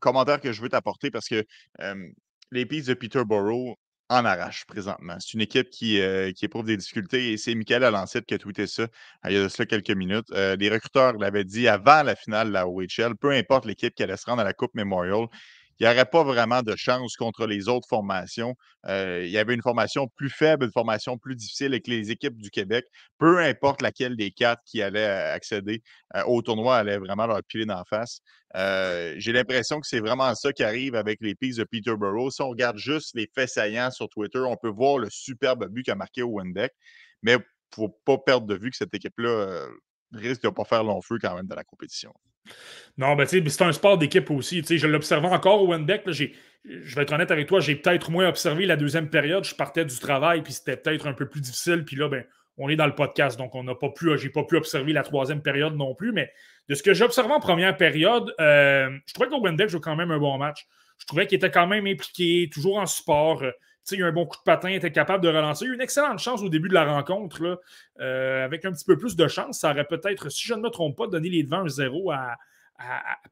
[0.00, 1.44] commentaire que je veux t'apporter parce que
[2.50, 3.76] les pistes de Peterborough
[4.14, 5.16] en arrache présentement.
[5.18, 8.38] C'est une équipe qui, euh, qui éprouve des difficultés et c'est Michael Alancette qui a
[8.38, 8.86] tweeté ça
[9.28, 10.26] il y a cela quelques minutes.
[10.32, 14.02] Euh, les recruteurs l'avaient dit avant la finale de la OHL, peu importe l'équipe qui
[14.02, 15.26] allait se rendre à la Coupe Memorial,
[15.78, 18.54] il n'y aurait pas vraiment de chance contre les autres formations.
[18.86, 22.36] Euh, il y avait une formation plus faible, une formation plus difficile avec les équipes
[22.36, 22.84] du Québec.
[23.18, 25.82] Peu importe laquelle des quatre qui allaient euh, accéder
[26.14, 28.20] euh, au tournoi allait vraiment leur piler d'en face.
[28.54, 32.30] J'ai l'impression que c'est vraiment ça qui arrive avec les Peaks de Peterborough.
[32.30, 35.82] Si on regarde juste les faits saillants sur Twitter, on peut voir le superbe but
[35.82, 36.72] qu'a marqué au Windeck.
[37.22, 37.42] Mais il ne
[37.74, 39.66] faut pas perdre de vue que cette équipe-là
[40.16, 42.12] risque de ne pas faire long feu quand même de la compétition.
[42.98, 44.62] Non, ben, c'est un sport d'équipe aussi.
[44.62, 46.02] Je l'observais encore au Wendeck.
[46.10, 49.44] Je vais être honnête avec toi, j'ai peut-être moins observé la deuxième période.
[49.44, 51.84] Je partais du travail, puis c'était peut-être un peu plus difficile.
[51.84, 52.24] Puis là, ben,
[52.56, 55.02] on est dans le podcast, donc on n'a pas pu, j'ai pas pu observer la
[55.02, 56.12] troisième période non plus.
[56.12, 56.30] Mais
[56.68, 59.96] de ce que j'ai observé en première période, euh, je trouvais que Wendeck joue quand
[59.96, 60.66] même un bon match.
[60.98, 63.42] Je trouvais qu'il était quand même impliqué, toujours en support.
[63.42, 63.50] Euh,
[63.92, 65.64] il a un bon coup de patin, était capable de relancer.
[65.64, 67.60] Il a eu une excellente chance au début de la rencontre.
[68.00, 70.68] Euh, avec un petit peu plus de chance, ça aurait peut-être, si je ne me
[70.70, 72.36] trompe pas, donné les devants 1-0 à,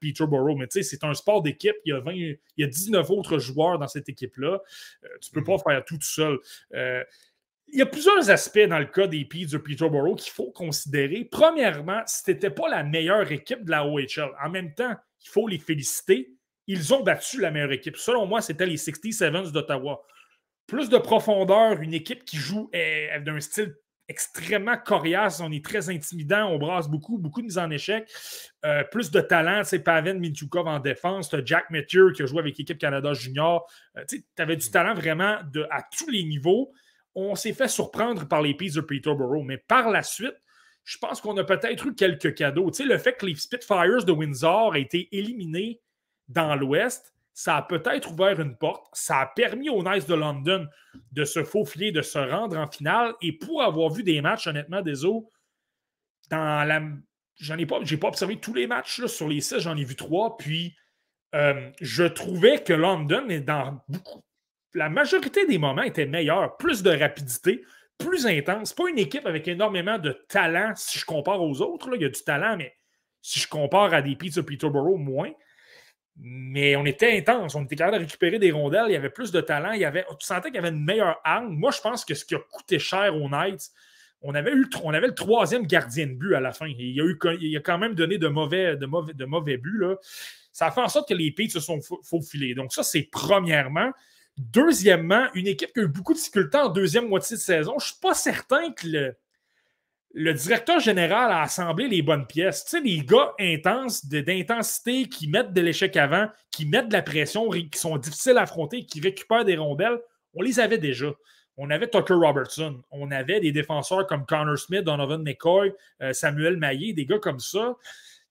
[0.01, 0.57] Peterborough.
[0.57, 1.75] Mais c'est un sport d'équipe.
[1.85, 4.61] Il, y a il y a 19 autres joueurs dans cette équipe-là.
[5.05, 5.63] Euh, tu ne peux pas mhm.
[5.67, 6.39] faire tout tout seul.
[6.75, 7.03] Euh,
[7.73, 11.25] il y a plusieurs aspects dans le cas des Pete's de Peterborough qu'il faut considérer.
[11.25, 14.31] Premièrement, ce n'était pas la meilleure équipe de la OHL.
[14.45, 16.35] En même temps, il faut les féliciter.
[16.67, 17.97] Ils ont battu la meilleure équipe.
[17.97, 20.05] Selon moi, c'était les 67 d'Ottawa
[20.67, 23.75] plus de profondeur, une équipe qui joue euh, d'un style
[24.09, 28.11] extrêmement coriace, on est très intimidant, on brasse beaucoup, beaucoup de mise en échec.
[28.65, 32.41] Euh, plus de talent, c'est Pavel Minchukov en défense, tu Jack Mathieu qui a joué
[32.41, 33.67] avec l'équipe Canada Junior.
[33.97, 35.39] Euh, tu avais du talent vraiment
[35.71, 36.73] à tous les niveaux.
[37.15, 40.37] On s'est fait surprendre par les Peas de Peterborough, mais par la suite,
[40.85, 42.71] je pense qu'on a peut-être eu quelques cadeaux.
[42.71, 45.81] Tu le fait que les Spitfires de Windsor aient été éliminés
[46.29, 48.87] dans l'Ouest, ça a peut-être ouvert une porte.
[48.93, 50.67] Ça a permis aux Knights de London
[51.13, 53.15] de se faufiler, de se rendre en finale.
[53.23, 55.31] Et pour avoir vu des matchs, honnêtement, des eaux,
[56.31, 56.83] dans la.
[57.37, 59.97] J'en ai pas, j'ai pas observé tous les matchs sur les six, j'en ai vu
[59.97, 60.37] trois.
[60.37, 60.77] Puis
[61.35, 64.23] euh, je trouvais que London est dans beaucoup.
[64.75, 67.65] La majorité des moments était meilleure, plus de rapidité,
[67.99, 68.73] plus intense.
[68.73, 71.91] Pas une équipe avec énormément de talent si je compare aux autres.
[71.91, 72.75] Là, il y a du talent, mais
[73.23, 75.33] si je compare à des Pizza Peterborough, moins.
[76.17, 79.33] Mais on était intense, on était capable de récupérer des rondelles, il y avait plus
[79.33, 81.55] de talent, il y avait, tu sentais qu'il y avait une meilleure arme.
[81.55, 83.71] Moi, je pense que ce qui a coûté cher aux Knights,
[84.21, 86.67] on avait, eu, on avait le troisième gardien de but à la fin.
[86.67, 87.19] Il, a, eu,
[87.61, 89.85] quand même donné de mauvais, de mauvais, buts.
[90.53, 92.55] Ça a fait en sorte que les pays se sont faufilés.
[92.55, 93.91] Donc, ça, c'est premièrement.
[94.39, 97.73] Deuxièmement, une équipe qui a eu beaucoup de difficultés en deuxième moitié de saison.
[97.79, 99.17] Je ne suis pas certain que le,
[100.15, 102.65] le directeur général a assemblé les bonnes pièces.
[102.65, 107.03] Tu sais, les gars intenses, d'intensité, qui mettent de l'échec avant, qui mettent de la
[107.03, 109.99] pression, qui sont difficiles à affronter, qui récupèrent des rondelles,
[110.35, 111.07] on les avait déjà.
[111.57, 116.57] On avait Tucker Robertson, on avait des défenseurs comme Connor Smith, Donovan McCoy, euh, Samuel
[116.57, 117.77] Maillé, des gars comme ça.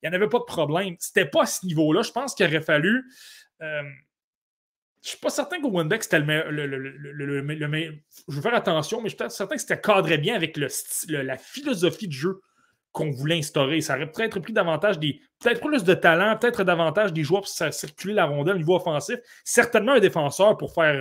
[0.01, 0.95] Il n'y en avait pas de problème.
[0.99, 2.01] C'était pas à ce niveau-là.
[2.01, 3.05] Je pense qu'il aurait fallu.
[3.61, 3.83] Euh,
[5.02, 9.15] je suis pas certain qu'au Windex, c'était le, le, Je veux faire attention, mais je
[9.15, 12.41] suis certain que c'était cadré bien avec la philosophie de jeu
[12.91, 13.82] qu'on voulait instaurer.
[13.82, 15.19] Ça aurait peut-être pris davantage des.
[15.40, 19.18] Peut-être plus de talent, peut-être davantage des joueurs pour circuler la rondelle au niveau offensif.
[19.44, 20.95] Certainement un défenseur pour faire.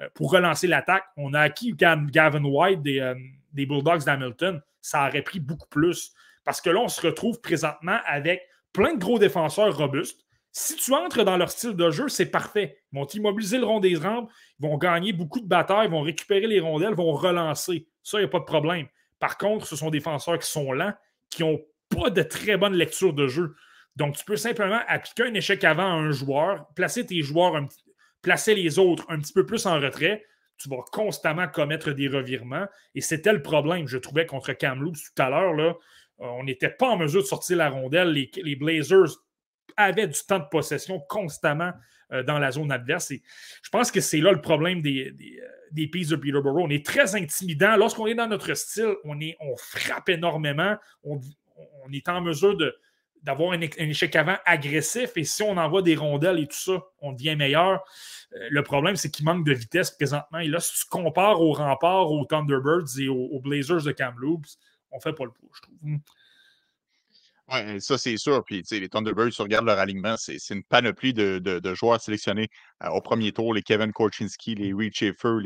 [0.00, 1.04] Euh, pour relancer l'attaque.
[1.16, 3.14] On a acquis Gavin White des, euh,
[3.52, 4.60] des Bulldogs d'Hamilton.
[4.80, 6.12] Ça aurait pris beaucoup plus.
[6.44, 8.42] Parce que là, on se retrouve présentement avec
[8.72, 10.23] plein de gros défenseurs robustes
[10.56, 12.78] Si tu entres dans leur style de jeu, c'est parfait.
[12.92, 16.02] Ils vont immobiliser le rond des rampes, ils vont gagner beaucoup de batailles, ils vont
[16.02, 17.88] récupérer les rondelles, vont relancer.
[18.04, 18.86] Ça, il n'y a pas de problème.
[19.18, 20.94] Par contre, ce sont des défenseurs qui sont lents,
[21.28, 23.56] qui n'ont pas de très bonne lecture de jeu.
[23.96, 27.60] Donc, tu peux simplement appliquer un échec avant à un joueur, placer tes joueurs,
[28.22, 30.24] placer les autres un petit peu plus en retrait.
[30.56, 32.66] Tu vas constamment commettre des revirements.
[32.94, 35.58] Et c'était le problème, je trouvais, contre Kamloops tout à l'heure.
[35.58, 35.74] Euh,
[36.20, 38.12] on n'était pas en mesure de sortir la rondelle.
[38.12, 39.16] Les, Blazers
[39.76, 41.72] avaient du temps de possession constamment
[42.12, 43.10] euh, dans la zone adverse.
[43.10, 43.22] Et
[43.62, 46.64] je pense que c'est là le problème des, des, euh, des de Peterborough.
[46.66, 47.76] On est très intimidant.
[47.76, 50.76] Lorsqu'on est dans notre style, on, est, on frappe énormément.
[51.02, 51.18] On,
[51.92, 52.76] est en mesure de,
[53.22, 55.12] d'avoir un, échec avant agressif.
[55.16, 57.82] Et si on envoie des rondelles et tout ça, on devient meilleur.
[58.34, 60.38] Euh, le problème, c'est qu'il manque de vitesse présentement.
[60.38, 64.58] Et là, si tu compares aux remparts, aux Thunderbirds et aux, Blazers de Kamloops,
[64.92, 65.98] on fait pas le coup, je trouve.
[67.52, 68.42] Oui, ça, c'est sûr.
[68.42, 72.48] Puis, les Thunderbirds, si tu regardes leur alignement, c'est une panoplie de, de, joueurs sélectionnés
[72.90, 73.54] au premier tour.
[73.54, 75.38] Les Kevin Korchinski, les Reed Schaefer,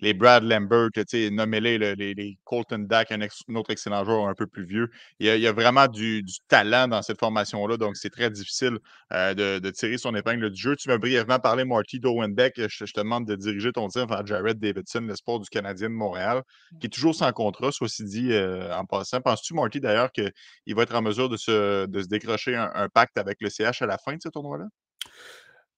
[0.00, 0.88] les, Brad Lambert,
[1.30, 3.20] nommez-les, les, Colton Dack, un,
[3.54, 4.88] autre excellent joueur un peu plus vieux.
[5.18, 8.78] Il y a, vraiment du, talent dans cette formation-là, donc c'est très difficile
[9.12, 10.76] euh, de, de, tirer son épingle du jeu.
[10.76, 12.54] Tu m'as brièvement parlé, Marty Dowenbeck.
[12.56, 16.42] Je, te demande de diriger ton tir vers Jared Davidson, l'espoir du Canadien de Montréal,
[16.80, 19.20] qui est toujours sans contrat, soit dit euh, en passant.
[19.20, 20.32] Penses-tu, Marty, d'ailleurs, qu'il
[20.74, 23.98] va être en mesure de de se, décrocher un, pacte avec le CH à la
[23.98, 24.66] fin de ce tournoi-là?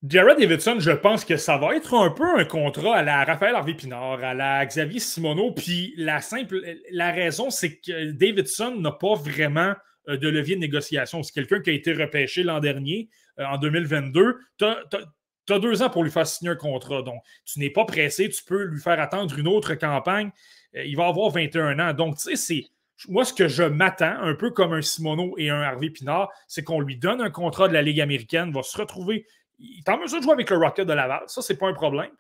[0.03, 3.55] Jared Davidson, je pense que ça va être un peu un contrat à la Raphaël
[3.55, 5.53] Harvey Pinard, à la Xavier Simoneau.
[5.53, 9.75] Puis la simple la raison, c'est que Davidson n'a pas vraiment
[10.09, 11.23] euh, de levier de négociation.
[11.23, 13.09] C'est quelqu'un qui a été repêché l'an dernier,
[13.41, 14.37] euh, en 2022.
[14.59, 17.03] Tu as, deux ans pour lui faire signer un contrat.
[17.03, 20.31] Donc, tu n'es pas pressé, tu peux lui faire attendre une autre campagne.
[20.77, 21.93] Euh, il va avoir 21 ans.
[21.93, 22.65] Donc, tu sais,
[23.09, 26.63] moi, ce que je m'attends, un peu comme un Simono et un Harvey Pinard, c'est
[26.63, 29.27] qu'on lui donne un contrat de la Ligue américaine, va se retrouver.
[29.59, 31.75] Il est en mesure de jouer avec le Rocket de Laval, ça, c'est pas un
[31.75, 32.11] problème.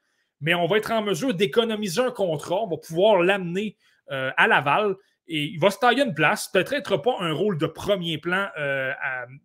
[0.41, 3.77] Mais on va être en mesure d'économiser un contrat, on va pouvoir l'amener
[4.11, 4.97] euh, à Laval
[5.29, 6.49] et il va se tailler une place.
[6.49, 8.93] Peut-être pas un rôle de premier plan euh,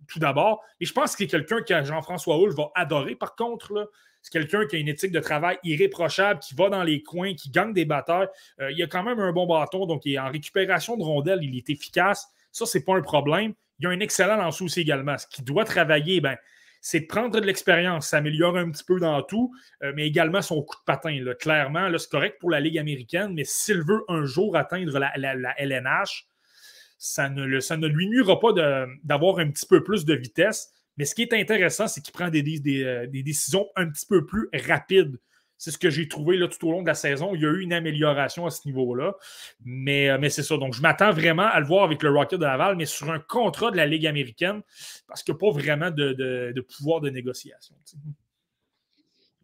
[0.08, 3.16] tout d'abord, mais je pense que c'est quelqu'un que Jean-François Hull va adorer.
[3.16, 3.90] Par contre,
[4.22, 7.50] c'est quelqu'un qui a une éthique de travail irréprochable, qui va dans les coins, qui
[7.50, 7.88] gagne des.
[7.90, 11.40] Euh, il a quand même un bon bâton, donc il est en récupération de rondelles,
[11.42, 12.28] il est efficace.
[12.52, 13.54] Ça, c'est pas un problème.
[13.80, 15.18] Il a un excellent lanceur aussi également.
[15.18, 16.38] Ce qu'il doit travailler, ben,
[16.82, 19.54] c'est de prendre de l'expérience, s'améliorer un petit peu dans tout,
[19.84, 21.16] euh, mais également son coup de patin.
[21.40, 25.12] Clairement, c'est correct pour la Ligue américaine, mais s'il veut un jour atteindre la,
[25.60, 26.26] LNH,
[26.98, 28.52] ça ne, lui nuira pas
[29.04, 30.72] d'avoir un petit peu plus de vitesse.
[30.98, 32.44] Mais ce qui est intéressant, c'est qu'il prend des,
[32.84, 35.18] euh, des, décisions un petit peu plus rapides.
[35.62, 37.36] C'est ce que j'ai trouvé là, tout au long de la saison.
[37.36, 39.14] Il y a eu une amélioration à ce niveau-là.
[39.64, 40.58] Mais, euh, mais c'est ça.
[40.58, 43.20] Donc, je m'attends vraiment à le voir avec le Rocket de Laval, mais sur un
[43.20, 44.64] contrat de la Ligue américaine,
[45.08, 47.76] parce qu'il n'y a pas vraiment de pouvoir de négociation.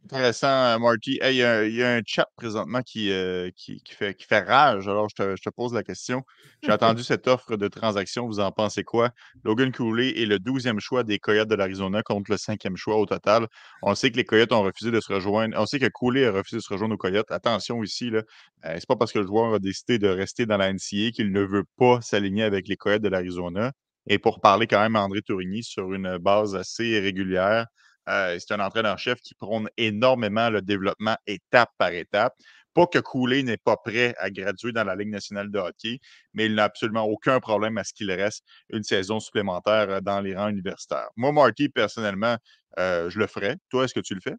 [0.10, 1.20] Intéressant, euh, Marty.
[1.22, 4.88] il, y a, un chat présentement qui, euh, qui, fait, qui fait rage.
[4.88, 6.24] Alors, je te, pose la question.
[6.64, 8.26] J'ai entendu cette offre de transaction.
[8.26, 9.10] Vous en pensez quoi?
[9.44, 13.06] Logan Cooley est le 12e choix des Coyotes de l'Arizona contre le 5e choix au
[13.06, 13.48] total.
[13.82, 15.58] On sait que les Coyotes ont refusé de se rejoindre.
[15.60, 17.30] On sait que Cooley a refusé de se rejoindre aux Coyotes.
[17.30, 18.22] Attention ici, là.
[18.64, 21.34] Euh, c'est pas parce que le joueur a décidé de rester dans la NCA qu'il
[21.34, 23.74] ne veut pas s'aligner avec les Coyotes de l'Arizona.
[24.08, 27.66] Et pour parler quand même à André Tourigny sur une base assez régulière,
[28.08, 32.34] euh, c'est un entraîneur-chef qui prône énormément le développement étape par étape.
[32.74, 36.00] Pas que Cooley n'est pas prêt à graduer dans la Ligue nationale de hockey,
[36.34, 40.22] mais il n'a absolument aucun problème à ce qu'il reste une saison supplémentaire euh, dans
[40.22, 41.10] les rangs universitaires.
[41.16, 42.38] Moi, Marty, personnellement,
[42.80, 43.58] euh, je le ferais.
[43.70, 44.36] Toi, est-ce que tu le fais?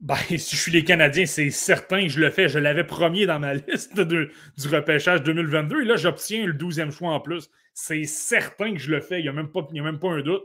[0.00, 2.48] Ben, si je suis les Canadiens, c'est certain que je le fais.
[2.48, 4.30] Je l'avais premier dans ma liste du
[4.68, 7.50] repêchage 2022 et là, j'obtiens le 12e choix en plus.
[7.72, 9.18] C'est certain que je le fais.
[9.18, 10.44] Il n'y a, a même pas un doute.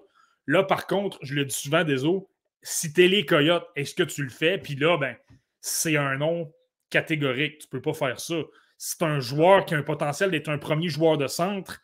[0.50, 2.26] Là, par contre, je le dis souvent, des autres,
[2.64, 4.58] si t'es les Coyotes, est-ce que tu le fais?
[4.58, 5.16] Puis là, ben,
[5.62, 6.52] c'est un nom
[6.90, 7.60] catégorique.
[7.60, 8.34] Tu peux pas faire ça.
[8.80, 11.82] C'est un joueur qui a un potentiel d'être un premier joueur de centre.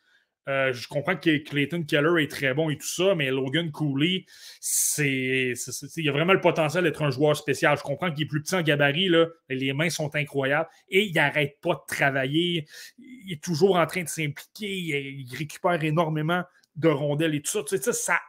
[0.49, 4.25] Euh, je comprends que Clayton Keller est très bon et tout ça, mais Logan Cooley,
[4.59, 5.53] c'est,
[5.97, 7.77] il a vraiment le potentiel d'être un joueur spécial.
[7.77, 9.11] Je comprends qu'il est plus petit en gabarit,
[9.47, 12.67] les mains sont incroyables et il n'arrête pas de travailler.
[12.97, 16.43] Il est toujours en train de s'impliquer, il récupère énormément
[16.75, 17.63] de rondelles et tout ça.
[17.63, 18.19] Tu sais, sa,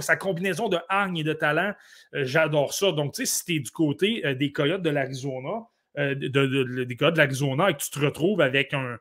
[0.00, 1.74] sa combinaison de hargne et de talent,
[2.14, 2.92] euh, j'adore ça.
[2.92, 5.66] Donc, tu sais, si tu es du côté euh, des Coyotes de l'Arizona,
[5.98, 8.98] euh, de, des Coyotes de l'Arizona et que tu te retrouves avec un.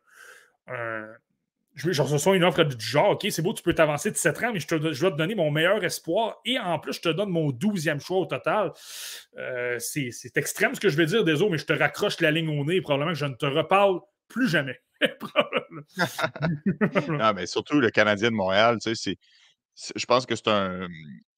[1.76, 4.53] je, je une offre du genre, OK, c'est beau, tu peux t'avancer de 7 ans,
[4.53, 7.10] mais je, te, je vais te donner mon meilleur espoir et en plus, je te
[7.10, 8.72] donne mon 12e choix au total.
[9.78, 12.65] c'est extrême ce que je vais dire, désolé, mais je te raccroche la ligne au
[12.65, 14.80] nez probablement que je ne te reparle plus jamais.
[17.10, 19.18] non, mais surtout le Canadien de Montréal, tu sais,
[19.95, 20.88] je pense que c'est un,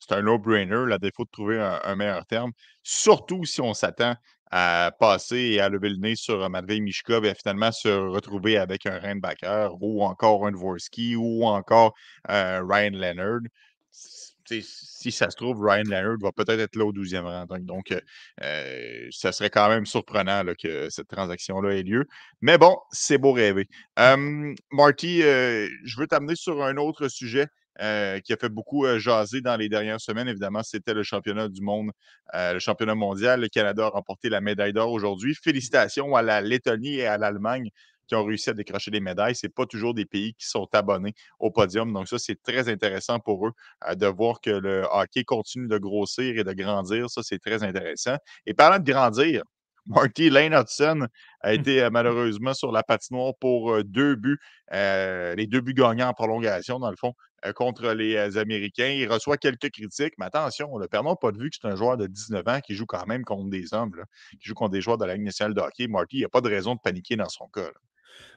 [0.10, 2.52] un no-brainer, la défaut de trouver un, meilleur terme,
[2.84, 4.15] surtout si on s'attend
[4.52, 8.86] à passer et à lever le nez sur Matvei Mishkov et finalement se retrouver avec
[8.88, 11.94] un Reinbacker ou encore un Dvorsky ou encore
[12.27, 13.41] Ryan Leonard
[14.61, 17.45] si ça se trouve, Ryan Leonard va peut-être être là au 12e rang.
[17.59, 17.99] Donc, euh,
[18.43, 22.05] euh, ça serait quand même surprenant que cette transaction-là ait lieu.
[22.41, 23.67] Mais bon, c'est beau rêver.
[23.97, 27.47] Marty, euh, je veux t'amener sur un autre sujet.
[28.26, 30.27] qui a fait beaucoup jaser dans les dernières semaines.
[30.27, 31.91] Évidemment, c'était le championnat du monde,
[32.34, 33.39] le championnat mondial.
[33.39, 35.34] Le Canada a remporté la médaille d'or aujourd'hui.
[35.34, 37.69] Félicitations à la Lettonie et à l'Allemagne
[38.10, 39.36] qui ont réussi à décrocher des médailles.
[39.36, 41.94] Ce n'est pas toujours des pays qui sont abonnés au podium.
[41.94, 43.52] Donc, ça, c'est très intéressant pour eux
[43.88, 47.10] euh, de voir que le hockey continue de grossir et de grandir.
[47.10, 48.18] Ça, c'est très intéressant.
[48.45, 49.44] Et parlant de grandir,
[49.86, 51.07] Marty Lane Hudson
[51.41, 51.53] a mmh.
[51.53, 54.40] été euh, malheureusement sur la patinoire pour euh, deux buts,
[54.72, 57.14] les deux buts gagnants en prolongation, dans le fond,
[57.56, 58.90] contre les Américains.
[58.90, 61.98] Il reçoit quelques critiques, mais attention, ne perdons pas de vue que c'est un joueur
[61.98, 63.91] de 19 ans qui joue quand même contre des hommes,
[64.40, 65.88] qui joue contre des joueurs de la Ligue nationale de hockey.
[65.88, 67.69] Marty, il n'y a pas de raison de paniquer dans son cas.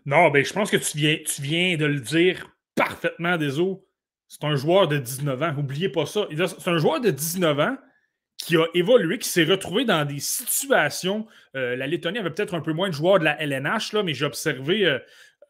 [0.07, 3.87] Non, ben, je pense que tu viens, de le dire parfaitement, Deso.
[4.29, 5.53] C'est un joueur de 19 ans.
[5.53, 6.27] N'oubliez pas ça.
[6.31, 7.77] C'est un joueur de 19 ans
[8.39, 11.27] qui a évolué, qui s'est retrouvé dans des situations.
[11.55, 14.15] Euh, la Lettonie avait peut-être un peu moins de joueurs de la LNH, là, mais
[14.15, 14.99] j'ai observé euh,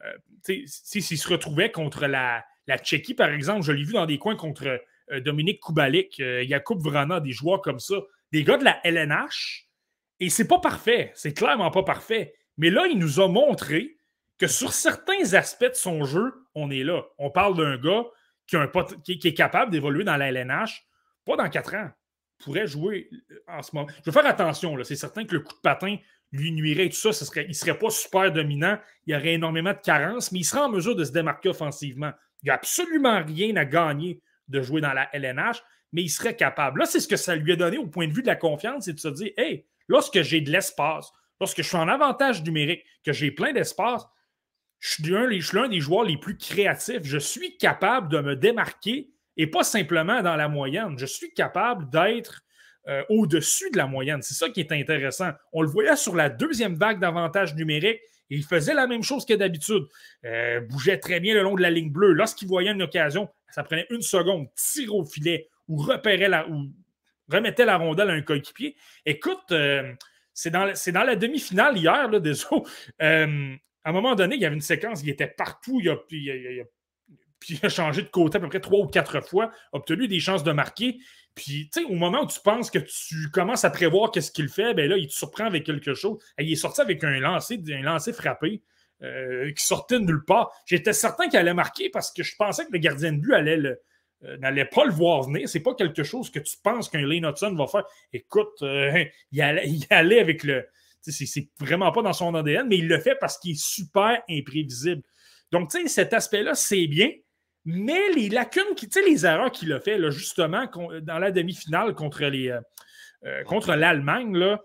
[0.05, 4.17] euh, s'il se retrouvait contre la, la Tchéquie, par exemple, je l'ai vu dans des
[4.17, 4.81] coins contre
[5.19, 7.95] Dominique Kubalik, Jakub Vrana, des joueurs comme ça,
[8.31, 9.67] des gars de la LNH.
[10.19, 11.11] Et c'est pas parfait.
[11.15, 12.33] C'est clairement pas parfait.
[12.57, 13.97] Mais là, il nous a montré
[14.37, 17.03] que sur certains aspects de son jeu, on est là.
[17.17, 18.03] On parle d'un gars
[18.47, 20.85] qui, est capable d'évoluer dans la LNH,
[21.25, 21.89] pas dans quatre ans.
[22.39, 23.87] pourrait jouer euh, en ce moment.
[23.99, 25.97] Je veux faire attention, c'est certain que le coup de patin
[26.31, 27.11] lui nuirait et tout ça,
[27.41, 30.61] il ne serait pas super dominant, il y aurait énormément de carences, mais il serait
[30.61, 32.11] en mesure de se démarquer offensivement.
[32.41, 36.35] Il n'y a absolument rien à gagner de jouer dans la LNH, mais il serait
[36.35, 36.79] capable.
[36.79, 38.85] Là, c'est ce que ça lui a donné au point de vue de la confiance,
[38.85, 42.83] c'est de se dire, hey, lorsque j'ai de l'espace, lorsque je suis en avantage numérique,
[43.05, 44.05] que j'ai plein d'espace,
[44.83, 47.03] je suis l'un des joueurs les plus créatifs.
[47.03, 50.99] Je suis capable de me démarquer et pas simplement dans la moyenne.
[50.99, 52.41] Je suis capable d'être
[52.89, 54.21] euh, au-dessus de la moyenne.
[54.21, 55.31] C'est ça qui est intéressant.
[55.53, 58.01] On le voyait sur la deuxième vague d'avantages numériques.
[58.29, 59.83] Il faisait la même chose que d'habitude.
[60.25, 62.11] Euh, bougeait très bien le long de la ligne bleue.
[62.11, 66.45] Lorsqu'il voyait une occasion, ça prenait une seconde, tire au filet ou repérait la,
[67.29, 68.75] remettait la rondelle à un coéquipier.
[69.05, 69.93] Écoute, euh,
[70.33, 72.63] c'est dans, la demi-finale hier, là, désolé
[73.83, 75.97] à un moment donné, il y avait une séquence, il était partout, il a,
[77.39, 80.19] puis il a changé de côté à peu près trois ou quatre fois, obtenu des
[80.19, 80.97] chances de marquer.
[81.35, 84.49] Puis, tu sais, au moment où tu penses que tu commences à prévoir qu'est-ce qu'il
[84.49, 86.19] fait, ben là, il te surprend avec quelque chose.
[86.37, 88.61] il est sorti avec un lancer, un lancer frappé
[89.01, 90.51] euh, qui sortait de nulle part.
[90.65, 93.57] J'étais certain qu'il allait marquer parce que je pensais que le gardien de but allait
[94.23, 95.49] euh, n'allait pas le voir venir.
[95.49, 97.83] C'est pas quelque chose que tu penses qu'un Lane Hudson va faire.
[98.13, 100.65] Écoute, euh, il, il, allait, avec le,
[101.11, 105.01] c'est vraiment pas dans son ADN, mais il le fait parce qu'il est super imprévisible.
[105.51, 107.09] Donc, cet aspect-là, c'est bien,
[107.65, 110.67] mais les lacunes, tu sais, les erreurs qu'il a fait, justement,
[111.01, 112.59] dans la demi-finale contre euh,
[113.25, 114.57] euh, l'Allemagne,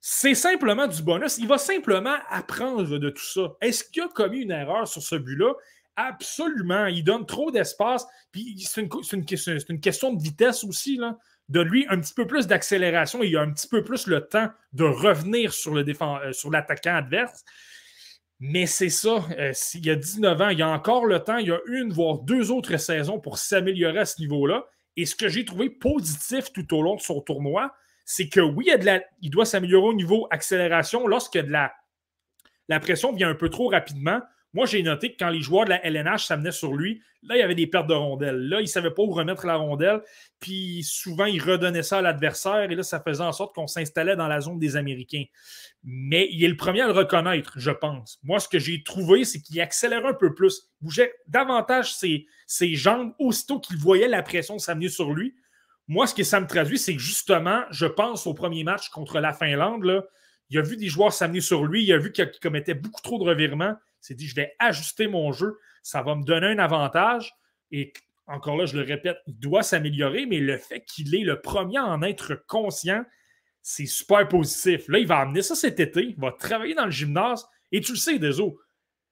[0.00, 1.38] c'est simplement du bonus.
[1.38, 3.54] Il va simplement apprendre de tout ça.
[3.60, 5.52] Est-ce qu'il a commis une erreur sur ce but-là?
[5.96, 6.86] Absolument.
[6.86, 8.06] Il donne trop d'espace.
[8.30, 9.24] Puis c'est une, une,
[9.68, 10.96] une, question de vitesse aussi.
[10.96, 11.16] Là
[11.48, 14.26] de lui un petit peu plus d'accélération et il a un petit peu plus le
[14.26, 15.84] temps de revenir sur euh,
[16.50, 17.44] l'attaquant adverse.
[18.38, 21.38] Mais c'est ça, euh, il y a 19 ans, il y a encore le temps,
[21.38, 24.66] il y a une, voire deux autres saisons pour s'améliorer à ce niveau-là.
[24.96, 27.74] Et ce que j'ai trouvé positif tout au long de son tournoi,
[28.04, 28.70] c'est que oui,
[29.22, 34.20] il, doit s'améliorer au niveau accélération lorsque la pression vient un peu trop rapidement.
[34.56, 37.40] Moi, j'ai noté que quand les joueurs de la LNH s'amenaient sur lui, là, il
[37.40, 38.48] y avait des pertes de rondelles.
[38.48, 40.00] Là, il ne savait pas où remettre la rondelle.
[40.40, 42.70] Puis souvent, il redonnait ça à l'adversaire.
[42.70, 45.24] Et là, ça faisait en sorte qu'on s'installait dans la zone des Américains.
[45.84, 48.18] Mais il est le premier à le reconnaître, je pense.
[48.22, 50.70] Moi, ce que j'ai trouvé, c'est qu'il accélérait un peu plus.
[50.80, 52.26] Il bougeait davantage ses,
[52.76, 55.36] jambes aussitôt qu'il voyait la pression s'amener sur lui.
[55.86, 59.20] Moi, ce que ça me traduit, c'est que justement, je pense au premier match contre
[59.20, 59.84] la Finlande.
[59.84, 60.02] Là,
[60.50, 61.84] il a vu des joueurs s'amener sur lui.
[61.84, 65.32] Il a vu qu'il commettait beaucoup trop de revirements s'est dit, je vais ajuster mon
[65.32, 67.34] jeu, ça va me donner un avantage.
[67.70, 67.92] Et
[68.26, 71.78] encore là, je le répète, il doit s'améliorer, mais le fait qu'il est le premier
[71.78, 73.04] à en être conscient,
[73.62, 74.88] c'est super positif.
[74.88, 77.92] Là, il va amener ça cet été, il va travailler dans le gymnase, et tu
[77.92, 78.60] le sais, Deso,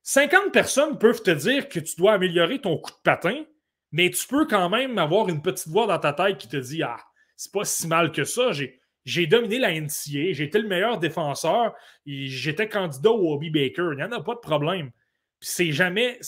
[0.03, 3.45] 50 personnes peuvent te dire que tu dois améliorer ton coup de patin,
[3.91, 6.83] mais tu peux quand même avoir une petite voix dans ta tête qui te dit
[6.83, 7.01] Ah,
[7.37, 10.99] c'est pas si mal que ça, j'ai j'ai dominé la NCA, j'ai été le meilleur
[10.99, 11.75] défenseur,
[12.07, 13.91] j'étais candidat au Hobby Baker.
[13.93, 14.91] Il n'y en a pas de problème.
[15.41, 16.19] c'est jamais.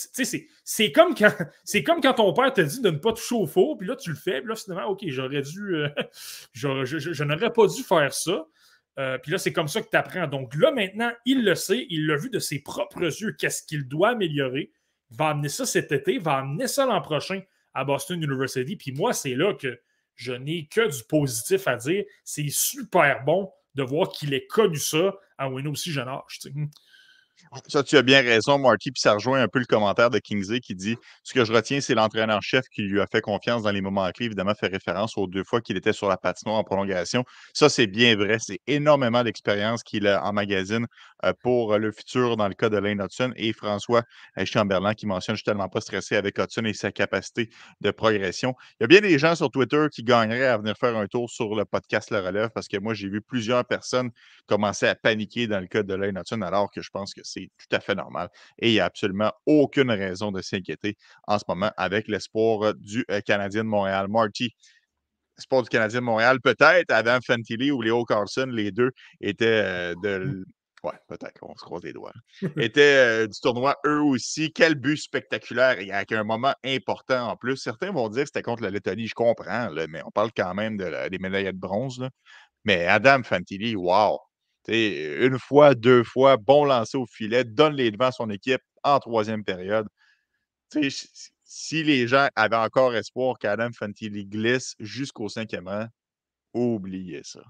[0.65, 1.32] C'est comme, quand,
[1.86, 4.11] comme quand ton père te dit de ne pas toucher au four, puis là, tu
[4.11, 5.77] le fais, puis là, finalement, OK, j'aurais dû.
[5.77, 5.89] Euh,
[6.53, 8.47] je, n'aurais pas dû faire ça.
[8.98, 10.27] Euh, puis là, c'est comme ça que tu apprends.
[10.27, 13.86] Donc là, maintenant, il le sait, il l'a vu de ses propres yeux, qu'est-ce qu'il
[13.89, 14.70] doit améliorer.
[15.11, 17.40] Il va amener ça cet été, il va amener ça l'an prochain
[17.74, 18.77] à Boston University.
[18.77, 19.78] Puis moi, c'est là que
[20.16, 22.05] je n'ai que du positif à dire.
[22.24, 26.40] C'est super bon de voir qu'il ait connu ça à un aussi jeune âge.
[27.68, 28.90] Ça, tu as bien raison, Marty.
[28.90, 31.80] Puis ça rejoint un peu le commentaire de Kingsley qui dit Ce que je retiens,
[31.80, 34.26] c'est l'entraîneur-chef qui lui a fait confiance dans les moments clés.
[34.26, 37.24] Évidemment, fait référence aux deux fois qu'il était sur la patinoire en prolongation.
[37.52, 38.38] Ça, c'est bien vrai.
[38.40, 40.86] C'est énormément d'expérience qu'il a en magazine
[41.43, 44.02] pour le futur dans le cas de Lane Hudson et François
[44.38, 47.90] euh, Chamberlain qui mentionne Je suis tellement pas stressé avec Hudson et sa capacité de
[47.90, 48.55] progression.
[48.78, 51.30] Il y a bien des gens sur Twitter qui gagneraient à venir faire un tour
[51.30, 54.10] sur le podcast Le Relève parce que moi, j'ai vu plusieurs personnes
[54.47, 57.51] commencer à paniquer dans le cas de Lane Hudson alors que je pense que c'est
[57.59, 58.28] tout à fait normal.
[58.59, 63.05] Et il n'y a absolument aucune raison de s'inquiéter en ce moment avec l'espoir du
[63.10, 64.06] euh, Canadien de Montréal.
[64.09, 64.55] Marty,
[65.36, 68.90] l'espoir du Canadien de Montréal, peut-être Adam Fantilli ou Léo Carlson, les deux
[69.20, 70.44] étaient euh, de.
[70.82, 72.12] Ouais, peut-être, on se croise les doigts.
[72.59, 74.53] étaient euh, du tournoi eux aussi.
[74.53, 77.57] Quel but spectaculaire et avec un moment important en plus.
[77.57, 80.77] Certains vont dire que c'était contre la Lettonie, je comprends, mais on parle quand même
[80.77, 82.07] de des médailles de bronze.
[82.65, 84.19] Mais Adam Fantilli, wow!
[84.69, 88.98] une fois, deux fois, bon lancer au filet, donne les devants à son équipe en
[88.98, 89.86] troisième période.
[91.44, 95.86] si les gens avaient encore espoir qu'Adam Fantilli glisse jusqu'au cinquième rang,
[96.57, 97.41] oubliez ça.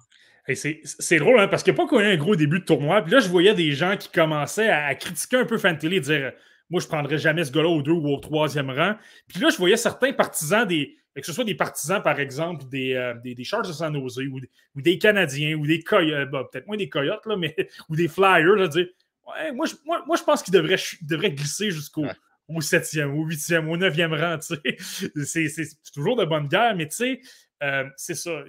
[0.55, 3.03] c'est drôle, hein, parce qu'il n'y a pas connu un gros début de tournoi.
[3.03, 6.33] Puis là, je voyais des gens qui commençaient à, critiquer un peu Fantilli, dire
[6.70, 8.95] Moi, je ne prendrais jamais ce gars-là au deux ou au troisième rang.
[9.28, 12.95] Puis là, je voyais certains partisans des, que ce soit des partisans, par exemple, des,
[12.95, 14.41] euh, des, des Sharks de San Jose ou,
[14.74, 17.55] ou, des Canadiens ou des Coyotes, bah, peut-être moins des Coyotes, là, mais,
[17.89, 18.87] ou des Flyers, dire
[19.27, 22.05] ouais, moi, je, moi, moi, je pense qu'ils devraient, devrait glisser jusqu'au
[22.49, 24.39] au septième, au huitième, au neuvième rang.
[24.41, 27.20] C'est toujours de bonne guerre, mais tu sais,
[27.62, 28.43] euh, c'est ça.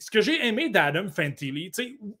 [0.00, 1.70] Ce que j'ai aimé d'Adam Fantilli,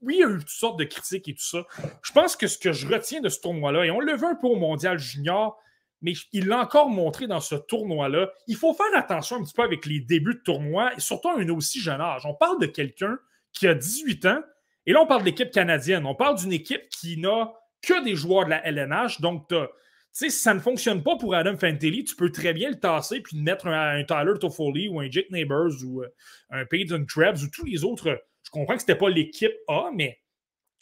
[0.02, 1.64] oui, il y a eu toutes sortes de critiques et tout ça.
[2.02, 4.34] Je pense que ce que je retiens de ce tournoi-là, et on le veut un
[4.34, 5.58] peu au Mondial Junior,
[6.02, 8.30] mais il l'a encore montré dans ce tournoi-là.
[8.46, 11.38] Il faut faire attention un petit peu avec les débuts de tournoi, et surtout à
[11.38, 12.26] un aussi jeune âge.
[12.26, 13.18] On parle de quelqu'un
[13.52, 14.42] qui a 18 ans,
[14.84, 16.04] et là, on parle de l'équipe canadienne.
[16.04, 19.22] On parle d'une équipe qui n'a que des joueurs de la LNH.
[19.22, 19.70] Donc, tu sais,
[20.12, 23.36] si ça ne fonctionne pas pour Adam Fantilli, tu peux très bien le tasser puis
[23.36, 26.08] mettre un, Tyler Toffoli ou un Jake Neighbors ou euh,
[26.50, 28.20] un Peyton Krebs ou tous les autres.
[28.42, 30.18] Je comprends que ce n'était pas l'équipe A, mais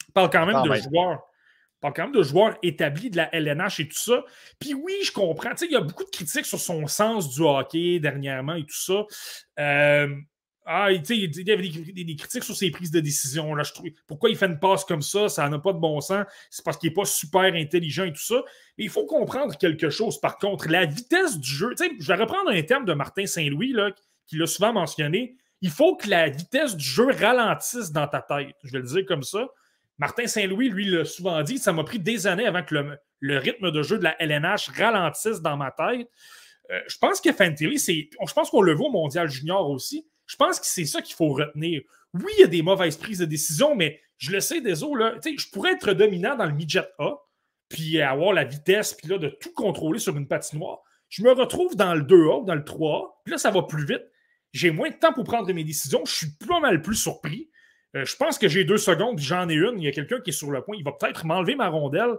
[0.09, 1.21] on parle quand même de joueurs
[1.81, 4.23] parle quand même de joueurs établis de la LNH et tout ça.
[4.59, 5.51] Puis oui, je comprends.
[5.61, 9.05] Il y a beaucoup de critiques sur son sens du hockey dernièrement et tout ça.
[9.59, 10.13] Euh,
[10.71, 13.55] ah, il y avait des, critiques sur ses prises de décision.
[13.55, 15.27] Là, je trouve, pourquoi il fait une passe comme ça?
[15.27, 16.27] Ça n'a pas de bon sens.
[16.51, 18.43] C'est parce qu'il n'est pas super intelligent et tout ça.
[18.77, 20.21] Mais il faut comprendre quelque chose.
[20.21, 23.73] Par contre, la vitesse du jeu, je vais reprendre un terme de Martin Saint-Louis,
[24.27, 25.37] qui l'a souvent mentionné.
[25.61, 28.55] Il faut que la vitesse du jeu ralentisse dans ta tête.
[28.63, 29.47] Je vais le dire comme ça.
[29.97, 32.75] Martin Saint-Louis, lui, l'a souvent dit, ça m'a pris des années avant que
[33.21, 36.07] le, rythme de jeu de la LNH ralentisse dans ma tête.
[36.69, 38.09] Euh, je pense que c'est.
[38.27, 40.05] Je pense qu'on le voit au Mondial Junior aussi.
[40.29, 41.81] Je pense que c'est ça qu'il faut retenir.
[42.13, 45.15] Oui, il y a des mauvaises prises de décision, mais je le sais, des là,
[45.23, 47.15] je pourrais être dominant dans le midget A,
[47.67, 50.83] puis avoir la vitesse, puis là, de tout contrôler sur une patinoire.
[51.09, 53.85] Je me retrouve dans le 2A ou dans le 3A, puis là, ça va plus
[53.85, 54.03] vite.
[54.53, 56.03] J'ai moins de temps pour prendre mes décisions.
[56.05, 57.49] Je suis pas mal plus surpris.
[57.95, 59.79] Euh, je pense que j'ai deux secondes, j'en ai une.
[59.79, 60.75] Il y a quelqu'un qui est sur le point.
[60.77, 62.15] Il va peut-être m'enlever ma rondelle.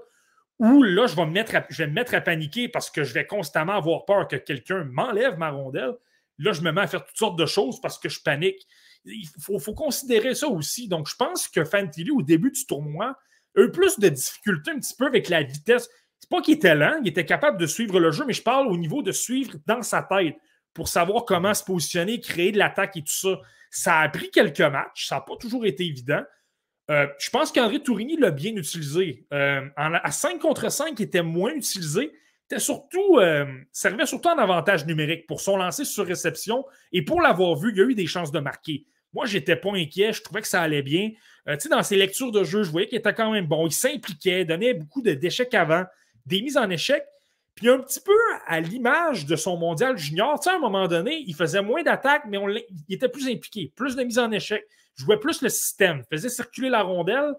[0.59, 4.27] Ou là, je vais me mettre à paniquer parce que je vais constamment avoir peur
[4.27, 5.95] que quelqu'un m'enlève ma rondelle.
[6.41, 8.67] Là, je me mets à faire toutes sortes de choses parce que je panique.
[9.05, 10.89] Il faut, considérer ça aussi.
[10.89, 13.17] Donc, je pense que Fantilli, au début du tournoi,
[13.57, 15.89] a eu plus de difficultés un petit peu avec la vitesse.
[16.19, 18.69] C'est pas qu'il était lent, il était capable de suivre le jeu, mais je parle
[18.69, 20.37] au niveau de suivre dans sa tête
[20.75, 23.41] pour savoir comment se positionner, créer de l'attaque et tout ça.
[23.71, 26.23] Ça a pris quelques matchs, ça n'a pas toujours été évident.
[26.91, 29.25] Euh, je pense qu'André Tourigny l'a bien utilisé.
[29.33, 32.13] Euh, à 5 contre 5, il était moins utilisé.
[32.51, 36.65] Était surtout, euh, servait surtout en avantage numérique pour son lancer sur réception.
[36.93, 38.87] Et pour l'avoir vu, il y a eu des chances de marquer.
[39.13, 40.13] Moi, je n'étais pas inquiet.
[40.13, 41.11] Je trouvais que ça allait bien.
[41.71, 43.69] dans ses lectures de jeu, je voyais qu'il était quand même bon.
[43.69, 45.85] Il s'impliquait, donnait beaucoup d'échecs avant,
[46.27, 47.05] des mises en échec.
[47.55, 48.17] Puis un petit peu
[48.47, 52.25] à l'image de son mondial junior, tu à un moment donné, il faisait moins d'attaques,
[52.27, 52.39] mais
[52.89, 54.67] il était plus impliqué, plus de mise en échec,
[54.97, 57.35] jouait plus le système, faisait circuler la rondelle.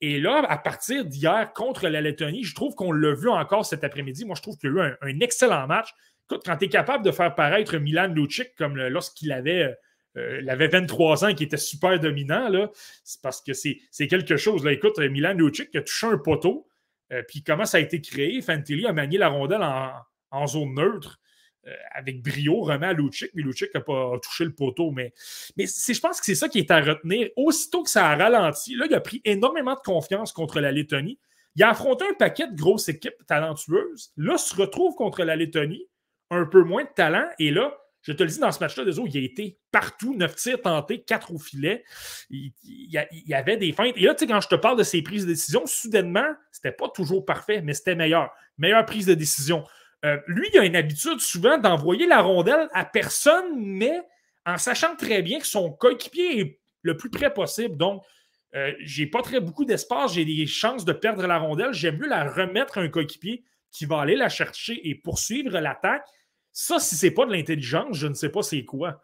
[0.00, 3.82] Et là, à partir d'hier contre la Lettonie, je trouve qu'on l'a vu encore cet
[3.82, 4.24] après-midi.
[4.24, 5.88] Moi, je trouve qu'il y a eu un, excellent match.
[6.30, 9.74] Écoute, quand tu es capable de faire paraître Milan Lucic comme lorsqu'il avait,
[10.16, 12.70] euh, avait 23 ans, qui était super dominant,
[13.02, 14.64] c'est parce que c'est quelque chose.
[14.64, 14.72] Là.
[14.72, 16.68] Écoute, Milan Lucic a touché un poteau
[17.12, 18.42] Euh, puis comment ça a été créé?
[18.42, 19.62] Fantilli a manié la rondelle
[20.30, 21.27] en, zone neutre euh,
[21.94, 24.90] avec brio, remet à Lucic, mais Lucic n'a pas touché le poteau.
[24.90, 25.12] Mais,
[25.56, 27.28] je pense que c'est ça qui est à retenir.
[27.36, 31.18] Aussitôt que ça a ralenti, là, il a pris énormément de confiance contre la Lettonie.
[31.56, 34.12] Il a affronté un paquet de grosses équipes talentueuses.
[34.16, 35.86] Là, se retrouve contre la Lettonie,
[36.30, 37.28] un peu moins de talent.
[37.38, 40.62] Et là, je te le dis, dans ce match-là, il a été partout, neuf tirs
[40.62, 41.84] tentés, quatre au filet.
[42.30, 43.94] Il, y avait des feintes.
[43.96, 46.72] Et là, tu sais, quand je te parle de ses prises de décision, soudainement, c'était
[46.72, 48.30] pas toujours parfait, mais c'était meilleur.
[48.56, 49.64] Meilleure prise de décision.
[50.04, 54.00] Euh, lui, il a une habitude souvent d'envoyer la rondelle à personne, mais
[54.46, 57.76] en sachant très bien que son coéquipier est le plus près possible.
[57.76, 58.02] Donc,
[58.54, 61.72] euh, j'ai pas très beaucoup d'espace, j'ai des chances de perdre la rondelle.
[61.72, 66.06] J'aime mieux la remettre à un coéquipier qui va aller la chercher et poursuivre l'attaque
[66.60, 69.00] ça, si c'est pas de l'intelligence, je ne sais pas c'est quoi.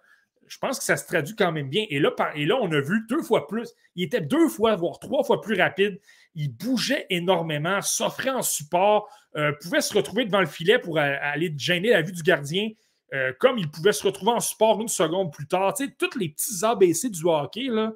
[0.47, 1.87] Je pense que ça se traduit quand même bien.
[1.91, 3.69] Et là, et là, on a vu deux fois plus.
[3.95, 6.01] Il était deux fois, voire trois fois plus rapide.
[6.35, 11.53] Il bougeait énormément, s'offrait en support, euh, pouvait se retrouver devant le filet pour aller
[11.57, 12.71] gêner la vue du gardien.
[13.13, 15.75] Euh, comme il pouvait se retrouver en support une seconde plus tard.
[15.75, 17.93] Tu tous les petits ABC du hockey, là,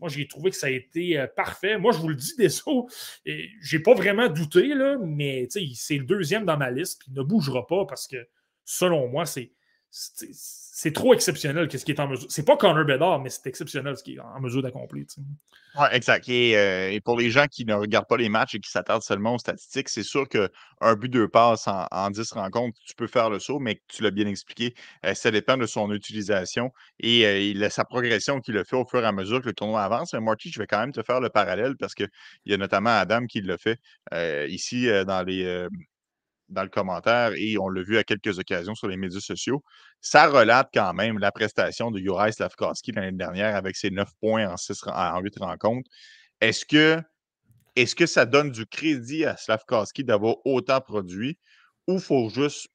[0.00, 1.76] moi, j'ai trouvé que ça a été euh, parfait.
[1.78, 6.04] Moi, je vous le dis, des Je j'ai pas vraiment douté, là, mais c'est le
[6.04, 8.16] deuxième dans ma liste, puis il ne bougera pas parce que
[8.64, 9.52] selon moi, c'est
[9.92, 12.26] c'est trop exceptionnel ce qui est en mesure.
[12.30, 15.04] C'est pas Connor Bedard, mais c'est exceptionnel ce qui est en mesure d'accomplir.
[15.76, 16.28] Oui, exact.
[16.28, 19.34] Euh, et, pour les gens qui ne regardent pas les matchs et qui s'attardent seulement
[19.34, 23.30] aux statistiques, c'est sûr qu'un but, deux passes en, en, 10 rencontres, tu peux faire
[23.30, 27.68] le saut, mais tu l'as bien expliqué, euh, ça dépend de son utilisation et euh,
[27.68, 30.12] sa progression qu'il a fait au fur et à mesure que le tournoi avance.
[30.12, 32.08] Mais Marty, je vais quand même te faire le parallèle parce qu'il
[32.46, 33.78] y a notamment Adam qui l'a fait
[34.48, 35.68] ici dans les
[36.50, 39.62] dans le commentaire et on l'a vu à quelques occasions sur les médias sociaux.
[40.00, 44.52] Ça relate quand même la prestation de Juraj Slavkovski l'année dernière avec ses 9 points
[44.52, 45.90] en, 6, en 8 rencontres.
[46.40, 51.38] Est-ce que, ça donne du crédit à Slavkovski d'avoir autant produit
[51.86, 52.68] ou faut juste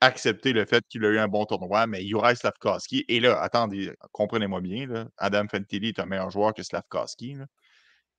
[0.00, 3.92] accepter le fait qu'il a eu un bon tournoi, mais Juraj Slavkovski, et là, attendez,
[4.12, 7.36] comprenez-moi bien, Adam Fantilli est un meilleur joueur que Slavkovski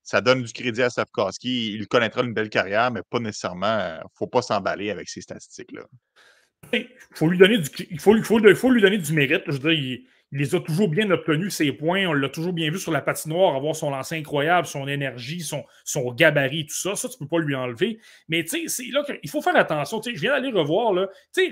[0.03, 1.73] ça donne du crédit à Safkowski.
[1.73, 3.97] Il connaîtra une belle carrière, mais pas nécessairement.
[3.97, 5.83] Il ne faut pas s'emballer avec ces statistiques-là.
[6.73, 8.23] Il faut lui donner du, il faut, il
[8.71, 9.43] lui donner du mérite.
[9.47, 12.05] Je veux dire, il, les a toujours bien obtenus, ses points.
[12.07, 16.11] On l'a toujours bien vu sur la patinoire, avoir son lancer incroyable, son énergie, son,
[16.13, 16.95] gabarit, tout ça.
[16.95, 17.99] Ça, tu ne peux pas lui enlever.
[18.27, 20.01] Mais tu sais, là qu'il faut faire attention.
[20.03, 20.93] je viens d'aller revoir.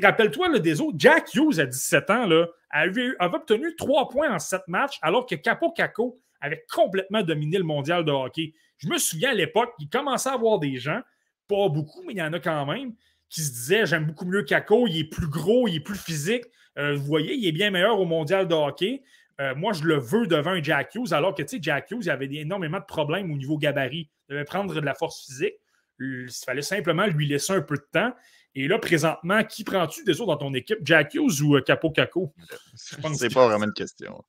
[0.02, 0.98] Rappelle-toi le des autres.
[0.99, 5.26] Jack Hughes, à 17 ans, là, avait, avait obtenu 3 points en 7 matchs, alors
[5.26, 8.54] que Capo Caco avait complètement dominé le mondial de hockey.
[8.78, 11.02] Je me souviens à l'époque, il commençait à avoir des gens,
[11.48, 12.94] pas beaucoup, mais il y en a quand même,
[13.30, 16.46] qui se disaient J'aime beaucoup mieux Kako, il est plus gros, il est plus physique.
[16.78, 19.02] Euh, vous voyez, il est bien meilleur au mondial de hockey.
[19.40, 22.80] Euh, moi, je le veux devant un Jack Hughes, alors que, Jack Hughes avait énormément
[22.80, 24.10] de problèmes au niveau gabarit.
[24.28, 25.56] Il devait prendre de la force physique.
[26.00, 28.14] Il fallait simplement lui laisser un peu de temps.
[28.56, 31.91] Et là, présentement, qui prends-tu des autres dans ton équipe, Jack Hughes ou euh, Capo
[31.91, 32.34] Caco?
[32.76, 34.24] C'est pas vraiment une question.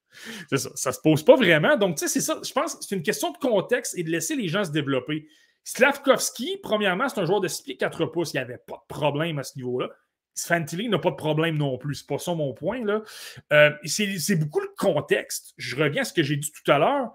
[0.51, 0.70] C'est ça.
[0.74, 1.77] Ça se pose pas vraiment.
[1.77, 2.39] Donc, tu sais, c'est ça.
[2.45, 5.27] Je pense que c'est une question de contexte et de laisser les gens se développer.
[5.65, 8.32] Slavkovski, premièrement, c'est un joueur de 6 pieds 4 pouces.
[8.35, 9.89] Il n'y avait pas de problème à ce niveau-là.
[10.47, 11.97] Fantilli n'a pas de problème non plus.
[11.97, 12.85] C'est pas ça mon point.
[12.85, 13.03] là.
[13.53, 15.53] Euh, c'est beaucoup le contexte.
[15.57, 17.11] Je reviens à ce que j'ai dit tout à l'heure.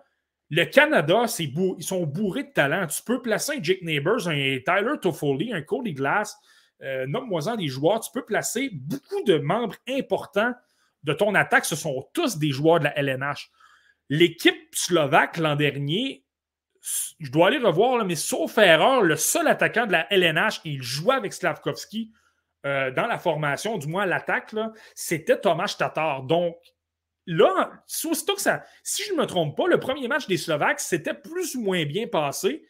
[0.50, 2.86] Le Canada, ils sont bourrés de talent.
[2.88, 6.38] Tu peux placer un Jake Neighbors, un Tyler Toffoli, un Cody Glass,
[6.82, 10.54] euh, nomme-moi-en des joueurs, tu peux placer beaucoup de membres importants
[11.04, 11.66] de ton attaque.
[11.66, 13.52] Ce sont tous des joueurs de la LNH.
[14.10, 16.26] L'équipe slovaque l'an dernier,
[17.20, 21.16] je dois aller revoir, mais sauf erreur, le seul attaquant de la LNH, il jouait
[21.16, 22.12] avec Slavkovski
[22.66, 24.56] euh, dans la formation, du moins l'attaque,
[24.96, 26.24] c'était Thomas Tatar.
[26.24, 26.58] Donc,
[27.26, 31.56] là, ça, si je ne me trompe pas, le premier match des Slovaques, c'était plus
[31.56, 32.66] ou moins bien passé.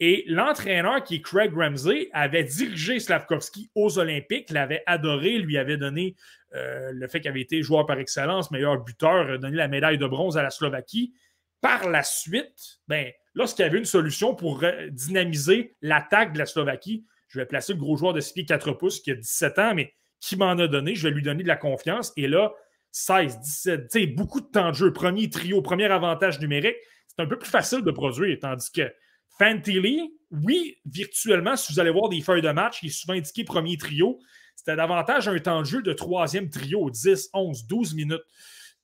[0.00, 5.76] Et l'entraîneur, qui est Craig Ramsey, avait dirigé Slavkovski aux Olympiques, l'avait adoré, lui avait
[5.76, 6.16] donné
[6.54, 9.98] euh, le fait qu'il avait été joueur par excellence, meilleur buteur, euh, donné la médaille
[9.98, 11.14] de bronze à la Slovaquie.
[11.60, 17.06] Par la suite, ben, lorsqu'il y avait une solution pour dynamiser l'attaque de la Slovaquie,
[17.28, 19.74] je vais placer le gros joueur de 6 pieds 4 pouces qui a 17 ans,
[19.74, 22.12] mais qui m'en a donné, je vais lui donner de la confiance.
[22.16, 22.52] Et là,
[22.92, 26.76] 16, 17, beaucoup de temps de jeu, premier trio, premier avantage numérique,
[27.08, 28.92] c'est un peu plus facile de produire, tandis que
[29.38, 33.44] Fantilli, oui, virtuellement, si vous allez voir des feuilles de match, il est souvent indiqué
[33.44, 34.18] premier trio.
[34.56, 38.22] C'était davantage un temps de jeu de troisième trio, 10, 11, 12 minutes.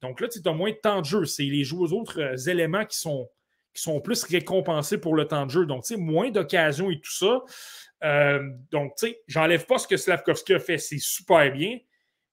[0.00, 1.24] Donc là, tu as moins de temps de jeu.
[1.24, 3.28] C'est les autres euh, éléments qui sont,
[3.74, 5.66] qui sont plus récompensés pour le temps de jeu.
[5.66, 7.40] Donc, tu sais, moins d'occasions et tout ça.
[8.02, 8.40] Euh,
[8.70, 10.78] donc, tu sais, j'enlève pas ce que Slavkovski a fait.
[10.78, 11.78] C'est super bien.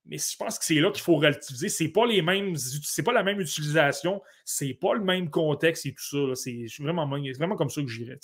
[0.08, 1.70] Mais je pense que c'est là qu'il faut relativiser.
[1.70, 6.36] C'est pas pas la même utilisation, c'est pas le même contexte et tout ça.
[6.36, 7.08] C'est vraiment,
[7.56, 8.20] comme ça que j'irais.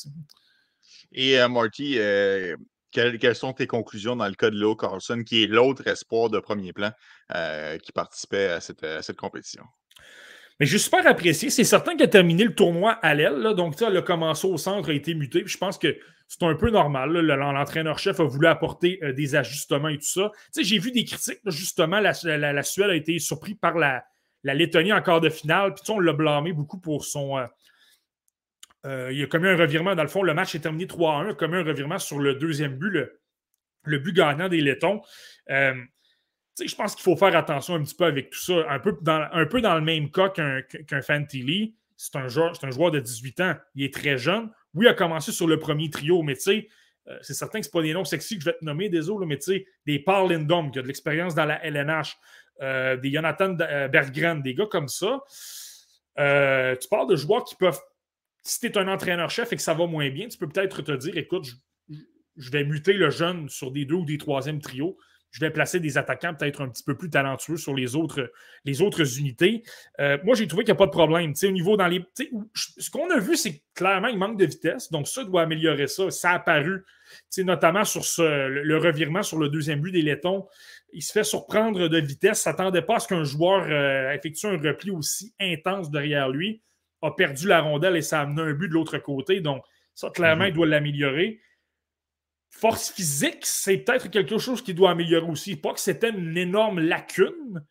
[1.12, 1.98] Et Marty,
[2.92, 6.40] quelles, sont tes conclusions dans le cas de Leo Carlson, qui est l'autre espoir de
[6.40, 6.92] premier plan
[7.84, 9.64] qui participait à cette compétition?
[10.60, 11.50] Mais j'ai super apprécié.
[11.50, 13.54] C'est certain qu'il a terminé le tournoi à l'aile.
[13.56, 15.44] Donc, le commencé au centre a été muté.
[15.46, 15.98] je pense que
[16.28, 17.12] c'est un peu normal.
[17.12, 20.32] L'entraîneur-chef a voulu apporter euh, des ajustements et tout ça.
[20.58, 21.40] J'ai vu des critiques.
[21.46, 24.04] justement, la, Suède a été surprise par la,
[24.44, 25.74] Lettonie en quart de finale.
[25.74, 27.38] Puis on l'a blâmé beaucoup pour son.
[27.38, 27.46] Euh,
[28.86, 29.96] euh, il a commis un revirement.
[29.96, 31.26] Dans le fond, le match est terminé 3-1.
[31.26, 33.10] Il a commis un revirement sur le deuxième but,
[33.84, 35.02] le, but gagnant des Lettons
[36.60, 38.66] je pense qu'il faut faire attention un petit peu avec tout ça.
[38.70, 41.76] Un peu dans, un peu dans le même cas qu'un qu Fantilli.
[41.96, 43.56] C'est un, joueur, un joueur de 18 ans.
[43.76, 44.50] Il est très jeune.
[44.74, 46.68] Oui, il a commencé sur le premier trio, mais tu sais,
[47.08, 49.26] euh, c'est certain que ce pas des noms sexy que je vais te nommer, désolé,
[49.26, 52.18] mais tu sais, des Paul Lindom qui a de l'expérience dans la LNH,
[52.62, 55.22] euh, des Jonathan euh, Berggren, des gars comme ça.
[56.18, 57.80] tu parles de joueurs qui peuvent.
[58.44, 60.92] Si tu es un entraîneur-chef et que ça va moins bien, tu peux peut-être te
[60.92, 61.96] dire écoute, je,
[62.36, 64.98] je, vais muter le jeune sur des deux ou des troisième trios
[65.34, 68.32] je vais placer des attaquants peut-être un petit peu plus talentueux sur les autres,
[68.66, 69.64] les autres unités.
[70.00, 71.34] Euh, moi, j'ai trouvé qu'il n'y a pas de problème.
[71.44, 72.06] au niveau dans les.
[72.54, 74.92] Ce qu'on a vu, c'est clairement il manque de vitesse.
[74.92, 76.12] Donc, ça doit améliorer ça.
[76.12, 76.86] Ça a apparu,
[77.40, 80.46] notamment sur ce, le, revirement sur le deuxième but des Lettons.
[80.92, 82.46] Il se fait surprendre de vitesse.
[82.46, 86.62] ne s'attendait pas à ce qu'un joueur euh, effectue un repli aussi intense derrière lui.
[87.02, 89.42] A perdu la rondelle et ça a amené un but de l'autre côté.
[89.42, 89.64] Donc,
[89.96, 90.50] ça, clairement, mhm.
[90.50, 91.40] il doit l'améliorer.
[92.60, 95.56] Force physique, c'est peut-être quelque chose qui doit améliorer aussi.
[95.56, 97.66] Pas que c'était une énorme lacune,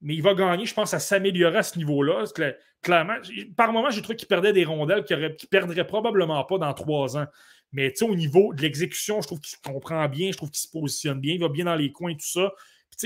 [0.00, 2.24] mais il va gagner, je pense, à s'améliorer à ce niveau-là.
[2.82, 3.16] Clairement,
[3.56, 7.18] par moment, j'ai trouvé qu'il perdait des rondelles qu'il ne perdrait probablement pas dans trois
[7.18, 7.26] ans.
[7.72, 10.70] Mais au niveau de l'exécution, je trouve qu'il se comprend bien, je trouve qu'il se
[10.70, 12.52] positionne bien, il va bien dans les coins, tout ça.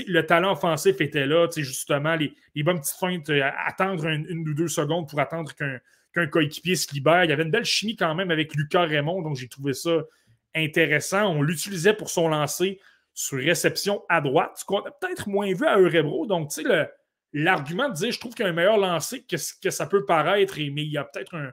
[0.07, 2.33] le talent offensif était là, justement, les,
[2.63, 7.25] bonnes petites feintes, euh, attendre une, ou deux secondes pour attendre qu'un coéquipier se libère.
[7.25, 9.91] Il y avait une belle chimie quand même avec Lucas Raymond, donc j'ai trouvé ça
[10.55, 11.27] intéressant.
[11.27, 12.79] On l'utilisait pour son lancer
[13.13, 16.25] sur réception à droite, ce qu'on a peut-être moins vu à Eurebro.
[16.25, 16.89] Donc, tu sais,
[17.33, 19.85] l'argument de dire je trouve qu'il y a un meilleur lancer que ce que ça
[19.87, 21.51] peut paraître, mais il y a peut-être un,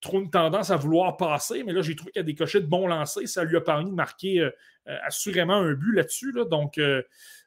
[0.00, 1.64] trop une tendance à vouloir passer.
[1.64, 3.28] Mais là, j'ai trouvé qu'il y a des cochets de bons lancers.
[3.28, 4.50] Ça lui a permis de marquer euh,
[4.88, 6.32] euh, assurément un but là-dessus.
[6.50, 7.02] Donc, euh,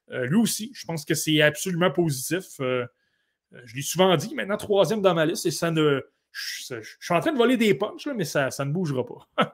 [0.09, 2.43] lui aussi, je pense que c'est absolument positif.
[2.59, 6.01] je l'ai souvent dit, maintenant troisième dans ma liste et ça ne
[6.31, 9.47] je, suis en train de voler des punches, mais ça, ne bougera pas.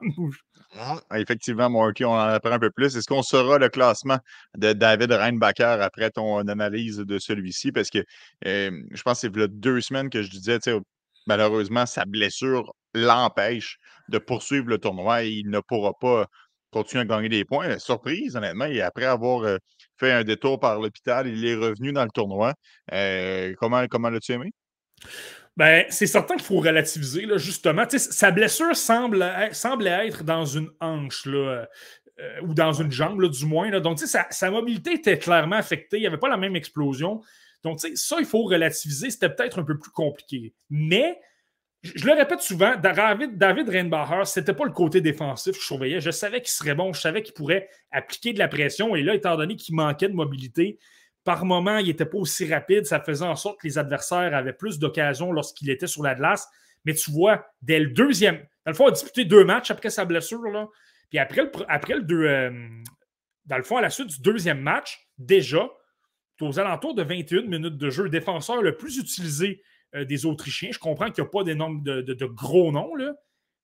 [0.76, 2.94] Ah, effectivement, Marty, on en apprend un peu plus.
[2.94, 4.18] Est-ce qu'on saura le classement
[4.54, 7.72] de David Reinbacher après ton analyse de celui-ci?
[7.72, 8.04] Parce que
[8.46, 10.58] euh, je pense que c'est deux semaines que je disais,
[11.26, 13.78] malheureusement, sa blessure l'empêche
[14.10, 16.26] de poursuivre le tournoi et il ne pourra pas
[16.70, 17.78] continuer à gagner des points.
[17.78, 19.56] Surprise, honnêtement, et après avoir euh,
[19.98, 22.54] fait un détour par l'hôpital, il est revenu dans le tournoi.
[22.92, 24.52] Euh, comment comment l'as-tu aimé?
[25.58, 27.84] Ben, c'est certain qu'il faut relativiser, là, justement.
[27.88, 31.66] sa blessure semble, semble être dans une hanche, là,
[32.20, 33.68] euh, ou dans une jambe, là, du moins.
[33.68, 33.80] Là.
[33.80, 35.96] Donc, sa, sa mobilité était clairement affectée.
[35.96, 37.22] Il n'y avait pas la même explosion.
[37.64, 39.10] Donc, ça, il faut relativiser.
[39.10, 40.54] C'était peut-être un peu plus compliqué.
[40.70, 41.18] Mais,
[41.82, 45.66] je, le répète souvent, David, David Reinbacher, ce n'était pas le côté défensif que je
[45.66, 46.00] surveillais.
[46.00, 46.92] Je savais qu'il serait bon.
[46.92, 48.94] Je savais qu'il pourrait appliquer de la pression.
[48.94, 50.78] Et là, étant donné qu'il manquait de mobilité,
[51.28, 52.86] par moment, il n'était pas aussi rapide.
[52.86, 56.48] Ça faisait en sorte que les adversaires avaient plus d'occasions lorsqu'il était sur la glace.
[56.86, 59.90] Mais tu vois, dès le deuxième, dans le fond, il a disputé deux matchs après
[59.90, 60.40] sa blessure.
[60.44, 60.68] Là.
[61.10, 62.50] Puis après le, après le deux, euh,
[63.44, 65.68] dans le fond, à la suite du deuxième match, déjà,
[66.40, 69.60] aux alentours de 21 minutes de jeu, le défenseur le plus utilisé
[69.94, 70.70] euh, des Autrichiens.
[70.72, 73.12] Je comprends qu'il n'y a pas des noms de, gros noms, là,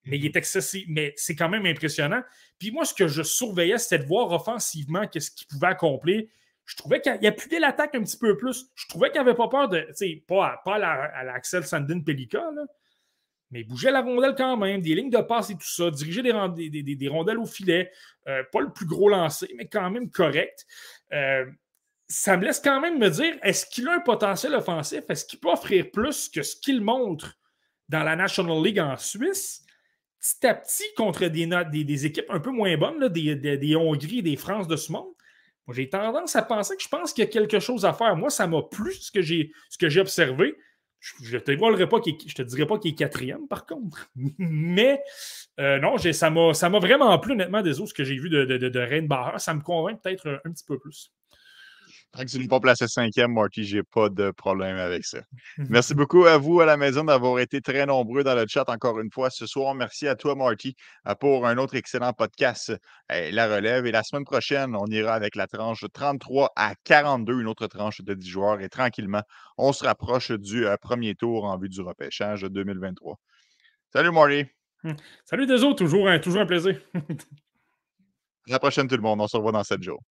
[0.04, 0.84] mais il est excessif.
[0.86, 2.20] Mais c'est quand même impressionnant.
[2.58, 6.24] Puis moi, ce que je surveillais, c'était de voir offensivement qu'est-ce qu'il pouvait accomplir
[6.64, 8.66] je trouvais qu'il appuyait l'attaque un petit peu plus.
[8.74, 9.86] Je trouvais qu'il n'avait pas peur de.
[10.26, 12.42] Pas, pas à l'Axel Sandin Pelika,
[13.50, 16.22] mais il bougeait la rondelle quand même, des lignes de passe et tout ça, diriger
[16.22, 17.90] des, des, rondelles au filet.
[18.26, 20.66] Euh, pas le plus gros lancé, mais quand même correct.
[21.12, 21.44] Euh,
[22.08, 25.02] ça me laisse quand même me dire est-ce qu'il a un potentiel offensif?
[25.08, 27.34] Est-ce qu'il peut offrir plus que ce qu'il montre
[27.88, 29.64] dans la National League en Suisse?
[30.18, 34.36] Petit à petit, contre des, des, équipes un peu moins bonnes, des, des Hongries, des
[34.36, 35.12] France de ce monde,
[35.72, 38.16] j'ai tendance à penser que je pense qu'il y a quelque chose à faire.
[38.16, 40.56] Moi, ça m'a plu ce que j'ai, ce que j'ai observé.
[41.00, 41.86] Je ne te, dirais
[42.66, 44.10] pas qu'il est quatrième, par contre.
[44.38, 45.02] Mais
[45.60, 49.38] euh, non, ça m'a, vraiment plu, honnêtement, des autres que j'ai vu de, de, de,
[49.38, 51.12] Ça me convainc peut-être un petit peu plus.
[52.14, 55.18] Tant que tu ne pas placé cinquième, Marty, j'ai pas de problème avec ça.
[55.68, 59.00] Merci beaucoup à vous à la maison d'avoir été très nombreux dans le chat encore
[59.00, 59.74] une fois ce soir.
[59.74, 60.76] Merci à toi, Marty,
[61.08, 62.72] euh, pour un autre excellent podcast,
[63.10, 63.86] euh, La Relève.
[63.86, 68.00] Et la semaine prochaine, on ira avec la tranche 33 à 42, une autre tranche
[68.00, 68.60] de 10 joueurs.
[68.60, 69.22] Et tranquillement,
[69.58, 73.18] on se rapproche du euh, premier tour en vue du repêchage 2023.
[73.92, 74.44] Salut, Marty.
[75.24, 76.80] Salut des autres, toujours un, toujours un plaisir.
[78.46, 79.22] À la prochaine, tout le monde.
[79.22, 80.02] On se revoit dans 7 jours.